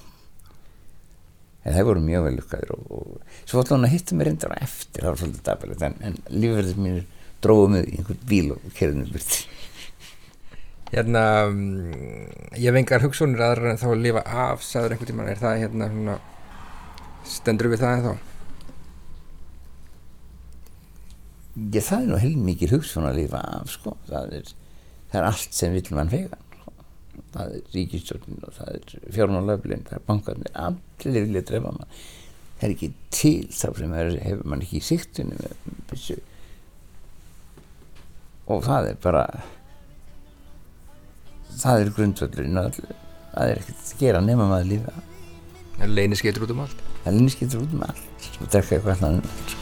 en 1.66 1.76
það 1.76 1.90
voru 1.90 2.06
mjög 2.06 2.28
vel 2.28 2.38
lukkaðir 2.40 2.76
og, 2.78 2.86
og 2.90 3.44
svo 3.44 3.64
ætla 3.64 3.80
hún 3.80 3.90
að 3.90 3.96
hitta 3.96 4.16
mér 4.16 4.32
reyndar 4.32 4.58
eftir 4.62 5.04
það 5.04 5.12
var 5.12 5.22
svolítið 5.24 5.46
dabalegt 5.50 5.86
en, 5.90 6.00
en 6.06 6.18
lífverðir 6.32 6.82
mínir 6.82 7.06
dróðu 7.44 7.72
mig 7.76 7.90
í 7.90 8.00
einhvern 8.00 8.26
bíl 8.30 8.56
og 8.56 8.68
kerðinu 8.78 9.12
byrti 9.12 9.46
Hérna, 10.96 11.50
mm, 11.50 12.54
ég 12.56 12.70
hef 12.70 12.78
engar 12.80 13.04
hugsunir 13.04 13.42
aðra 13.42 13.74
en 13.74 13.80
þá 13.82 13.88
að 13.90 14.04
lifa 14.06 14.22
af, 14.46 14.62
sagður 14.64 14.94
einhvern 14.94 15.10
tímann, 15.10 15.32
er 15.32 15.42
það 15.42 15.58
hérna 15.64 15.88
svona, 15.92 16.18
stendur 17.28 17.72
við 17.74 17.82
það 17.82 17.96
en 17.96 18.06
þá? 18.06 18.14
Já, 21.56 21.82
það 21.90 21.98
er 21.98 22.08
nú 22.12 22.22
heilmikið 22.22 22.76
hugsun 22.78 23.10
að 23.10 23.20
lifa 23.24 23.42
af, 23.58 23.74
sko. 23.74 23.96
Það 24.08 24.38
er, 24.38 24.54
það 25.10 25.20
er 25.20 25.28
allt 25.32 25.58
sem 25.58 25.76
vill 25.76 25.98
mann 25.98 26.14
sko. 26.14 26.45
Það 27.36 27.56
er 27.58 27.74
ríkistjórnin 27.76 28.46
og 28.48 28.54
það 28.56 28.70
er 28.76 29.10
fjármálöflin, 29.16 29.84
það 29.88 29.98
er 29.98 30.06
bankarnir, 30.08 30.54
allir 30.66 31.28
vilja 31.28 31.44
drefa 31.50 31.74
mann. 31.76 31.98
Það 32.56 32.68
er 32.68 32.76
ekki 32.76 32.92
til 33.12 33.36
þá 33.52 33.68
sem 33.80 33.98
er, 34.00 34.14
hefur 34.24 34.52
mann 34.52 34.64
ekki 34.64 34.80
í 34.80 34.86
siktunni 34.86 35.40
með 35.40 35.76
byssu. 35.90 36.20
Og 38.52 38.64
það 38.66 38.92
er 38.92 39.02
bara, 39.04 39.26
það 41.60 41.84
er 41.84 41.94
grundvöldurinn 41.98 42.62
og 42.62 42.80
það 42.80 43.52
er 43.52 43.62
ekkert 43.64 43.86
að 43.90 44.02
gera 44.06 44.24
nema 44.24 44.50
maður 44.52 44.72
lífa. 44.76 44.96
Það 45.76 45.96
leynir 45.98 46.20
skeitur 46.20 46.46
út 46.46 46.56
um 46.56 46.64
allt. 46.64 46.84
Það 47.06 47.18
linni 47.20 47.32
skilur 47.34 47.62
út 47.62 47.74
um 47.76 47.84
allt 47.86 48.40
og 48.42 48.48
drekka 48.50 48.78
eitthvað 48.78 48.96
allan 48.96 49.20
um 49.20 49.28
allt. 49.30 49.56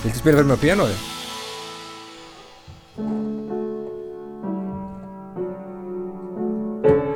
Viltu 0.00 0.18
spila 0.18 0.40
fyrir 0.40 0.48
mig 0.48 0.58
á 0.58 0.64
pianoði? 0.64 0.96
Og 6.84 7.09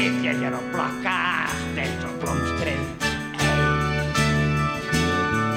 ég 0.00 0.20
hér 0.22 0.54
og 0.56 0.64
blokkast 0.72 1.78
eins 1.80 2.04
og 2.08 2.12
blómstrið. 2.22 2.84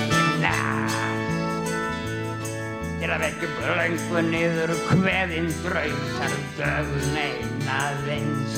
Himna 0.10 0.56
til 3.00 3.12
að 3.14 3.24
vekja 3.24 3.52
blöngu 3.60 4.24
niður 4.28 4.74
hveðin 4.90 5.48
drausar 5.64 6.36
dögun 6.58 7.16
einaðins 7.22 8.58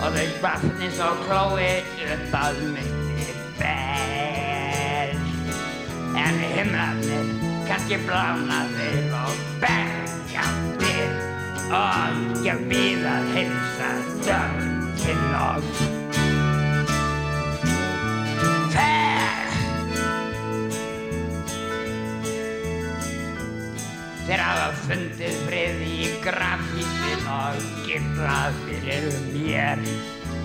og 0.00 0.16
þau 0.16 0.32
bafnis 0.42 0.98
og 1.06 1.22
klói 1.28 1.70
upp 2.08 2.34
að 2.40 2.60
myndi 2.74 3.28
ber 3.60 5.14
en 6.24 6.42
himnarnir 6.56 7.30
kannski 7.70 8.00
blánaðir 8.08 9.14
og 9.20 9.46
bergjandir 9.62 11.14
og 11.84 12.44
ég 12.48 12.66
býð 12.72 13.08
að 13.14 13.32
hilsa 13.38 13.94
dögun 14.26 14.69
og 14.90 15.62
fer 18.72 19.50
Þeir 24.26 24.42
hafa 24.42 24.68
fundið 24.84 25.36
frið 25.46 25.84
í 25.86 26.10
grafísin 26.24 27.30
og 27.30 27.62
gillað 27.86 28.58
fyrir 28.66 29.08
mér 29.30 29.84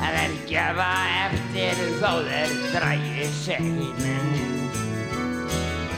að 0.06 0.20
þeir 0.20 0.38
gefa 0.52 0.92
eftir 1.26 1.84
þó 2.02 2.12
þeir 2.30 2.56
drægi 2.76 3.30
seinin 3.42 4.32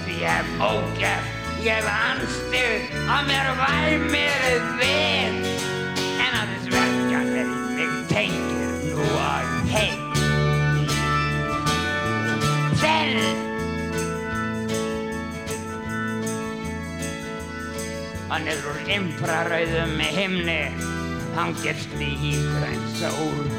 Því 0.05 0.19
ég 0.23 0.31
hef 0.31 0.65
ógef, 0.71 1.31
ég 1.67 1.79
hef 1.83 1.93
anstig 1.93 2.91
að 3.11 3.31
mér 3.31 3.53
væmir 3.59 4.51
við 4.79 5.56
og 18.27 18.43
niður 18.43 18.71
úr 18.73 18.91
infrarauðum 18.97 19.99
himni. 20.17 20.61
Hangir 21.37 21.77
slíkræn 21.83 22.83
sól. 22.97 23.49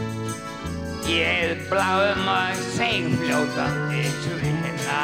Í 1.08 1.18
eð 1.24 1.62
bláum 1.70 2.26
og 2.28 2.62
segfljótandi 2.74 4.02
tvina 4.24 5.02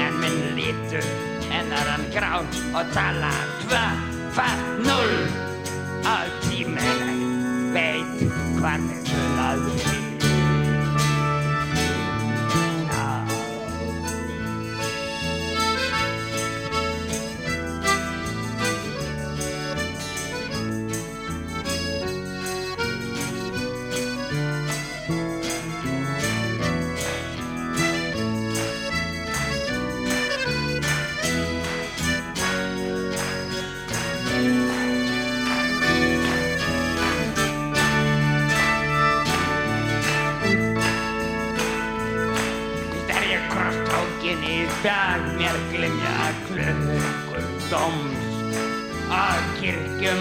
en 0.00 0.20
minn 0.22 0.54
lítur 0.56 1.04
en 1.52 1.72
er 1.72 1.90
hann 1.92 2.06
grán 2.14 2.48
og 2.72 2.94
tala 2.94 3.32
tvö, 3.64 3.82
fast, 4.36 4.70
null 4.86 5.18
að 6.08 6.32
tíminn 6.46 7.74
veit 7.76 8.24
hvað 8.60 8.88
við 8.94 9.84
vil 9.84 9.93
You're 50.04 50.20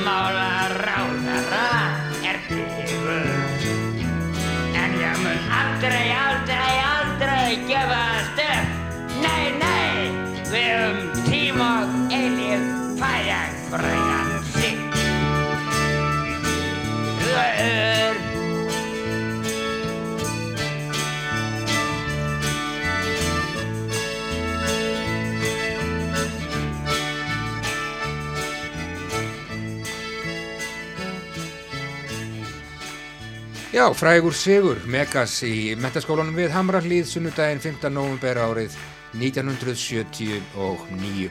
Já, 33.84 33.94
frægur 33.94 34.32
Sigur, 34.32 34.80
Megas 34.88 35.44
í 35.44 35.76
metaskólanum 35.76 36.38
við 36.40 36.54
Hamrallíð 36.56 37.04
sunnudaginn 37.10 37.60
15. 37.60 37.90
november 37.92 38.38
árið 38.40 38.72
1979. 39.20 41.28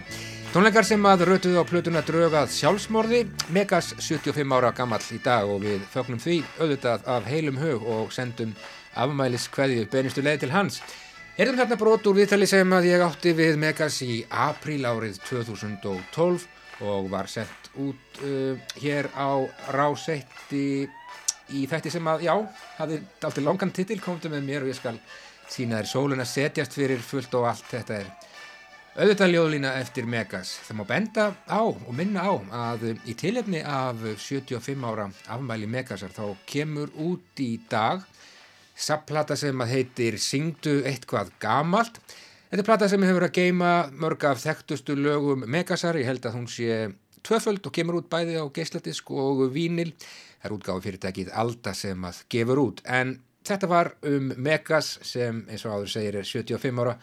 Tónleikar 0.52 0.84
sem 0.84 1.00
að 1.08 1.24
rötuðu 1.30 1.64
á 1.64 1.66
plötuna 1.70 2.04
draugað 2.04 2.52
sjálfsmorði, 2.52 3.24
Megas 3.56 3.96
75 3.96 4.52
ára 4.52 4.68
gamall 4.76 5.00
í 5.16 5.18
dag 5.24 5.48
og 5.48 5.64
við 5.64 5.80
fögnum 5.94 6.20
því 6.20 6.44
auðvitað 6.58 7.08
af 7.14 7.24
heilum 7.32 7.56
hug 7.56 7.80
og 7.88 8.12
sendum 8.12 8.52
afmælis 9.00 9.48
kveðju 9.48 9.88
beinustu 9.88 10.20
leið 10.20 10.44
til 10.44 10.52
hans. 10.52 10.84
Erum 11.40 11.56
þarna 11.56 11.80
brot 11.80 12.04
úr 12.04 12.20
viðtali 12.20 12.44
sem 12.52 12.68
að 12.68 12.92
ég 12.92 13.00
átti 13.08 13.32
við 13.32 13.56
Megas 13.64 14.04
í 14.04 14.28
apríl 14.28 14.84
árið 14.84 15.24
2012 15.24 16.44
og 16.84 17.08
var 17.16 17.32
sendt 17.32 17.72
út 17.80 18.20
uh, 18.20 18.60
hér 18.76 19.08
á 19.16 19.40
Ráseitti 19.72 20.84
í 21.50 21.66
þætti 21.70 21.92
sem 21.92 22.08
að, 22.08 22.26
já, 22.28 22.34
hafði 22.78 23.00
aldrei 23.28 23.44
langan 23.44 23.74
titil, 23.74 24.00
komdu 24.02 24.30
með 24.32 24.46
mér 24.46 24.66
og 24.66 24.72
ég 24.72 24.78
skal 24.78 24.98
sína 25.50 25.80
þér 25.80 25.90
sóluna 25.90 26.26
setjast 26.28 26.76
fyrir 26.76 27.02
fullt 27.04 27.34
og 27.38 27.48
allt 27.50 27.66
þetta 27.72 27.98
er 28.00 28.12
auðvitað 28.92 29.32
ljóðlína 29.32 29.70
eftir 29.80 30.08
Megas. 30.08 30.54
Það 30.66 30.78
má 30.78 30.84
benda 30.88 31.26
á 31.48 31.62
og 31.64 31.92
minna 31.96 32.24
á 32.28 32.32
að 32.72 32.90
í 33.08 33.14
tilefni 33.16 33.62
af 33.64 34.02
75 34.20 34.84
ára 34.84 35.08
afmæli 35.32 35.68
Megasar 35.70 36.12
þá 36.12 36.36
kemur 36.48 36.92
út 37.00 37.40
í 37.40 37.54
dag 37.70 38.04
sapplata 38.76 39.36
sem 39.38 39.60
að 39.64 39.72
heitir 39.76 40.18
Syngdu 40.20 40.82
eitthvað 40.88 41.32
gamalt. 41.40 42.00
Þetta 42.50 42.60
er 42.60 42.68
plata 42.68 42.88
sem 42.92 43.04
hefur 43.06 43.24
að 43.24 43.36
geima 43.38 43.72
mörg 43.96 44.26
af 44.28 44.42
þekktustu 44.42 44.96
lögum 44.98 45.46
Megasar. 45.48 45.96
Ég 45.96 46.08
held 46.08 46.26
að 46.28 46.36
hún 46.36 46.48
sé 46.52 46.90
tvöföld 47.26 47.66
og 47.66 47.74
kemur 47.74 48.00
út 48.00 48.08
bæði 48.12 48.38
á 48.38 48.44
geisladisk 48.54 49.10
og 49.14 49.44
vínil. 49.54 49.92
Það 50.42 50.48
er 50.48 50.56
útgáfi 50.56 50.86
fyrirtækið 50.86 51.34
Alda 51.42 51.74
sem 51.76 52.08
að 52.08 52.22
gefur 52.32 52.62
út. 52.62 52.82
En 52.84 53.16
þetta 53.46 53.70
var 53.70 53.92
um 54.08 54.32
Megas 54.36 54.96
sem 55.06 55.44
eins 55.48 55.66
og 55.66 55.76
áður 55.76 55.92
segir 55.94 56.18
er 56.20 56.28
75 56.28 56.82
ára 56.82 56.96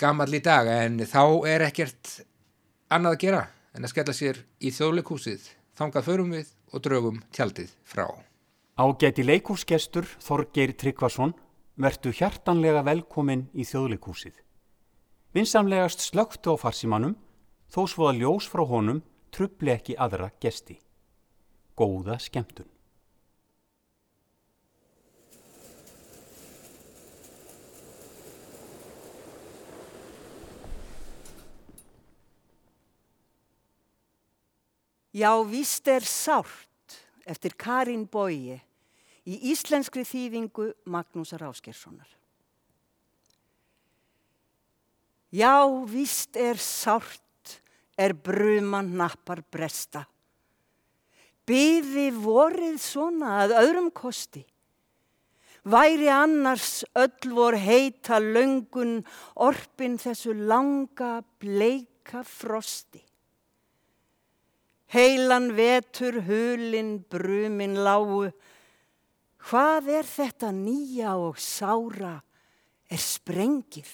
gammal 0.00 0.28
í 0.32 0.42
dag 0.44 0.68
en 0.68 1.00
þá 1.08 1.22
er 1.48 1.66
ekkert 1.68 2.20
annað 2.92 3.16
að 3.16 3.22
gera 3.24 3.42
en 3.76 3.84
að 3.84 3.92
skella 3.92 4.16
sér 4.16 4.40
í 4.60 4.72
þjóðleikúsið. 4.72 5.50
Þangað 5.76 6.08
förum 6.08 6.32
við 6.36 6.52
og 6.72 6.84
draugum 6.84 7.20
tjaldið 7.36 7.72
frá. 7.84 8.06
Ágæti 8.76 9.24
leikúsgestur 9.24 10.08
Þorgeir 10.20 10.74
Tryggvason 10.76 11.34
vertu 11.80 12.12
hjartanlega 12.12 12.82
velkomin 12.84 13.46
í 13.56 13.64
þjóðleikúsið. 13.68 14.34
Vinsamlegast 15.36 16.00
slögtu 16.04 16.52
á 16.52 16.60
farsímanum 16.60 17.16
þó 17.72 17.82
svo 17.88 18.08
að 18.08 18.22
ljós 18.22 18.48
frá 18.48 18.64
honum 18.68 19.02
trubli 19.36 19.74
ekki 19.74 19.98
aðra 20.00 20.30
gesti. 20.40 20.78
Góða 21.76 22.16
skemmtun. 22.22 22.70
Já, 35.16 35.32
víst 35.48 35.88
er 35.88 36.04
sárt 36.04 36.96
eftir 37.24 37.54
Karin 37.56 38.04
Bói 38.04 38.58
í 39.24 39.36
íslenskri 39.52 40.04
þýðingu 40.04 40.74
Magnúsar 40.92 41.44
Áskerssonar. 41.48 42.08
Já, 45.32 45.64
víst 45.88 46.36
er 46.36 46.60
sárt 46.60 47.25
er 47.96 48.12
bruman 48.14 48.92
nappar 48.98 49.42
bresta. 49.50 50.04
Byði 51.46 52.10
vorið 52.18 52.78
svona 52.82 53.40
að 53.44 53.56
öðrum 53.62 53.90
kosti. 53.94 54.44
Væri 55.66 56.06
annars 56.12 56.84
öll 56.94 57.32
vor 57.34 57.56
heita 57.58 58.20
löngun 58.22 59.00
orpin 59.34 59.98
þessu 59.98 60.34
langa 60.34 61.18
bleika 61.40 62.22
frosti. 62.22 63.02
heilan 64.92 65.50
vetur, 65.56 66.20
hulin, 66.26 67.04
brumin 67.10 67.76
lágu. 67.84 68.30
Hvað 69.46 69.90
er 70.00 70.08
þetta 70.08 70.50
nýja 70.54 71.14
og 71.20 71.38
sára 71.38 72.16
er 72.90 73.02
sprengið? 73.02 73.90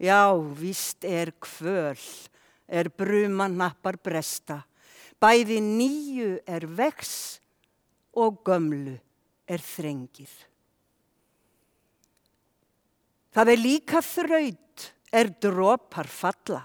Já, 0.00 0.34
víst 0.34 1.04
er 1.06 1.30
kvöl, 1.38 2.00
er 2.66 2.90
bruman 2.90 3.54
nappar 3.58 3.96
bresta, 4.02 4.64
bæði 5.22 5.60
nýju 5.62 6.30
er 6.46 6.66
vex 6.66 7.38
og 8.18 8.42
gömlu 8.46 8.96
er 9.46 9.62
þrengið. 9.62 10.32
Það 13.34 13.50
er 13.50 13.60
líka 13.62 14.02
þraut 14.02 14.90
er 15.14 15.30
dropar 15.42 16.10
falla. 16.10 16.62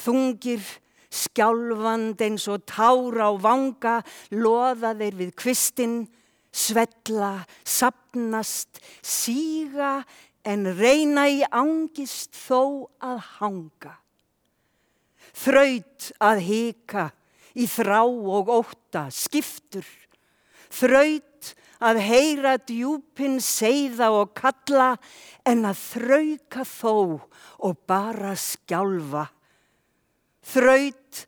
Þungir, 0.00 0.64
skjálfand 1.08 2.20
eins 2.24 2.44
og 2.52 2.64
tára 2.68 3.28
á 3.28 3.32
vanga, 3.40 3.98
loða 4.32 4.94
þeir 4.98 5.16
við 5.22 5.34
kvistinn, 5.38 5.98
svella, 6.52 7.44
sapnast, 7.64 8.80
síga 9.04 10.02
en 10.48 10.64
reyna 10.78 11.26
í 11.28 11.42
angist 11.44 12.36
þó 12.36 12.88
að 13.04 13.20
hanga. 13.38 13.94
Þraut 15.36 16.10
að 16.24 16.42
hika 16.46 17.08
í 17.58 17.66
þrá 17.68 18.00
og 18.08 18.50
óta 18.52 19.08
skiptur, 19.12 19.86
þraut 20.72 21.52
að 21.84 22.00
heyra 22.02 22.56
djúpin 22.58 23.38
seiða 23.44 24.10
og 24.14 24.32
kalla 24.38 24.94
en 25.46 25.66
að 25.68 25.82
þrauka 25.84 26.64
þó 26.66 26.94
og 27.68 27.82
bara 27.86 28.34
skjálfa. 28.38 29.28
Þraut 30.48 31.24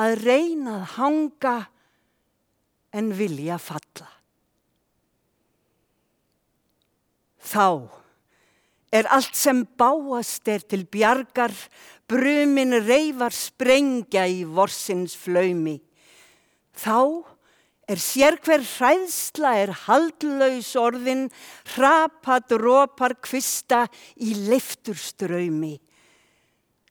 að 0.00 0.16
reyna 0.24 0.78
að 0.80 0.90
hanga 0.96 1.56
en 2.96 3.12
vilja 3.16 3.58
falla. 3.60 4.08
Þá 7.42 8.01
er 8.92 9.08
allt 9.08 9.36
sem 9.38 9.64
báast 9.78 10.48
er 10.52 10.64
til 10.68 10.84
bjargar, 10.84 11.54
brumin 12.08 12.76
reyfar 12.84 13.32
sprengja 13.32 14.26
í 14.28 14.42
vorsins 14.44 15.16
flaumi. 15.16 15.78
Þá 16.76 17.24
er 17.88 18.00
sér 18.00 18.36
hver 18.44 18.62
hræðsla 18.64 19.54
er 19.62 19.72
haldlaus 19.86 20.74
orðin, 20.78 21.26
hrapat 21.74 22.52
rópar 22.60 23.16
kvista 23.24 23.86
í 24.20 24.34
leifturströymi. 24.50 25.78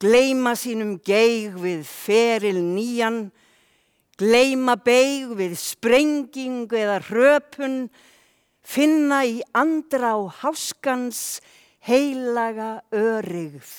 Gleima 0.02 0.56
sínum 0.58 0.96
geig 1.06 1.54
við 1.62 1.86
feril 1.86 2.58
nýjan, 2.66 3.28
gleima 4.18 4.74
beig 4.82 5.30
við 5.38 5.54
sprenging 5.62 6.66
eða 6.74 6.98
hröpun, 7.06 7.84
finna 8.66 9.22
í 9.26 9.40
andra 9.58 10.16
á 10.18 10.22
háskans 10.42 11.42
heilaga 11.88 12.82
örygð. 12.94 13.72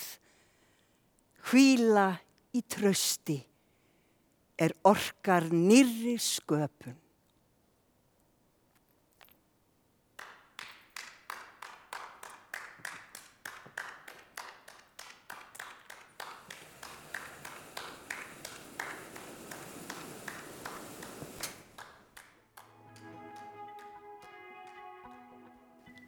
Hvíla 1.42 2.08
í 2.54 2.62
trösti 2.70 3.38
er 4.62 4.74
orkar 4.86 5.48
nýri 5.50 6.18
sköpun. 6.22 7.01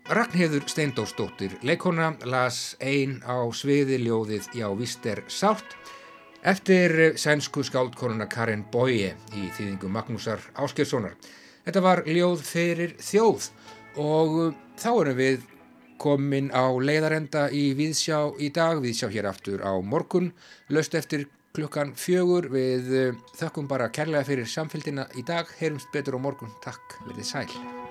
Ragnhildur 0.04 0.68
Steindórsdóttir, 0.68 1.58
leikona, 1.62 2.10
las 2.28 2.76
ein 2.76 3.22
á 3.24 3.40
sviði 3.56 3.96
ljóðið 4.02 4.50
Já 4.52 4.66
víst 4.76 5.06
er 5.08 5.22
sátt 5.32 5.76
eftir 6.44 7.14
sænsku 7.16 7.62
skáldkonuna 7.64 8.26
Karin 8.28 8.66
Boye 8.68 9.14
í 9.32 9.46
þýðingu 9.56 9.88
Magnúsar 9.88 10.44
Áskjörssonar. 10.60 11.16
Þetta 11.64 11.80
var 11.80 12.02
ljóð 12.04 12.42
fyrir 12.44 12.92
þjóð 13.00 13.46
og 14.04 14.36
þá 14.76 14.90
erum 14.92 15.16
við 15.22 15.46
komin 15.96 16.52
á 16.52 16.68
leiðarenda 16.68 17.46
í 17.48 17.70
Víðsjá 17.78 18.26
í 18.36 18.50
dag, 18.52 18.82
Víðsjá 18.84 19.08
hér 19.08 19.30
aftur 19.32 19.64
á 19.64 19.72
morgun, 19.80 20.34
löst 20.68 20.98
eftir 21.00 21.30
klukkan 21.56 21.94
fjögur 21.96 22.50
við 22.52 22.92
þökkum 23.40 23.72
bara 23.72 23.88
kærlega 23.88 24.28
fyrir 24.28 24.52
samfélgina 24.52 25.08
í 25.16 25.24
dag, 25.24 25.48
heyrumst 25.62 25.88
betur 25.96 26.20
á 26.20 26.24
morgun, 26.28 26.52
takk, 26.60 27.00
verðið 27.08 27.30
sæl. 27.30 27.83